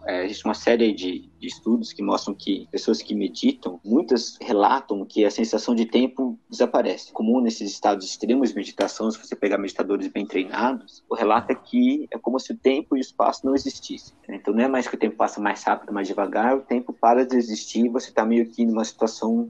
é, 0.06 0.24
existe 0.24 0.44
uma 0.44 0.54
série 0.54 0.92
de, 0.92 1.30
de, 1.38 1.46
estudos 1.46 1.92
que 1.92 2.02
mostram 2.02 2.34
que 2.34 2.66
pessoas 2.70 3.00
que 3.02 3.14
meditam, 3.14 3.80
muitas 3.84 4.36
relatam 4.40 5.04
que 5.04 5.24
a 5.24 5.30
sensação 5.30 5.74
de 5.74 5.86
tempo 5.86 6.38
desaparece. 6.48 7.12
Comum 7.12 7.40
nesses 7.40 7.70
estados 7.70 8.06
extremos 8.06 8.50
de 8.50 8.56
meditação, 8.56 9.10
se 9.10 9.18
você 9.18 9.36
pegar 9.36 9.58
meditadores 9.58 10.08
bem 10.08 10.26
treinados, 10.26 11.02
o 11.08 11.14
relato 11.14 11.52
é 11.52 11.54
que 11.54 12.08
é 12.10 12.18
como 12.18 12.38
se 12.38 12.52
o 12.52 12.56
tempo 12.56 12.96
e 12.96 13.00
o 13.00 13.00
espaço 13.00 13.46
não 13.46 13.54
existissem. 13.54 14.14
Então 14.28 14.54
não 14.54 14.62
é 14.62 14.68
mais 14.68 14.88
que 14.88 14.94
o 14.94 14.98
tempo 14.98 15.16
passa 15.16 15.40
mais 15.40 15.62
rápido, 15.62 15.92
mais 15.92 16.08
devagar, 16.08 16.56
o 16.56 16.62
tempo 16.62 16.92
para 16.92 17.24
de 17.24 17.36
existir 17.36 17.86
e 17.86 17.88
você 17.88 18.08
está 18.08 18.24
meio 18.24 18.46
que 18.46 18.64
numa 18.64 18.84
situação 18.84 19.48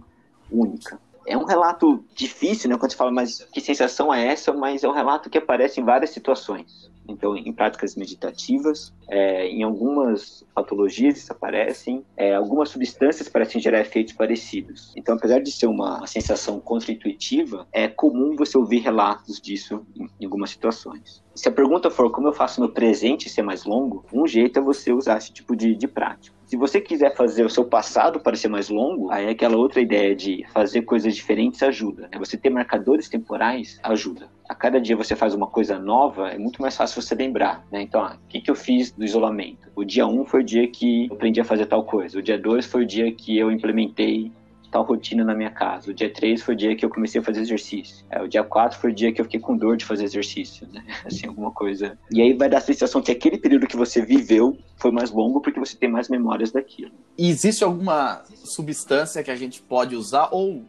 única. 0.50 1.00
É 1.26 1.36
um 1.36 1.44
relato 1.44 2.04
difícil, 2.14 2.68
né? 2.68 2.76
Quando 2.76 2.90
você 2.90 2.96
fala, 2.96 3.12
mas 3.12 3.46
que 3.52 3.60
sensação 3.60 4.12
é 4.12 4.26
essa? 4.26 4.52
Mas 4.52 4.82
é 4.82 4.88
um 4.88 4.92
relato 4.92 5.30
que 5.30 5.38
aparece 5.38 5.80
em 5.80 5.84
várias 5.84 6.10
situações. 6.10 6.90
Então, 7.08 7.36
em 7.36 7.52
práticas 7.52 7.96
meditativas, 7.96 8.92
é, 9.08 9.46
em 9.48 9.62
algumas 9.62 10.44
patologias 10.54 11.18
isso 11.18 11.32
aparecem, 11.32 12.04
é, 12.16 12.34
algumas 12.34 12.70
substâncias 12.70 13.28
parecem 13.28 13.60
gerar 13.60 13.80
efeitos 13.80 14.12
parecidos. 14.12 14.92
Então, 14.96 15.14
apesar 15.16 15.40
de 15.40 15.50
ser 15.50 15.66
uma, 15.66 16.06
sensação 16.06 16.60
contra-intuitiva, 16.60 17.66
é 17.72 17.88
comum 17.88 18.36
você 18.36 18.56
ouvir 18.56 18.78
relatos 18.78 19.40
disso 19.40 19.84
em, 19.96 20.08
em 20.20 20.24
algumas 20.24 20.50
situações. 20.50 21.22
Se 21.34 21.48
a 21.48 21.52
pergunta 21.52 21.90
for 21.90 22.10
como 22.10 22.28
eu 22.28 22.32
faço 22.32 22.60
no 22.60 22.68
presente 22.68 23.28
ser 23.28 23.42
mais 23.42 23.64
longo, 23.64 24.04
um 24.12 24.26
jeito 24.26 24.58
é 24.58 24.62
você 24.62 24.92
usar 24.92 25.18
esse 25.18 25.32
tipo 25.32 25.56
de, 25.56 25.74
de 25.74 25.88
prática. 25.88 26.41
Se 26.52 26.56
você 26.58 26.82
quiser 26.82 27.16
fazer 27.16 27.46
o 27.46 27.48
seu 27.48 27.64
passado 27.64 28.20
parecer 28.20 28.46
mais 28.46 28.68
longo, 28.68 29.10
aí 29.10 29.26
aquela 29.26 29.56
outra 29.56 29.80
ideia 29.80 30.14
de 30.14 30.44
fazer 30.52 30.82
coisas 30.82 31.16
diferentes 31.16 31.62
ajuda. 31.62 32.10
Né? 32.12 32.18
Você 32.18 32.36
ter 32.36 32.50
marcadores 32.50 33.08
temporais 33.08 33.80
ajuda. 33.82 34.28
A 34.46 34.54
cada 34.54 34.78
dia 34.78 34.94
você 34.94 35.16
faz 35.16 35.32
uma 35.32 35.46
coisa 35.46 35.78
nova, 35.78 36.28
é 36.28 36.36
muito 36.36 36.60
mais 36.60 36.76
fácil 36.76 37.00
você 37.00 37.14
lembrar. 37.14 37.66
Né? 37.72 37.80
Então, 37.80 38.02
ah, 38.02 38.18
o 38.22 38.28
que, 38.28 38.38
que 38.38 38.50
eu 38.50 38.54
fiz 38.54 38.92
do 38.92 39.02
isolamento? 39.02 39.70
O 39.74 39.82
dia 39.82 40.06
1 40.06 40.20
um 40.20 40.26
foi 40.26 40.42
o 40.42 40.44
dia 40.44 40.68
que 40.68 41.06
eu 41.06 41.14
aprendi 41.14 41.40
a 41.40 41.44
fazer 41.46 41.64
tal 41.64 41.84
coisa. 41.84 42.18
O 42.18 42.22
dia 42.22 42.38
2 42.38 42.66
foi 42.66 42.82
o 42.82 42.86
dia 42.86 43.10
que 43.10 43.38
eu 43.38 43.50
implementei 43.50 44.30
tal 44.72 44.82
rotina 44.82 45.22
na 45.22 45.34
minha 45.34 45.50
casa. 45.50 45.90
O 45.90 45.94
dia 45.94 46.10
3 46.10 46.42
foi 46.42 46.54
o 46.54 46.56
dia 46.56 46.74
que 46.74 46.84
eu 46.84 46.88
comecei 46.88 47.20
a 47.20 47.24
fazer 47.24 47.42
exercício. 47.42 48.04
É, 48.10 48.22
o 48.22 48.26
dia 48.26 48.42
4 48.42 48.78
foi 48.78 48.90
o 48.90 48.94
dia 48.94 49.12
que 49.12 49.20
eu 49.20 49.24
fiquei 49.26 49.38
com 49.38 49.56
dor 49.56 49.76
de 49.76 49.84
fazer 49.84 50.04
exercício, 50.04 50.66
né? 50.72 50.82
Assim, 51.04 51.26
alguma 51.28 51.52
coisa. 51.52 51.98
E 52.10 52.22
aí 52.22 52.32
vai 52.32 52.48
dar 52.48 52.58
a 52.58 52.62
sensação 52.62 53.02
que 53.02 53.12
aquele 53.12 53.38
período 53.38 53.66
que 53.66 53.76
você 53.76 54.00
viveu 54.00 54.58
foi 54.76 54.90
mais 54.90 55.10
longo 55.10 55.40
porque 55.40 55.60
você 55.60 55.76
tem 55.76 55.90
mais 55.90 56.08
memórias 56.08 56.50
daquilo. 56.50 56.92
E 57.16 57.28
existe 57.28 57.62
alguma 57.62 58.24
substância 58.44 59.22
que 59.22 59.30
a 59.30 59.36
gente 59.36 59.60
pode 59.60 59.94
usar 59.94 60.30
ou 60.32 60.64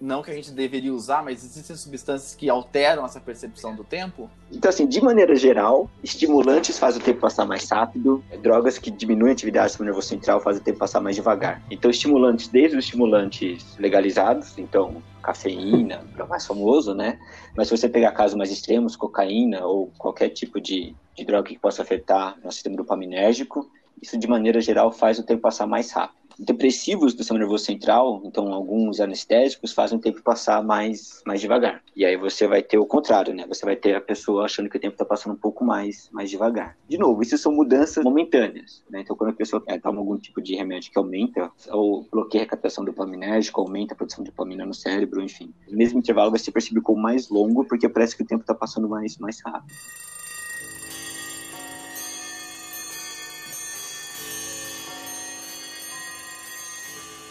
não 0.00 0.22
que 0.22 0.30
a 0.30 0.34
gente 0.34 0.50
deveria 0.50 0.92
usar, 0.92 1.22
mas 1.22 1.44
existem 1.44 1.76
substâncias 1.76 2.34
que 2.34 2.48
alteram 2.48 3.04
essa 3.04 3.20
percepção 3.20 3.74
do 3.74 3.84
tempo? 3.84 4.30
Então, 4.50 4.68
assim, 4.68 4.86
de 4.86 5.00
maneira 5.02 5.34
geral, 5.34 5.90
estimulantes 6.02 6.78
fazem 6.78 7.00
o 7.00 7.04
tempo 7.04 7.20
passar 7.20 7.44
mais 7.44 7.68
rápido, 7.68 8.22
drogas 8.42 8.78
que 8.78 8.90
diminuem 8.90 9.30
a 9.30 9.32
atividade 9.32 9.66
do 9.66 9.70
sistema 9.70 9.86
nervoso 9.86 10.08
central 10.08 10.40
fazem 10.40 10.60
o 10.60 10.64
tempo 10.64 10.78
passar 10.78 11.00
mais 11.00 11.16
devagar. 11.16 11.62
Então, 11.70 11.90
estimulantes, 11.90 12.48
desde 12.48 12.76
os 12.76 12.84
estimulantes 12.84 13.76
legalizados, 13.78 14.58
então 14.58 15.02
cafeína, 15.22 16.04
é 16.18 16.22
o 16.22 16.28
mais 16.28 16.44
famoso, 16.44 16.94
né? 16.94 17.18
Mas 17.56 17.68
se 17.68 17.76
você 17.76 17.88
pegar 17.88 18.12
casos 18.12 18.36
mais 18.36 18.50
extremos, 18.50 18.96
cocaína 18.96 19.64
ou 19.64 19.90
qualquer 19.96 20.30
tipo 20.30 20.60
de, 20.60 20.94
de 21.16 21.24
droga 21.24 21.48
que 21.48 21.58
possa 21.58 21.82
afetar 21.82 22.36
o 22.44 22.50
sistema 22.50 22.76
dopaminérgico, 22.76 23.70
isso 24.02 24.18
de 24.18 24.26
maneira 24.26 24.60
geral 24.60 24.90
faz 24.90 25.18
o 25.18 25.22
tempo 25.22 25.42
passar 25.42 25.66
mais 25.66 25.92
rápido. 25.92 26.21
Depressivos 26.38 27.14
do 27.14 27.18
sistema 27.18 27.38
nervoso 27.38 27.64
central, 27.64 28.22
então 28.24 28.52
alguns 28.52 29.00
anestésicos 29.00 29.72
fazem 29.72 29.98
o 29.98 30.00
tempo 30.00 30.22
passar 30.22 30.62
mais, 30.62 31.22
mais 31.26 31.40
devagar. 31.40 31.82
E 31.94 32.04
aí 32.04 32.16
você 32.16 32.46
vai 32.46 32.62
ter 32.62 32.78
o 32.78 32.86
contrário, 32.86 33.34
né? 33.34 33.44
Você 33.48 33.64
vai 33.64 33.76
ter 33.76 33.94
a 33.94 34.00
pessoa 34.00 34.44
achando 34.44 34.68
que 34.68 34.76
o 34.76 34.80
tempo 34.80 34.94
está 34.94 35.04
passando 35.04 35.32
um 35.32 35.38
pouco 35.38 35.64
mais, 35.64 36.08
mais 36.12 36.30
devagar. 36.30 36.76
De 36.88 36.98
novo, 36.98 37.22
isso 37.22 37.36
são 37.38 37.52
mudanças 37.52 38.02
momentâneas, 38.02 38.82
né? 38.90 39.00
Então 39.00 39.16
quando 39.16 39.30
a 39.30 39.34
pessoa 39.34 39.62
é, 39.66 39.78
toma 39.78 39.98
algum 39.98 40.16
tipo 40.16 40.40
de 40.40 40.54
remédio 40.54 40.90
que 40.90 40.98
aumenta 40.98 41.50
ou 41.70 42.06
bloqueia 42.10 42.44
a 42.44 42.48
captação 42.48 42.84
dopaminérgica, 42.84 43.60
aumenta 43.60 43.94
a 43.94 43.96
produção 43.96 44.24
de 44.24 44.30
dopamina 44.30 44.64
no 44.64 44.74
cérebro, 44.74 45.22
enfim. 45.22 45.52
O 45.68 45.76
mesmo 45.76 45.98
intervalo 45.98 46.30
vai 46.30 46.38
ser 46.38 46.52
percebido 46.52 46.82
como 46.82 47.00
mais 47.00 47.28
longo 47.28 47.64
porque 47.64 47.88
parece 47.88 48.16
que 48.16 48.22
o 48.22 48.26
tempo 48.26 48.42
está 48.42 48.54
passando 48.54 48.88
mais, 48.88 49.18
mais 49.18 49.40
rápido. 49.44 49.72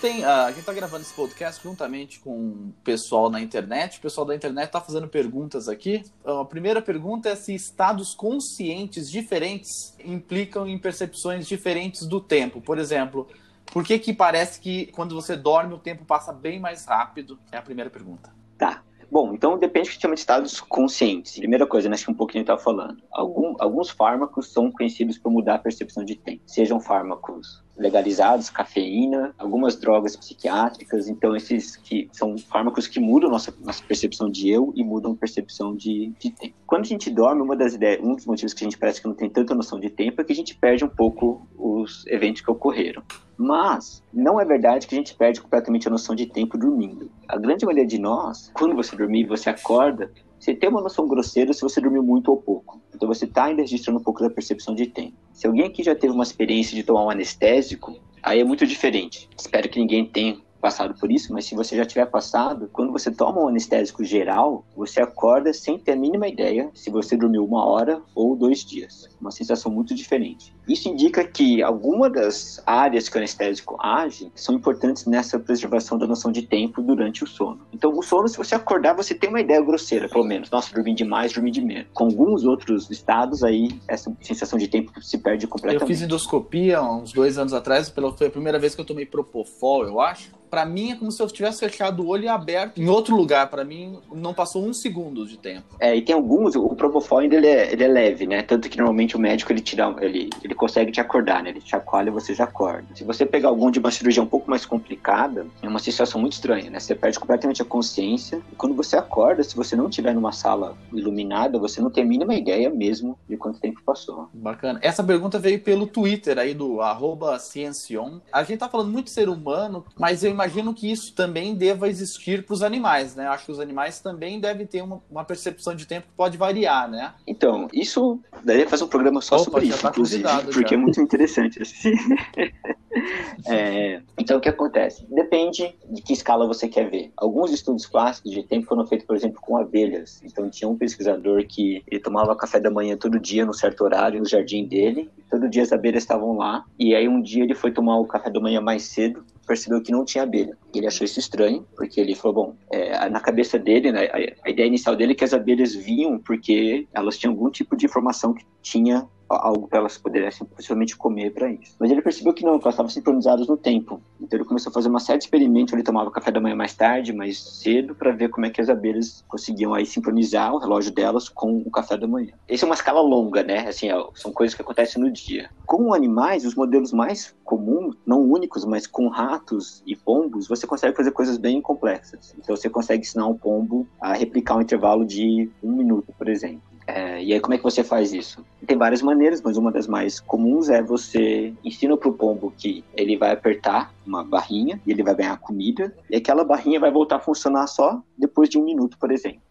Tem, 0.01 0.23
uh, 0.23 0.27
a 0.27 0.47
gente 0.47 0.61
está 0.61 0.73
gravando 0.73 1.03
esse 1.03 1.13
podcast 1.13 1.61
juntamente 1.61 2.19
com 2.19 2.31
o 2.31 2.73
pessoal 2.83 3.29
na 3.29 3.39
internet. 3.39 3.99
O 3.99 4.01
pessoal 4.01 4.25
da 4.25 4.35
internet 4.35 4.65
está 4.65 4.81
fazendo 4.81 5.07
perguntas 5.07 5.69
aqui. 5.69 6.03
Então, 6.21 6.39
a 6.39 6.45
primeira 6.45 6.81
pergunta 6.81 7.29
é 7.29 7.35
se 7.35 7.53
estados 7.53 8.15
conscientes 8.15 9.11
diferentes 9.11 9.95
implicam 10.03 10.67
em 10.67 10.79
percepções 10.79 11.47
diferentes 11.47 12.07
do 12.07 12.19
tempo. 12.19 12.59
Por 12.59 12.79
exemplo, 12.79 13.27
por 13.67 13.83
que, 13.83 13.99
que 13.99 14.11
parece 14.11 14.59
que 14.59 14.87
quando 14.87 15.13
você 15.13 15.35
dorme 15.37 15.75
o 15.75 15.77
tempo 15.77 16.03
passa 16.03 16.33
bem 16.33 16.59
mais 16.59 16.83
rápido? 16.83 17.37
É 17.51 17.57
a 17.57 17.61
primeira 17.61 17.91
pergunta. 17.91 18.33
Tá. 18.57 18.81
Bom, 19.11 19.35
então 19.35 19.55
depende 19.55 19.89
do 19.89 19.93
que 19.93 20.01
chama 20.01 20.15
de 20.15 20.21
estados 20.21 20.59
conscientes. 20.61 21.37
Primeira 21.37 21.67
coisa, 21.67 21.87
né, 21.89 21.95
que 21.95 22.09
um 22.09 22.15
pouquinho 22.15 22.41
estava 22.41 22.59
falando. 22.59 23.03
Algum, 23.11 23.55
alguns 23.59 23.91
fármacos 23.91 24.51
são 24.51 24.71
conhecidos 24.71 25.19
por 25.19 25.31
mudar 25.31 25.55
a 25.55 25.59
percepção 25.59 26.03
de 26.03 26.15
tempo. 26.15 26.41
Sejam 26.47 26.79
fármacos 26.79 27.61
legalizados, 27.81 28.49
cafeína, 28.49 29.33
algumas 29.37 29.75
drogas 29.75 30.15
psiquiátricas. 30.15 31.09
Então, 31.09 31.35
esses 31.35 31.75
que 31.75 32.07
são 32.13 32.37
fármacos 32.37 32.87
que 32.87 32.99
mudam 32.99 33.29
nossa, 33.29 33.53
nossa 33.63 33.83
percepção 33.83 34.29
de 34.29 34.49
eu 34.49 34.71
e 34.75 34.83
mudam 34.83 35.13
a 35.13 35.15
percepção 35.15 35.75
de, 35.75 36.13
de 36.19 36.31
tempo. 36.31 36.55
Quando 36.65 36.83
a 36.83 36.87
gente 36.87 37.09
dorme, 37.09 37.41
uma 37.41 37.55
das 37.55 37.73
ideias, 37.73 37.99
um 38.03 38.15
dos 38.15 38.25
motivos 38.25 38.53
que 38.53 38.63
a 38.63 38.65
gente 38.65 38.77
parece 38.77 39.01
que 39.01 39.07
não 39.07 39.15
tem 39.15 39.29
tanta 39.29 39.55
noção 39.55 39.79
de 39.79 39.89
tempo 39.89 40.21
é 40.21 40.23
que 40.23 40.31
a 40.31 40.35
gente 40.35 40.55
perde 40.55 40.85
um 40.85 40.89
pouco 40.89 41.47
os 41.57 42.05
eventos 42.07 42.41
que 42.41 42.51
ocorreram. 42.51 43.03
Mas 43.37 44.03
não 44.13 44.39
é 44.39 44.45
verdade 44.45 44.85
que 44.85 44.93
a 44.93 44.97
gente 44.97 45.15
perde 45.15 45.41
completamente 45.41 45.87
a 45.87 45.91
noção 45.91 46.15
de 46.15 46.27
tempo 46.27 46.57
dormindo. 46.57 47.09
A 47.27 47.37
grande 47.37 47.65
maioria 47.65 47.87
de 47.87 47.97
nós, 47.97 48.51
quando 48.53 48.75
você 48.75 48.95
dormir, 48.95 49.25
você 49.25 49.49
acorda, 49.49 50.11
você 50.41 50.55
tem 50.55 50.69
uma 50.69 50.81
noção 50.81 51.07
grosseira 51.07 51.53
se 51.53 51.61
você 51.61 51.79
dormiu 51.79 52.01
muito 52.01 52.29
ou 52.31 52.37
pouco. 52.37 52.81
Então 52.95 53.07
você 53.07 53.25
está 53.25 53.45
ainda 53.45 53.61
registrando 53.61 53.99
um 53.99 54.03
pouco 54.03 54.23
da 54.23 54.29
percepção 54.29 54.73
de 54.73 54.87
tempo. 54.87 55.13
Se 55.31 55.45
alguém 55.45 55.65
aqui 55.65 55.83
já 55.83 55.93
teve 55.93 56.11
uma 56.11 56.23
experiência 56.23 56.75
de 56.75 56.81
tomar 56.81 57.05
um 57.05 57.09
anestésico, 57.11 57.95
aí 58.23 58.39
é 58.39 58.43
muito 58.43 58.65
diferente. 58.65 59.29
Espero 59.37 59.69
que 59.69 59.79
ninguém 59.79 60.03
tenha 60.03 60.39
passado 60.61 60.93
por 60.97 61.11
isso, 61.11 61.33
mas 61.33 61.45
se 61.45 61.55
você 61.55 61.75
já 61.75 61.83
tiver 61.83 62.05
passado, 62.05 62.69
quando 62.71 62.91
você 62.91 63.11
toma 63.11 63.41
um 63.41 63.47
anestésico 63.47 64.03
geral, 64.03 64.63
você 64.75 65.01
acorda 65.01 65.51
sem 65.51 65.77
ter 65.77 65.93
a 65.93 65.95
mínima 65.95 66.27
ideia 66.27 66.69
se 66.73 66.89
você 66.89 67.17
dormiu 67.17 67.43
uma 67.43 67.65
hora 67.65 68.01
ou 68.15 68.35
dois 68.35 68.63
dias. 68.63 69.09
Uma 69.19 69.31
sensação 69.31 69.71
muito 69.71 69.93
diferente. 69.93 70.53
Isso 70.67 70.87
indica 70.87 71.23
que 71.23 71.61
alguma 71.61 72.09
das 72.09 72.61
áreas 72.65 73.09
que 73.09 73.15
o 73.15 73.19
anestésico 73.19 73.75
age 73.79 74.31
são 74.35 74.55
importantes 74.55 75.05
nessa 75.05 75.39
preservação 75.39 75.97
da 75.97 76.05
noção 76.05 76.31
de 76.31 76.43
tempo 76.43 76.81
durante 76.81 77.23
o 77.23 77.27
sono. 77.27 77.61
Então, 77.73 77.91
o 77.97 78.03
sono, 78.03 78.27
se 78.27 78.37
você 78.37 78.55
acordar, 78.55 78.93
você 78.93 79.15
tem 79.15 79.29
uma 79.29 79.41
ideia 79.41 79.61
grosseira, 79.61 80.07
pelo 80.07 80.23
menos. 80.23 80.49
Nossa, 80.49 80.73
dormi 80.73 80.93
demais, 80.93 81.33
dormi 81.33 81.51
de 81.51 81.61
menos. 81.61 81.87
Com 81.93 82.05
alguns 82.05 82.43
outros 82.43 82.89
estados, 82.91 83.43
aí 83.43 83.69
essa 83.87 84.15
sensação 84.21 84.59
de 84.59 84.67
tempo 84.67 84.91
se 85.01 85.17
perde 85.17 85.47
completamente. 85.47 85.81
Eu 85.81 85.87
fiz 85.87 86.01
endoscopia 86.01 86.81
uns 86.81 87.11
dois 87.11 87.37
anos 87.37 87.53
atrás, 87.53 87.89
pela, 87.89 88.15
foi 88.15 88.27
a 88.27 88.31
primeira 88.31 88.59
vez 88.59 88.75
que 88.75 88.81
eu 88.81 88.85
tomei 88.85 89.05
Propofol, 89.05 89.85
eu 89.85 89.99
acho 89.99 90.41
para 90.51 90.65
mim 90.65 90.91
é 90.91 90.95
como 90.97 91.09
se 91.09 91.23
eu 91.23 91.27
tivesse 91.27 91.61
fechado 91.61 92.03
o 92.03 92.07
olho 92.07 92.25
e 92.25 92.27
aberto 92.27 92.79
em 92.79 92.89
outro 92.89 93.15
lugar. 93.15 93.49
Para 93.49 93.63
mim, 93.63 93.97
não 94.13 94.33
passou 94.33 94.65
um 94.65 94.73
segundo 94.73 95.25
de 95.25 95.37
tempo. 95.37 95.63
É, 95.79 95.95
e 95.95 96.01
tem 96.01 96.13
alguns, 96.13 96.55
o 96.57 96.75
Propofol 96.75 97.19
ainda 97.19 97.37
ele 97.37 97.47
é, 97.47 97.71
ele 97.71 97.83
é 97.83 97.87
leve, 97.87 98.27
né? 98.27 98.41
Tanto 98.43 98.69
que 98.69 98.77
normalmente 98.77 99.15
o 99.15 99.19
médico 99.19 99.53
ele 99.53 99.61
tira, 99.61 99.95
ele, 100.01 100.29
ele 100.43 100.53
consegue 100.53 100.91
te 100.91 100.99
acordar, 100.99 101.41
né? 101.41 101.51
Ele 101.51 101.61
te 101.61 101.69
chacoalha 101.69 102.09
e 102.09 102.11
você 102.11 102.33
já 102.33 102.43
acorda. 102.43 102.85
Se 102.93 103.05
você 103.05 103.25
pegar 103.25 103.47
algum 103.47 103.71
de 103.71 103.79
uma 103.79 103.89
cirurgia 103.89 104.21
um 104.21 104.27
pouco 104.27 104.49
mais 104.49 104.65
complicada, 104.65 105.47
é 105.61 105.67
uma 105.67 105.79
sensação 105.79 106.19
muito 106.19 106.33
estranha, 106.33 106.69
né? 106.69 106.79
Você 106.79 106.93
perde 106.93 107.17
completamente 107.17 107.61
a 107.61 107.65
consciência. 107.65 108.41
E 108.51 108.55
quando 108.55 108.75
você 108.75 108.97
acorda, 108.97 109.43
se 109.43 109.55
você 109.55 109.73
não 109.73 109.87
estiver 109.87 110.13
numa 110.13 110.33
sala 110.33 110.77
iluminada, 110.91 111.57
você 111.57 111.79
não 111.79 111.89
tem 111.89 112.03
a 112.03 112.07
mínima 112.07 112.35
ideia 112.35 112.69
mesmo 112.69 113.17
de 113.29 113.37
quanto 113.37 113.59
tempo 113.59 113.81
passou. 113.85 114.29
Bacana. 114.33 114.79
Essa 114.83 115.01
pergunta 115.01 115.39
veio 115.39 115.61
pelo 115.61 115.87
Twitter 115.87 116.37
aí 116.37 116.53
do 116.53 116.81
arroba 116.81 117.39
Ciencion. 117.39 118.19
A 118.33 118.43
gente 118.43 118.59
tá 118.59 118.67
falando 118.67 118.91
muito 118.91 119.05
de 119.05 119.11
ser 119.11 119.29
humano, 119.29 119.85
mas 119.97 120.23
eu 120.23 120.31
imagino 120.31 120.40
que 120.73 120.91
isso 120.91 121.13
também 121.13 121.55
deva 121.55 121.87
existir 121.87 122.45
para 122.45 122.53
os 122.53 122.63
animais, 122.63 123.15
né? 123.15 123.27
Acho 123.27 123.45
que 123.45 123.51
os 123.51 123.59
animais 123.59 123.99
também 123.99 124.39
devem 124.39 124.65
ter 124.65 124.81
uma, 124.81 125.01
uma, 125.09 125.23
percepção 125.23 125.75
de 125.75 125.85
tempo 125.85 126.07
que 126.07 126.13
pode 126.15 126.37
variar, 126.37 126.89
né? 126.89 127.13
Então, 127.27 127.67
isso 127.73 128.19
daria 128.43 128.67
fazer 128.67 128.83
um 128.83 128.87
programa 128.87 129.21
só 129.21 129.35
Opa, 129.35 129.45
sobre 129.45 129.65
isso, 129.67 129.81
tá 129.81 129.89
inclusive, 129.89 130.23
porque 130.51 130.69
já. 130.69 130.75
é 130.75 130.77
muito 130.77 131.01
interessante. 131.01 131.61
Assim. 131.61 131.91
é, 133.47 134.01
então, 134.17 134.37
o 134.37 134.41
que 134.41 134.49
acontece? 134.49 135.05
Depende 135.09 135.75
de 135.89 136.01
que 136.01 136.13
escala 136.13 136.47
você 136.47 136.67
quer 136.67 136.89
ver. 136.89 137.11
Alguns 137.17 137.51
estudos 137.51 137.85
clássicos 137.85 138.31
de 138.31 138.43
tempo 138.43 138.67
foram 138.67 138.85
feitos, 138.85 139.05
por 139.05 139.15
exemplo, 139.15 139.39
com 139.41 139.57
abelhas. 139.57 140.21
Então, 140.23 140.49
tinha 140.49 140.69
um 140.69 140.77
pesquisador 140.77 141.45
que 141.47 141.83
ele 141.87 142.01
tomava 142.01 142.35
café 142.35 142.59
da 142.59 142.71
manhã 142.71 142.97
todo 142.97 143.19
dia, 143.19 143.45
no 143.45 143.53
certo 143.53 143.83
horário, 143.83 144.19
no 144.19 144.27
jardim 144.27 144.65
dele. 144.65 145.09
Todo 145.29 145.49
dia 145.49 145.63
as 145.63 145.71
abelhas 145.71 146.03
estavam 146.03 146.35
lá. 146.35 146.65
E 146.77 146.95
aí, 146.95 147.07
um 147.07 147.21
dia 147.21 147.43
ele 147.43 147.55
foi 147.55 147.71
tomar 147.71 147.97
o 147.97 148.05
café 148.05 148.29
da 148.29 148.39
manhã 148.39 148.59
mais 148.61 148.83
cedo 148.83 149.23
percebeu 149.51 149.81
que 149.81 149.91
não 149.91 150.05
tinha 150.05 150.23
abelha. 150.23 150.57
Ele 150.73 150.87
achou 150.87 151.03
isso 151.03 151.19
estranho, 151.19 151.67
porque 151.75 151.99
ele 151.99 152.15
falou, 152.15 152.33
bom, 152.33 152.55
é, 152.71 153.09
na 153.09 153.19
cabeça 153.19 153.59
dele, 153.59 153.91
né, 153.91 154.05
a, 154.05 154.47
a, 154.47 154.49
ideia 154.49 154.65
inicial 154.65 154.95
dele 154.95 155.11
é 155.11 155.15
que 155.15 155.25
as 155.25 155.33
abelhas 155.33 155.75
vinham 155.75 156.17
porque 156.17 156.87
elas 156.93 157.17
tinham 157.17 157.33
algum 157.33 157.49
tipo 157.49 157.75
de 157.75 157.85
informação 157.85 158.33
que 158.33 158.45
tinha 158.61 159.05
algo 159.31 159.67
que 159.67 159.75
elas 159.75 159.97
pudessem 159.97 160.45
possivelmente 160.47 160.95
comer 160.95 161.33
para 161.33 161.51
isso. 161.51 161.75
Mas 161.79 161.91
ele 161.91 162.01
percebeu 162.01 162.33
que 162.33 162.43
não, 162.43 162.57
que 162.59 162.65
elas 162.65 162.75
estavam 162.75 162.89
sincronizadas 162.89 163.47
no 163.47 163.57
tempo. 163.57 164.01
Então 164.19 164.37
ele 164.37 164.47
começou 164.47 164.69
a 164.69 164.73
fazer 164.73 164.89
uma 164.89 164.99
série 164.99 165.19
de 165.19 165.25
experimentos, 165.25 165.73
ele 165.73 165.83
tomava 165.83 166.11
café 166.11 166.31
da 166.31 166.39
manhã 166.39 166.55
mais 166.55 166.73
tarde, 166.73 167.13
mais 167.13 167.41
cedo, 167.41 167.95
para 167.95 168.11
ver 168.11 168.29
como 168.29 168.45
é 168.45 168.49
que 168.49 168.61
as 168.61 168.69
abelhas 168.69 169.23
conseguiam 169.27 169.73
aí 169.73 169.85
sincronizar 169.85 170.53
o 170.53 170.57
relógio 170.57 170.93
delas 170.93 171.29
com 171.29 171.57
o 171.65 171.71
café 171.71 171.97
da 171.97 172.07
manhã. 172.07 172.33
Essa 172.47 172.65
é 172.65 172.67
uma 172.67 172.75
escala 172.75 173.01
longa, 173.01 173.43
né? 173.43 173.67
Assim, 173.67 173.87
são 174.15 174.31
coisas 174.31 174.55
que 174.55 174.61
acontecem 174.61 175.01
no 175.01 175.11
dia. 175.11 175.49
Com 175.65 175.93
animais, 175.93 176.45
os 176.45 176.55
modelos 176.55 176.91
mais 176.91 177.35
comuns, 177.43 177.95
não 178.05 178.21
únicos, 178.21 178.65
mas 178.65 178.87
com 178.87 179.07
ratos 179.07 179.83
e 179.85 179.95
pombos, 179.95 180.47
você 180.47 180.65
consegue 180.65 180.95
fazer 180.95 181.11
coisas 181.11 181.37
bem 181.37 181.61
complexas. 181.61 182.35
Então 182.37 182.55
você 182.55 182.69
consegue 182.69 183.03
ensinar 183.03 183.27
um 183.27 183.37
pombo 183.37 183.87
a 183.99 184.13
replicar 184.13 184.57
um 184.57 184.61
intervalo 184.61 185.05
de 185.05 185.49
um 185.63 185.71
minuto, 185.71 186.13
por 186.17 186.29
exemplo. 186.29 186.70
É, 186.93 187.23
e 187.23 187.33
aí, 187.33 187.39
como 187.39 187.53
é 187.53 187.57
que 187.57 187.63
você 187.63 187.85
faz 187.85 188.11
isso? 188.11 188.45
Tem 188.67 188.77
várias 188.77 189.01
maneiras, 189.01 189.41
mas 189.41 189.55
uma 189.55 189.71
das 189.71 189.87
mais 189.87 190.19
comuns 190.19 190.69
é 190.69 190.83
você 190.83 191.53
ensina 191.63 191.95
para 191.95 192.09
o 192.09 192.13
pombo 192.13 192.53
que 192.57 192.83
ele 192.97 193.15
vai 193.15 193.31
apertar 193.31 193.93
uma 194.05 194.25
barrinha 194.25 194.81
e 194.85 194.91
ele 194.91 195.01
vai 195.01 195.15
ganhar 195.15 195.37
comida, 195.37 195.95
e 196.09 196.17
aquela 196.17 196.43
barrinha 196.43 196.81
vai 196.81 196.91
voltar 196.91 197.15
a 197.15 197.19
funcionar 197.19 197.67
só 197.67 198.01
depois 198.17 198.49
de 198.49 198.57
um 198.57 198.65
minuto, 198.65 198.97
por 198.99 199.09
exemplo. 199.09 199.41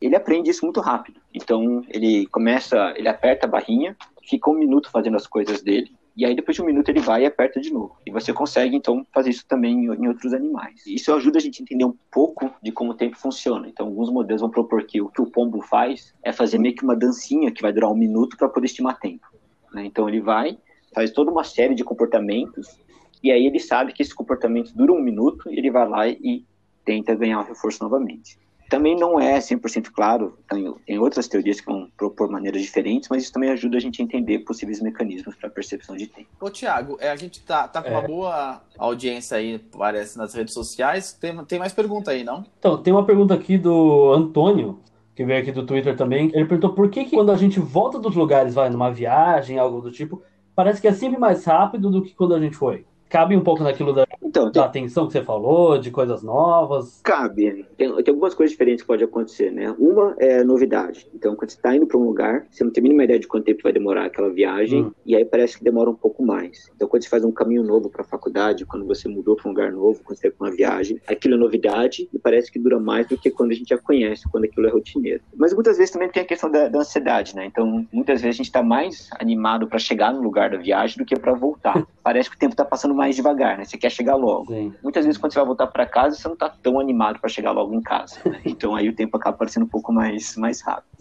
Ele 0.00 0.14
aprende 0.14 0.50
isso 0.50 0.64
muito 0.64 0.80
rápido. 0.80 1.20
Então, 1.32 1.82
ele 1.88 2.26
começa, 2.26 2.94
ele 2.96 3.08
aperta 3.08 3.46
a 3.46 3.50
barrinha, 3.50 3.96
fica 4.22 4.48
um 4.48 4.54
minuto 4.54 4.88
fazendo 4.90 5.16
as 5.16 5.26
coisas 5.26 5.62
dele, 5.62 5.90
e 6.16 6.24
aí 6.24 6.34
depois 6.34 6.54
de 6.54 6.62
um 6.62 6.66
minuto 6.66 6.88
ele 6.88 7.00
vai 7.00 7.22
e 7.22 7.26
aperta 7.26 7.60
de 7.60 7.72
novo. 7.72 7.96
E 8.06 8.10
você 8.10 8.32
consegue 8.32 8.76
então 8.76 9.04
fazer 9.12 9.30
isso 9.30 9.44
também 9.46 9.86
em 9.86 10.08
outros 10.08 10.32
animais. 10.32 10.86
Isso 10.86 11.12
ajuda 11.12 11.38
a 11.38 11.40
gente 11.40 11.60
a 11.60 11.62
entender 11.62 11.84
um 11.84 11.96
pouco 12.10 12.52
de 12.62 12.70
como 12.70 12.92
o 12.92 12.94
tempo 12.94 13.16
funciona. 13.16 13.68
Então 13.68 13.86
alguns 13.86 14.10
modelos 14.10 14.40
vão 14.40 14.50
propor 14.50 14.84
que 14.84 15.00
o 15.00 15.08
que 15.08 15.20
o 15.20 15.26
pombo 15.26 15.60
faz 15.62 16.14
é 16.22 16.32
fazer 16.32 16.58
meio 16.58 16.74
que 16.74 16.84
uma 16.84 16.94
dancinha 16.94 17.50
que 17.50 17.62
vai 17.62 17.72
durar 17.72 17.90
um 17.90 17.96
minuto 17.96 18.36
para 18.36 18.48
poder 18.48 18.66
estimar 18.66 18.98
tempo. 18.98 19.26
Né? 19.72 19.86
Então 19.86 20.08
ele 20.08 20.20
vai, 20.20 20.56
faz 20.94 21.10
toda 21.10 21.30
uma 21.30 21.42
série 21.42 21.74
de 21.74 21.82
comportamentos 21.82 22.78
e 23.22 23.32
aí 23.32 23.46
ele 23.46 23.58
sabe 23.58 23.92
que 23.92 24.02
esses 24.02 24.14
comportamentos 24.14 24.72
duram 24.72 24.96
um 24.96 25.02
minuto 25.02 25.50
e 25.50 25.58
ele 25.58 25.70
vai 25.70 25.88
lá 25.88 26.08
e 26.08 26.44
tenta 26.84 27.14
ganhar 27.14 27.40
o 27.40 27.44
reforço 27.44 27.82
novamente. 27.82 28.38
Também 28.68 28.96
não 28.96 29.20
é 29.20 29.38
100% 29.38 29.90
claro, 29.92 30.38
tem, 30.48 30.74
tem 30.86 30.98
outras 30.98 31.28
teorias 31.28 31.60
que 31.60 31.66
vão 31.66 31.88
propor 31.96 32.30
maneiras 32.30 32.62
diferentes, 32.62 33.08
mas 33.08 33.24
isso 33.24 33.32
também 33.32 33.50
ajuda 33.50 33.76
a 33.76 33.80
gente 33.80 34.00
a 34.00 34.04
entender 34.04 34.40
possíveis 34.40 34.80
mecanismos 34.80 35.34
para 35.36 35.50
percepção 35.50 35.96
de 35.96 36.06
tempo. 36.06 36.28
Ô, 36.40 36.50
Tiago, 36.50 36.96
é, 37.00 37.10
a 37.10 37.16
gente 37.16 37.42
tá, 37.42 37.68
tá 37.68 37.82
com 37.82 37.88
é. 37.88 37.92
uma 37.92 38.02
boa 38.02 38.62
audiência 38.78 39.36
aí, 39.36 39.58
parece, 39.58 40.16
nas 40.16 40.34
redes 40.34 40.54
sociais. 40.54 41.12
Tem, 41.12 41.36
tem 41.44 41.58
mais 41.58 41.72
pergunta 41.72 42.10
aí, 42.10 42.24
não? 42.24 42.44
Então, 42.58 42.82
tem 42.82 42.92
uma 42.92 43.04
pergunta 43.04 43.34
aqui 43.34 43.58
do 43.58 44.12
Antônio, 44.12 44.80
que 45.14 45.24
veio 45.24 45.40
aqui 45.40 45.52
do 45.52 45.64
Twitter 45.64 45.96
também. 45.96 46.30
Ele 46.34 46.46
perguntou 46.46 46.74
por 46.74 46.90
que, 46.90 47.04
que 47.04 47.16
quando 47.16 47.30
a 47.30 47.36
gente 47.36 47.60
volta 47.60 47.98
dos 47.98 48.16
lugares, 48.16 48.54
vai 48.54 48.70
numa 48.70 48.90
viagem, 48.90 49.58
algo 49.58 49.80
do 49.80 49.90
tipo, 49.90 50.22
parece 50.54 50.80
que 50.80 50.88
é 50.88 50.92
sempre 50.92 51.18
mais 51.18 51.44
rápido 51.44 51.90
do 51.90 52.02
que 52.02 52.14
quando 52.14 52.34
a 52.34 52.40
gente 52.40 52.56
foi. 52.56 52.84
Cabe 53.14 53.36
um 53.36 53.40
pouco 53.44 53.62
naquilo 53.62 53.92
da, 53.92 54.04
Então, 54.20 54.46
da 54.46 54.50
tem, 54.50 54.62
atenção 54.82 55.06
que 55.06 55.12
você 55.12 55.22
falou, 55.22 55.78
de 55.78 55.88
coisas 55.92 56.20
novas. 56.24 57.00
cabe. 57.04 57.64
Tem, 57.76 57.88
tem 58.02 58.12
algumas 58.12 58.34
coisas 58.34 58.50
diferentes 58.50 58.82
que 58.82 58.88
podem 58.88 59.04
acontecer, 59.04 59.52
né? 59.52 59.72
Uma 59.78 60.16
é 60.18 60.42
novidade. 60.42 61.06
Então, 61.14 61.36
quando 61.36 61.50
você 61.50 61.56
está 61.56 61.76
indo 61.76 61.86
para 61.86 61.96
um 61.96 62.02
lugar, 62.04 62.44
você 62.50 62.64
não 62.64 62.72
tem 62.72 62.80
a 62.80 62.82
mínima 62.82 63.04
ideia 63.04 63.20
de 63.20 63.28
quanto 63.28 63.44
tempo 63.44 63.62
vai 63.62 63.72
demorar 63.72 64.06
aquela 64.06 64.30
viagem, 64.30 64.82
Hum. 64.86 64.92
e 65.06 65.14
aí 65.14 65.24
parece 65.24 65.56
que 65.56 65.62
demora 65.62 65.88
um 65.88 65.94
pouco 65.94 66.24
mais. 66.24 66.68
Então, 66.74 66.88
quando 66.88 67.04
você 67.04 67.08
faz 67.08 67.24
um 67.24 67.30
caminho 67.30 67.62
novo 67.62 67.88
para 67.88 68.02
a 68.02 68.04
faculdade, 68.04 68.66
quando 68.66 68.84
você 68.84 69.08
mudou 69.08 69.36
para 69.36 69.46
um 69.48 69.52
lugar 69.52 69.70
novo, 69.70 70.00
quando 70.02 70.18
você 70.18 70.28
vai 70.28 70.36
para 70.36 70.48
uma 70.48 70.56
viagem, 70.56 71.00
aquilo 71.06 71.34
é 71.34 71.38
novidade 71.38 72.08
e 72.12 72.18
parece 72.18 72.50
que 72.50 72.58
dura 72.58 72.80
mais 72.80 73.06
do 73.06 73.16
que 73.16 73.30
quando 73.30 73.52
a 73.52 73.54
gente 73.54 73.68
já 73.68 73.78
conhece, 73.78 74.28
quando 74.28 74.44
aquilo 74.44 74.66
é 74.66 74.70
rotineiro. 74.70 75.22
Mas 75.36 75.54
muitas 75.54 75.76
vezes 75.78 75.92
também 75.92 76.08
tem 76.10 76.24
a 76.24 76.26
questão 76.26 76.50
da, 76.50 76.66
da 76.66 76.80
ansiedade, 76.80 77.36
né? 77.36 77.46
Então, 77.46 77.86
muitas 77.92 78.20
vezes 78.22 78.34
a 78.34 78.38
gente 78.38 78.46
está 78.46 78.62
mais 78.62 79.08
animado 79.20 79.68
para 79.68 79.78
chegar 79.78 80.12
no 80.12 80.20
lugar 80.20 80.50
da 80.50 80.56
viagem 80.56 80.98
do 80.98 81.04
que 81.04 81.14
para 81.16 81.32
voltar. 81.32 81.86
Parece 82.04 82.28
que 82.28 82.36
o 82.36 82.38
tempo 82.38 82.52
está 82.52 82.66
passando 82.66 82.94
mais 82.94 83.16
devagar, 83.16 83.56
né? 83.56 83.64
Você 83.64 83.78
quer 83.78 83.88
chegar 83.90 84.14
logo. 84.14 84.52
Sim. 84.52 84.74
Muitas 84.82 85.06
vezes, 85.06 85.18
quando 85.18 85.32
você 85.32 85.38
vai 85.38 85.46
voltar 85.46 85.66
para 85.68 85.86
casa, 85.86 86.14
você 86.14 86.28
não 86.28 86.36
tá 86.36 86.50
tão 86.50 86.78
animado 86.78 87.18
para 87.18 87.30
chegar 87.30 87.50
logo 87.52 87.72
em 87.74 87.80
casa. 87.80 88.20
né? 88.26 88.42
Então, 88.44 88.76
aí 88.76 88.90
o 88.90 88.94
tempo 88.94 89.16
acaba 89.16 89.38
parecendo 89.38 89.64
um 89.64 89.68
pouco 89.68 89.90
mais, 89.90 90.36
mais 90.36 90.60
rápido. 90.60 90.98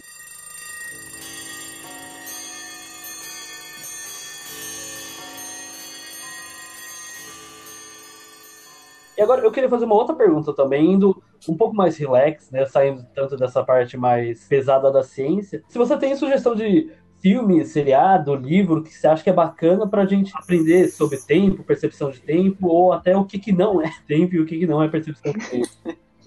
E 9.18 9.22
agora 9.22 9.42
eu 9.42 9.52
queria 9.52 9.70
fazer 9.70 9.86
uma 9.86 9.94
outra 9.96 10.16
pergunta 10.16 10.54
também, 10.54 10.94
indo 10.94 11.22
um 11.48 11.56
pouco 11.56 11.76
mais 11.76 11.98
relax, 11.98 12.50
né? 12.50 12.66
Saindo 12.66 13.06
tanto 13.14 13.36
dessa 13.36 13.62
parte 13.64 13.98
mais 13.98 14.48
pesada 14.48 14.90
da 14.90 15.04
ciência. 15.04 15.62
Se 15.68 15.78
você 15.78 15.98
tem 15.98 16.16
sugestão 16.16 16.56
de 16.56 16.90
filme, 17.24 17.64
seriado, 17.66 18.36
livro 18.36 18.84
que 18.84 18.94
você 18.94 19.08
acha 19.08 19.24
que 19.24 19.30
é 19.30 19.34
bacana 19.34 19.88
pra 19.88 20.06
gente 20.06 20.30
aprender 20.36 20.90
sobre 20.90 21.18
tempo, 21.18 21.64
percepção 21.64 22.12
de 22.12 22.20
tempo, 22.20 22.68
ou 22.68 22.92
até 22.92 23.16
o 23.16 23.24
que, 23.24 23.40
que 23.40 23.54
não 23.54 23.82
é 23.82 23.90
tempo 24.06 24.36
e 24.36 24.42
o 24.42 24.46
que, 24.46 24.60
que 24.60 24.68
não 24.68 24.84
é 24.84 24.90
percepção 24.90 25.32
de 25.32 25.50
tempo. 25.50 25.70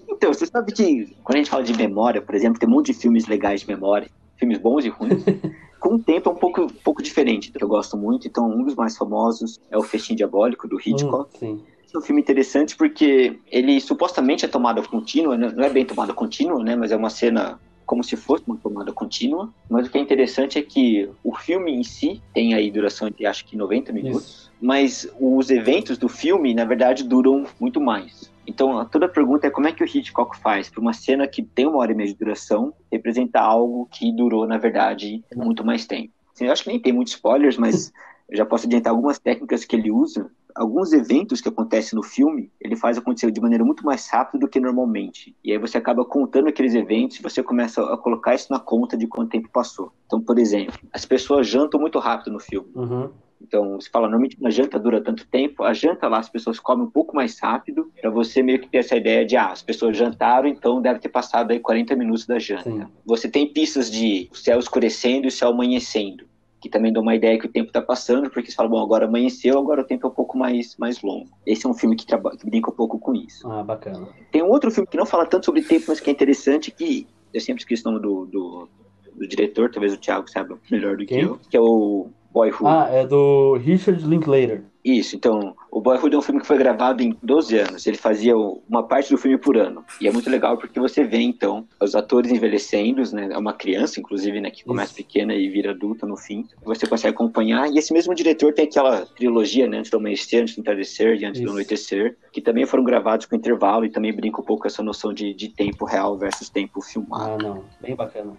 Então, 0.09 0.33
você 0.33 0.47
sabe 0.47 0.71
que 0.71 1.15
quando 1.23 1.35
a 1.35 1.37
gente 1.37 1.51
fala 1.51 1.63
de 1.63 1.77
memória, 1.77 2.19
por 2.19 2.33
exemplo, 2.33 2.59
tem 2.59 2.67
um 2.67 2.71
monte 2.71 2.87
de 2.87 2.95
filmes 2.95 3.27
legais 3.27 3.61
de 3.61 3.67
memória, 3.67 4.09
filmes 4.37 4.57
bons 4.57 4.85
e 4.85 4.89
ruins. 4.89 5.23
Com 5.79 5.93
o 5.93 5.99
tempo 5.99 6.27
é 6.27 6.33
um 6.33 6.35
pouco, 6.35 6.61
um 6.63 6.69
pouco 6.69 7.03
diferente, 7.03 7.51
que 7.51 7.63
eu 7.63 7.67
gosto 7.67 7.95
muito. 7.95 8.27
Então, 8.27 8.49
um 8.49 8.63
dos 8.63 8.73
mais 8.73 8.97
famosos 8.97 9.59
é 9.69 9.77
o 9.77 9.83
Festim 9.83 10.15
Diabólico, 10.15 10.67
do 10.67 10.79
Hitchcock. 10.79 11.29
Hum. 11.45 11.59
Esse 11.85 11.95
é 11.95 11.99
um 11.99 12.01
filme 12.01 12.19
interessante 12.19 12.75
porque 12.75 13.39
ele 13.51 13.79
supostamente 13.79 14.43
é 14.43 14.47
tomada 14.47 14.81
contínua, 14.81 15.37
não 15.37 15.63
é 15.63 15.69
bem 15.69 15.85
tomada 15.85 16.13
contínua, 16.13 16.63
né? 16.63 16.75
Mas 16.75 16.91
é 16.91 16.97
uma 16.97 17.11
cena 17.11 17.59
como 17.87 18.03
se 18.03 18.17
fosse 18.17 18.43
uma 18.45 18.57
tomada 18.57 18.91
contínua. 18.91 19.49
Mas 19.69 19.87
o 19.87 19.89
que 19.89 19.97
é 19.97 20.01
interessante 20.01 20.59
é 20.59 20.61
que 20.61 21.09
o 21.23 21.33
filme 21.33 21.71
em 21.71 21.83
si 21.83 22.21
tem 22.33 22.53
aí 22.53 22.69
duração 22.69 23.09
de 23.09 23.25
acho 23.25 23.45
que 23.45 23.55
90 23.55 23.93
minutos, 23.93 24.51
mas 24.61 25.09
os 25.19 25.49
eventos 25.49 25.97
do 25.97 26.09
filme, 26.09 26.53
na 26.53 26.65
verdade, 26.65 27.03
duram 27.03 27.45
muito 27.59 27.79
mais. 27.79 28.29
Então, 28.45 28.85
toda 28.85 29.05
a 29.05 29.09
pergunta 29.09 29.47
é 29.47 29.49
como 29.49 29.67
é 29.67 29.71
que 29.71 29.83
o 29.83 29.85
Hitchcock 29.85 30.37
faz 30.37 30.69
para 30.69 30.81
uma 30.81 30.93
cena 30.93 31.27
que 31.27 31.41
tem 31.41 31.65
uma 31.65 31.79
hora 31.79 31.91
e 31.91 31.95
meia 31.95 32.09
de 32.09 32.15
duração 32.15 32.73
representar 32.91 33.41
algo 33.41 33.87
que 33.91 34.11
durou, 34.11 34.45
na 34.45 34.57
verdade, 34.57 35.23
muito 35.35 35.65
mais 35.65 35.85
tempo. 35.85 36.11
Assim, 36.33 36.45
eu 36.45 36.51
acho 36.51 36.63
que 36.63 36.69
nem 36.69 36.79
tem 36.79 36.93
muitos 36.93 37.13
spoilers, 37.13 37.57
mas 37.57 37.91
eu 38.29 38.37
já 38.37 38.45
posso 38.45 38.65
adiantar 38.65 38.91
algumas 38.91 39.19
técnicas 39.19 39.65
que 39.65 39.75
ele 39.75 39.91
usa 39.91 40.29
alguns 40.57 40.91
eventos 40.91 41.39
que 41.39 41.47
acontecem 41.47 41.95
no 41.95 42.03
filme, 42.03 42.51
ele 42.59 42.75
faz 42.75 42.97
acontecer 42.97 43.31
de 43.31 43.39
maneira 43.39 43.63
muito 43.63 43.85
mais 43.85 44.09
rápida 44.09 44.39
do 44.39 44.49
que 44.49 44.59
normalmente. 44.59 45.35
E 45.43 45.51
aí 45.51 45.57
você 45.57 45.77
acaba 45.77 46.03
contando 46.03 46.47
aqueles 46.47 46.73
eventos 46.73 47.19
você 47.19 47.43
começa 47.43 47.81
a 47.93 47.97
colocar 47.97 48.35
isso 48.35 48.51
na 48.51 48.59
conta 48.59 48.97
de 48.97 49.07
quanto 49.07 49.29
tempo 49.29 49.49
passou. 49.49 49.91
Então, 50.05 50.21
por 50.21 50.39
exemplo, 50.39 50.77
as 50.91 51.05
pessoas 51.05 51.47
jantam 51.47 51.79
muito 51.79 51.99
rápido 51.99 52.33
no 52.33 52.39
filme. 52.39 52.69
Uhum. 52.75 53.09
Então, 53.39 53.79
você 53.79 53.89
fala, 53.89 54.07
normalmente 54.07 54.37
uma 54.39 54.49
janta 54.49 54.79
dura 54.79 54.99
tanto 54.99 55.27
tempo, 55.27 55.63
a 55.63 55.71
janta 55.71 56.07
lá 56.07 56.17
as 56.17 56.29
pessoas 56.29 56.59
comem 56.59 56.85
um 56.85 56.89
pouco 56.89 57.15
mais 57.15 57.39
rápido, 57.39 57.91
para 58.01 58.09
você 58.09 58.41
meio 58.41 58.59
que 58.59 58.67
ter 58.67 58.79
essa 58.79 58.95
ideia 58.95 59.25
de, 59.25 59.37
ah, 59.37 59.51
as 59.51 59.61
pessoas 59.61 59.95
jantaram, 59.95 60.47
então 60.47 60.81
deve 60.81 60.99
ter 60.99 61.09
passado 61.09 61.51
aí 61.51 61.59
40 61.59 61.95
minutos 61.95 62.25
da 62.25 62.39
janta. 62.39 62.63
Sim. 62.63 62.85
Você 63.05 63.29
tem 63.29 63.53
pistas 63.53 63.91
de 63.91 64.27
o 64.31 64.35
céu 64.35 64.57
escurecendo 64.59 65.25
e 65.25 65.27
o 65.27 65.31
céu 65.31 65.49
amanhecendo 65.49 66.25
que 66.67 66.71
também 66.73 66.91
dá 66.93 66.99
uma 66.99 67.15
ideia 67.15 67.39
que 67.39 67.45
o 67.47 67.51
tempo 67.51 67.67
está 67.67 67.81
passando, 67.81 68.29
porque 68.29 68.49
você 68.51 68.55
fala, 68.55 68.69
bom, 68.69 68.79
agora 68.81 69.05
amanheceu, 69.05 69.57
agora 69.57 69.81
o 69.81 69.85
tempo 69.85 70.05
é 70.07 70.09
um 70.09 70.13
pouco 70.13 70.37
mais, 70.37 70.75
mais 70.77 71.01
longo. 71.01 71.29
Esse 71.45 71.65
é 71.65 71.69
um 71.69 71.73
filme 71.73 71.95
que, 71.95 72.05
traba- 72.05 72.35
que 72.37 72.45
brinca 72.45 72.69
um 72.69 72.75
pouco 72.75 72.99
com 72.99 73.15
isso. 73.15 73.49
Ah, 73.49 73.63
bacana. 73.63 74.07
Tem 74.31 74.43
um 74.43 74.49
outro 74.49 74.69
filme 74.69 74.87
que 74.87 74.97
não 74.97 75.05
fala 75.05 75.25
tanto 75.25 75.45
sobre 75.45 75.61
tempo, 75.63 75.85
mas 75.87 75.99
que 75.99 76.09
é 76.09 76.13
interessante, 76.13 76.71
que 76.71 77.07
eu 77.33 77.41
sempre 77.41 77.61
esqueço 77.61 77.87
o 77.87 77.91
nome 77.91 78.03
do, 78.03 78.25
do, 78.25 78.69
do 79.15 79.27
diretor, 79.27 79.71
talvez 79.71 79.93
o 79.93 79.97
Thiago 79.97 80.29
saiba 80.29 80.59
melhor 80.69 80.97
do 80.97 81.05
que 81.05 81.15
Quem? 81.15 81.23
eu, 81.23 81.39
que 81.49 81.57
é 81.57 81.61
o 81.61 82.09
Boyhood. 82.37 82.65
Ah, 82.65 82.87
é 82.91 83.05
do 83.05 83.55
Richard 83.55 84.05
Linklater. 84.05 84.63
Isso, 84.85 85.17
então, 85.17 85.53
o 85.69 85.81
Boyhood 85.81 86.15
é 86.15 86.17
um 86.17 86.21
filme 86.21 86.39
que 86.39 86.47
foi 86.47 86.57
gravado 86.57 87.03
em 87.03 87.17
12 87.21 87.57
anos. 87.57 87.85
Ele 87.85 87.97
fazia 87.97 88.37
uma 88.37 88.83
parte 88.83 89.09
do 89.09 89.17
filme 89.17 89.37
por 89.37 89.57
ano. 89.57 89.83
E 89.99 90.07
é 90.07 90.11
muito 90.11 90.29
legal 90.29 90.57
porque 90.57 90.79
você 90.79 91.03
vê, 91.03 91.19
então, 91.19 91.67
os 91.81 91.93
atores 91.93 92.31
envelhecendo, 92.31 93.01
né? 93.13 93.27
É 93.31 93.37
uma 93.37 93.53
criança, 93.53 93.99
inclusive, 93.99 94.39
né? 94.39 94.49
Que 94.49 94.63
começa 94.63 94.91
Isso. 94.91 95.03
pequena 95.03 95.33
e 95.33 95.49
vira 95.49 95.71
adulta 95.71 96.05
no 96.05 96.15
fim. 96.15 96.47
Você 96.63 96.87
consegue 96.87 97.13
acompanhar. 97.13 97.69
E 97.69 97.77
esse 97.77 97.91
mesmo 97.91 98.15
diretor 98.15 98.53
tem 98.53 98.63
aquela 98.63 99.05
trilogia, 99.05 99.67
né? 99.67 99.79
Antes 99.79 99.91
do 99.91 99.97
amanhecer, 99.97 100.43
antes 100.43 100.55
do 100.55 100.61
entardecer 100.61 101.19
e 101.19 101.25
antes 101.25 101.41
do 101.41 101.47
Isso. 101.47 101.53
anoitecer. 101.53 102.17
Que 102.31 102.39
também 102.39 102.65
foram 102.65 102.85
gravados 102.85 103.25
com 103.25 103.35
intervalo 103.35 103.83
e 103.83 103.89
também 103.89 104.13
brinca 104.13 104.39
um 104.39 104.45
pouco 104.45 104.61
com 104.61 104.67
essa 104.69 104.81
noção 104.81 105.13
de, 105.13 105.33
de 105.33 105.49
tempo 105.49 105.83
real 105.83 106.17
versus 106.17 106.49
tempo 106.49 106.81
filmado. 106.81 107.33
Ah, 107.33 107.37
não. 107.43 107.65
Bem 107.81 107.93
bacana. 107.93 108.37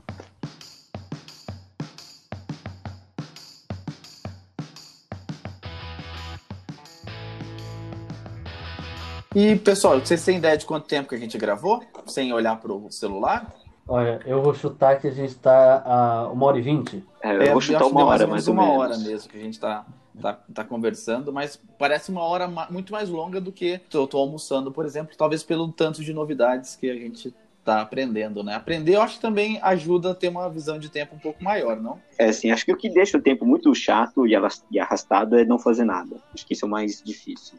E, 9.39 9.55
pessoal, 9.55 10.01
vocês 10.01 10.25
têm 10.25 10.39
ideia 10.39 10.57
de 10.57 10.67
quanto 10.67 10.89
tempo 10.89 11.09
que 11.09 11.15
a 11.15 11.19
gente 11.19 11.39
gravou? 11.39 11.81
Sem 12.09 12.33
olhar 12.33 12.59
pro 12.61 12.91
celular? 12.91 13.55
Olha, 13.87 14.21
eu 14.27 14.43
vou 14.43 14.53
chutar 14.53 15.01
que 15.01 15.07
a 15.07 15.13
gente 15.13 15.37
tá 15.37 15.81
a 15.87 16.29
uma 16.33 16.47
hora 16.47 16.59
e 16.59 16.61
vinte. 16.61 17.05
É, 17.23 17.37
eu 17.37 17.43
É, 17.43 17.53
vou 17.53 17.61
chutar 17.61 17.79
acho 17.79 17.91
que 17.91 17.95
uma 17.95 18.05
hora, 18.05 18.25
ou 18.25 18.31
mais 18.31 18.49
menos 18.49 18.49
ou 18.49 18.55
uma 18.55 18.63
menos. 18.65 18.79
hora 18.79 18.99
mesmo 18.99 19.31
que 19.31 19.37
a 19.39 19.41
gente 19.41 19.61
tá, 19.61 19.87
tá, 20.21 20.33
tá 20.53 20.65
conversando, 20.65 21.33
mas 21.33 21.57
parece 21.79 22.11
uma 22.11 22.23
hora 22.23 22.49
ma- 22.49 22.67
muito 22.69 22.93
mais 22.93 23.09
longa 23.09 23.41
do 23.41 23.53
que 23.53 23.81
eu 23.95 24.09
tô 24.09 24.19
almoçando, 24.19 24.73
por 24.73 24.85
exemplo, 24.85 25.15
talvez 25.17 25.45
pelo 25.45 25.71
tanto 25.71 26.03
de 26.03 26.13
novidades 26.13 26.75
que 26.75 26.91
a 26.91 26.95
gente 26.95 27.33
tá 27.65 27.81
aprendendo, 27.81 28.43
né? 28.43 28.57
Aprender, 28.57 28.97
eu 28.97 29.03
acho 29.03 29.17
que 29.17 29.23
também 29.23 29.61
ajuda 29.63 30.11
a 30.11 30.15
ter 30.17 30.29
uma 30.31 30.51
visão 30.51 30.81
de 30.81 30.89
tempo 30.89 31.15
um 31.15 31.19
pouco 31.19 31.45
maior, 31.45 31.81
não? 31.81 32.01
É 32.19 32.31
assim, 32.31 32.51
acho 32.51 32.65
que 32.65 32.73
o 32.73 32.77
que 32.77 32.89
deixa 32.89 33.17
o 33.17 33.23
tempo 33.23 33.47
muito 33.47 33.73
chato 33.73 34.27
e 34.27 34.33
e 34.71 34.81
arrastado 34.81 35.39
é 35.39 35.45
não 35.45 35.61
fazer 35.61 35.85
nada. 35.85 36.17
Acho 36.35 36.45
que 36.45 36.55
isso 36.55 36.65
é 36.65 36.69
o 36.69 36.71
mais 36.71 37.01
difícil. 37.05 37.57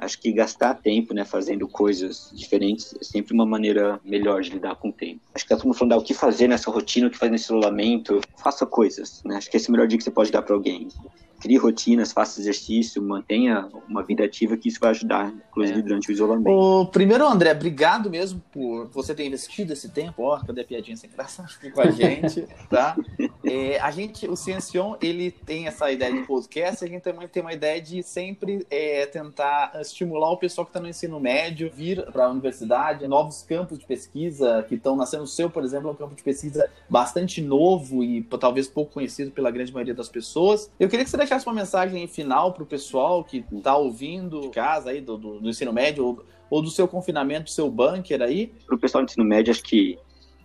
Acho 0.00 0.18
que 0.18 0.32
gastar 0.32 0.74
tempo, 0.74 1.12
né, 1.12 1.24
fazendo 1.24 1.68
coisas 1.68 2.30
diferentes 2.34 2.94
é 3.00 3.04
sempre 3.04 3.34
uma 3.34 3.44
maneira 3.44 4.00
melhor 4.04 4.40
de 4.42 4.50
lidar 4.50 4.74
com 4.76 4.88
o 4.88 4.92
tempo. 4.92 5.20
Acho 5.34 5.44
que 5.44 5.48
tá 5.50 5.56
todo 5.56 5.66
mundo 5.66 5.76
falando 5.76 5.92
ah, 5.92 5.98
o 5.98 6.02
que 6.02 6.14
fazer 6.14 6.48
nessa 6.48 6.70
rotina, 6.70 7.06
o 7.06 7.10
que 7.10 7.18
fazer 7.18 7.32
nesse 7.32 7.44
isolamento. 7.44 8.20
Faça 8.42 8.64
coisas, 8.64 9.22
né? 9.24 9.36
Acho 9.36 9.50
que 9.50 9.56
esse 9.56 9.66
é 9.66 9.68
o 9.68 9.72
melhor 9.72 9.86
dia 9.86 9.98
que 9.98 10.04
você 10.04 10.10
pode 10.10 10.32
dar 10.32 10.42
para 10.42 10.54
alguém. 10.54 10.88
Crie 11.40 11.56
rotinas, 11.56 12.12
faça 12.12 12.38
exercício, 12.38 13.02
mantenha 13.02 13.66
uma 13.88 14.02
vida 14.02 14.22
ativa 14.24 14.58
que 14.58 14.68
isso 14.68 14.78
vai 14.78 14.90
ajudar, 14.90 15.32
inclusive 15.48 15.78
É. 15.78 15.82
durante 15.82 16.10
o 16.10 16.12
isolamento. 16.12 16.50
O 16.50 16.86
primeiro, 16.86 17.26
André, 17.26 17.52
obrigado 17.52 18.10
mesmo 18.10 18.42
por 18.52 18.88
você 18.88 19.14
ter 19.14 19.26
investido 19.26 19.72
esse 19.72 19.88
tempo. 19.88 20.22
Ó, 20.22 20.38
cadê 20.38 20.60
a 20.60 20.64
piadinha 20.64 20.96
sem 20.98 21.08
graça? 21.08 21.42
Aqui 21.56 21.70
com 21.70 21.80
a 21.80 21.90
gente, 21.90 22.46
tá? 22.68 22.94
É, 23.44 23.78
a 23.80 23.90
gente, 23.90 24.28
o 24.28 24.36
Ciencion, 24.36 24.96
ele 25.00 25.30
tem 25.30 25.66
essa 25.66 25.90
ideia 25.90 26.12
de 26.12 26.26
podcast, 26.26 26.84
a 26.84 26.88
gente 26.88 27.02
também 27.02 27.26
tem 27.26 27.42
uma 27.42 27.52
ideia 27.52 27.80
de 27.80 28.02
sempre 28.02 28.66
é, 28.70 29.06
tentar 29.06 29.72
estimular 29.80 30.30
o 30.30 30.36
pessoal 30.36 30.64
que 30.64 30.70
está 30.70 30.80
no 30.80 30.88
ensino 30.88 31.18
médio, 31.18 31.70
vir 31.74 32.04
para 32.12 32.26
a 32.26 32.30
universidade, 32.30 33.06
novos 33.08 33.42
campos 33.42 33.78
de 33.78 33.86
pesquisa 33.86 34.64
que 34.68 34.74
estão 34.74 34.94
nascendo. 34.94 35.24
O 35.24 35.26
seu, 35.26 35.48
por 35.48 35.64
exemplo, 35.64 35.88
é 35.88 35.92
um 35.92 35.96
campo 35.96 36.14
de 36.14 36.22
pesquisa 36.22 36.70
bastante 36.88 37.40
novo 37.40 38.04
e 38.04 38.22
talvez 38.22 38.68
pouco 38.68 38.92
conhecido 38.92 39.30
pela 39.30 39.50
grande 39.50 39.72
maioria 39.72 39.94
das 39.94 40.08
pessoas. 40.08 40.70
Eu 40.78 40.88
queria 40.88 41.04
que 41.04 41.10
você 41.10 41.16
deixasse 41.16 41.46
uma 41.46 41.54
mensagem 41.54 42.06
final 42.06 42.52
para 42.52 42.62
o 42.62 42.66
pessoal 42.66 43.24
que 43.24 43.44
está 43.52 43.76
ouvindo 43.76 44.40
de 44.40 44.48
casa 44.50 44.90
aí 44.90 45.00
do, 45.00 45.16
do, 45.16 45.40
do 45.40 45.48
ensino 45.48 45.72
médio 45.72 46.04
ou, 46.04 46.24
ou 46.50 46.62
do 46.62 46.70
seu 46.70 46.86
confinamento, 46.86 47.44
do 47.44 47.50
seu 47.50 47.70
bunker 47.70 48.20
aí. 48.20 48.52
Para 48.66 48.76
o 48.76 48.78
pessoal 48.78 49.02
do 49.04 49.08
ensino 49.08 49.24
médio, 49.24 49.50
acho 49.50 49.62
que 49.62 49.98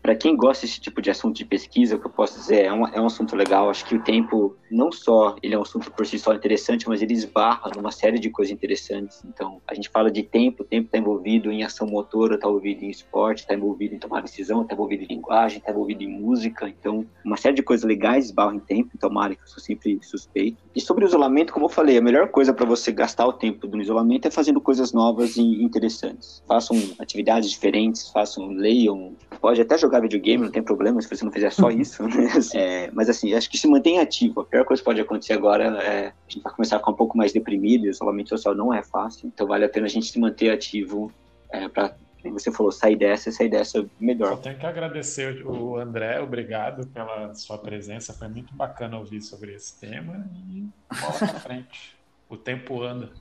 para 0.05 0.15
quem 0.15 0.37
gosta 0.37 0.67
desse 0.67 0.79
tipo 0.79 1.01
de 1.01 1.09
assunto 1.09 1.35
de 1.35 1.43
pesquisa, 1.43 1.95
o 1.95 1.99
que 1.99 2.05
eu 2.05 2.11
posso 2.11 2.37
dizer 2.37 2.65
é 2.65 2.71
um, 2.71 2.87
é 2.87 3.01
um 3.01 3.07
assunto 3.07 3.35
legal. 3.35 3.71
Acho 3.71 3.83
que 3.85 3.95
o 3.95 4.03
tempo, 4.03 4.55
não 4.69 4.91
só 4.91 5.35
ele 5.41 5.55
é 5.55 5.57
um 5.57 5.63
assunto 5.63 5.91
por 5.91 6.05
si 6.05 6.19
só 6.19 6.31
interessante, 6.31 6.87
mas 6.87 7.01
ele 7.01 7.13
esbarra 7.13 7.71
numa 7.75 7.91
série 7.91 8.19
de 8.19 8.29
coisas 8.29 8.53
interessantes. 8.53 9.23
Então, 9.25 9.59
a 9.67 9.73
gente 9.73 9.89
fala 9.89 10.11
de 10.11 10.21
tempo, 10.21 10.61
o 10.61 10.63
tempo 10.63 10.85
está 10.85 10.99
envolvido 10.99 11.51
em 11.51 11.63
ação 11.63 11.87
motora, 11.87 12.35
está 12.35 12.47
envolvido 12.47 12.85
em 12.85 12.91
esporte, 12.91 13.39
está 13.39 13.55
envolvido 13.55 13.95
em 13.95 13.97
tomar 13.97 14.21
decisão, 14.21 14.61
está 14.61 14.75
envolvido 14.75 15.05
em 15.05 15.07
linguagem, 15.07 15.57
está 15.57 15.71
envolvido 15.71 16.03
em 16.03 16.21
música. 16.21 16.69
Então, 16.69 17.03
uma 17.25 17.35
série 17.35 17.55
de 17.55 17.63
coisas 17.63 17.83
legais 17.83 18.25
esbarram 18.25 18.57
em 18.57 18.59
tempo. 18.59 18.91
Então, 18.93 19.09
uma 19.09 19.27
que 19.29 19.41
eu 19.41 19.47
sou 19.47 19.59
sempre 19.59 19.97
suspeito. 20.03 20.61
E 20.75 20.81
sobre 20.81 21.03
o 21.03 21.07
isolamento, 21.07 21.51
como 21.51 21.65
eu 21.65 21.69
falei, 21.69 21.97
a 21.97 22.01
melhor 22.01 22.27
coisa 22.27 22.53
para 22.53 22.67
você 22.67 22.91
gastar 22.91 23.25
o 23.25 23.33
tempo 23.33 23.65
do 23.65 23.81
isolamento 23.81 24.27
é 24.27 24.29
fazendo 24.29 24.61
coisas 24.61 24.93
novas 24.93 25.35
e 25.35 25.63
interessantes. 25.63 26.43
Façam 26.47 26.79
atividades 26.99 27.49
diferentes, 27.49 28.07
façam, 28.09 28.49
leiam, 28.49 29.15
pode 29.41 29.59
até 29.59 29.75
jogar 29.79 29.94
videogame, 29.99 30.43
não 30.43 30.51
tem 30.51 30.63
problema 30.63 31.01
se 31.01 31.09
você 31.09 31.23
não 31.23 31.31
fizer 31.31 31.51
só 31.51 31.69
isso, 31.69 32.03
né? 32.03 32.27
É, 32.55 32.89
mas 32.91 33.09
assim, 33.09 33.33
acho 33.33 33.49
que 33.49 33.57
se 33.57 33.67
mantém 33.67 33.99
ativo. 33.99 34.41
A 34.41 34.45
pior 34.45 34.65
coisa 34.65 34.81
que 34.81 34.85
pode 34.85 35.01
acontecer 35.01 35.33
agora 35.33 35.65
é 35.83 36.07
a 36.07 36.13
gente 36.27 36.43
vai 36.43 36.53
começar 36.53 36.75
a 36.77 36.79
ficar 36.79 36.91
um 36.91 36.95
pouco 36.95 37.17
mais 37.17 37.33
deprimido, 37.33 37.83
o 37.83 37.89
isolamento 37.89 38.29
social 38.29 38.55
não 38.55 38.73
é 38.73 38.83
fácil, 38.83 39.27
então 39.27 39.47
vale 39.47 39.65
a 39.65 39.69
pena 39.69 39.85
a 39.85 39.89
gente 39.89 40.07
se 40.07 40.19
manter 40.19 40.51
ativo 40.51 41.11
é, 41.51 41.67
para 41.67 41.95
você 42.31 42.51
falou, 42.51 42.71
sair 42.71 42.95
dessa, 42.95 43.31
sair 43.31 43.49
dessa 43.49 43.85
melhor. 43.99 44.31
Eu 44.31 44.37
tenho 44.37 44.57
que 44.57 44.65
agradecer 44.65 45.45
o 45.45 45.77
André, 45.77 46.19
obrigado 46.19 46.87
pela 46.87 47.33
sua 47.35 47.57
presença, 47.57 48.13
foi 48.13 48.27
muito 48.27 48.53
bacana 48.55 48.97
ouvir 48.97 49.21
sobre 49.21 49.53
esse 49.53 49.79
tema 49.79 50.27
e 50.49 50.67
bola 50.99 51.17
pra 51.17 51.27
frente. 51.39 51.95
O 52.27 52.35
tempo 52.35 52.81
anda. 52.81 53.11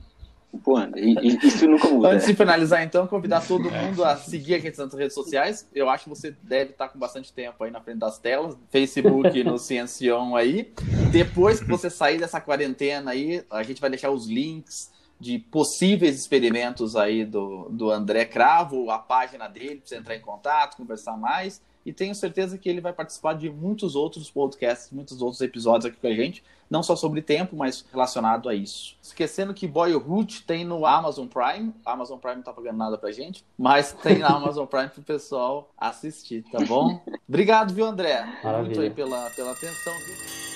E 0.97 1.37
isso 1.45 1.67
nunca 1.67 1.87
muda. 1.87 2.09
Antes 2.09 2.27
de 2.27 2.35
finalizar, 2.35 2.83
então, 2.83 3.07
convidar 3.07 3.45
todo 3.45 3.69
mundo 3.69 4.03
a 4.03 4.15
seguir 4.17 4.55
aqui 4.55 4.71
nas 4.77 4.93
redes 4.93 5.13
sociais. 5.13 5.67
Eu 5.73 5.89
acho 5.89 6.05
que 6.05 6.09
você 6.09 6.35
deve 6.43 6.71
estar 6.71 6.89
com 6.89 6.99
bastante 6.99 7.31
tempo 7.31 7.63
aí 7.63 7.71
na 7.71 7.81
frente 7.81 7.99
das 7.99 8.17
telas, 8.17 8.57
Facebook, 8.69 9.43
no 9.43 9.57
Ciencion 9.57 10.35
aí. 10.35 10.71
Depois 11.11 11.59
que 11.59 11.67
você 11.67 11.89
sair 11.89 12.19
dessa 12.19 12.41
quarentena 12.41 13.11
aí, 13.11 13.43
a 13.49 13.63
gente 13.63 13.81
vai 13.81 13.89
deixar 13.89 14.11
os 14.11 14.27
links 14.27 14.91
de 15.19 15.39
possíveis 15.39 16.19
experimentos 16.19 16.95
aí 16.95 17.25
do, 17.25 17.69
do 17.69 17.89
André 17.89 18.25
Cravo, 18.25 18.91
a 18.91 18.99
página 18.99 19.47
dele, 19.47 19.77
para 19.77 19.87
você 19.87 19.95
entrar 19.95 20.15
em 20.15 20.21
contato, 20.21 20.77
conversar 20.77 21.17
mais. 21.17 21.61
E 21.85 21.93
tenho 21.93 22.15
certeza 22.15 22.57
que 22.57 22.67
ele 22.67 22.81
vai 22.81 22.91
participar 22.91 23.33
de 23.33 23.49
muitos 23.49 23.95
outros 23.95 24.31
podcasts, 24.31 24.91
muitos 24.91 25.21
outros 25.21 25.41
episódios 25.41 25.85
aqui 25.85 25.97
com 25.97 26.07
a 26.07 26.13
gente, 26.13 26.43
não 26.69 26.81
só 26.81 26.95
sobre 26.95 27.21
tempo, 27.21 27.55
mas 27.55 27.85
relacionado 27.91 28.49
a 28.49 28.55
isso. 28.55 28.97
Esquecendo 29.01 29.53
que 29.53 29.67
Boyhood 29.67 30.43
tem 30.43 30.65
no 30.65 30.85
Amazon 30.85 31.27
Prime. 31.27 31.73
A 31.85 31.91
Amazon 31.91 32.17
Prime 32.17 32.37
não 32.37 32.43
tá 32.43 32.53
pagando 32.53 32.77
nada 32.77 32.97
pra 32.97 33.11
gente, 33.11 33.45
mas 33.57 33.93
tem 33.93 34.17
na 34.17 34.29
Amazon 34.29 34.65
Prime 34.65 34.89
pro 34.89 35.03
pessoal 35.03 35.71
assistir, 35.77 36.43
tá 36.51 36.59
bom? 36.65 36.99
Obrigado, 37.29 37.73
viu, 37.73 37.85
André? 37.85 38.25
Maravilha. 38.43 38.63
Muito 38.63 38.81
aí 38.81 38.89
pela, 38.89 39.29
pela 39.29 39.51
atenção. 39.51 39.93
Viu? 39.93 40.54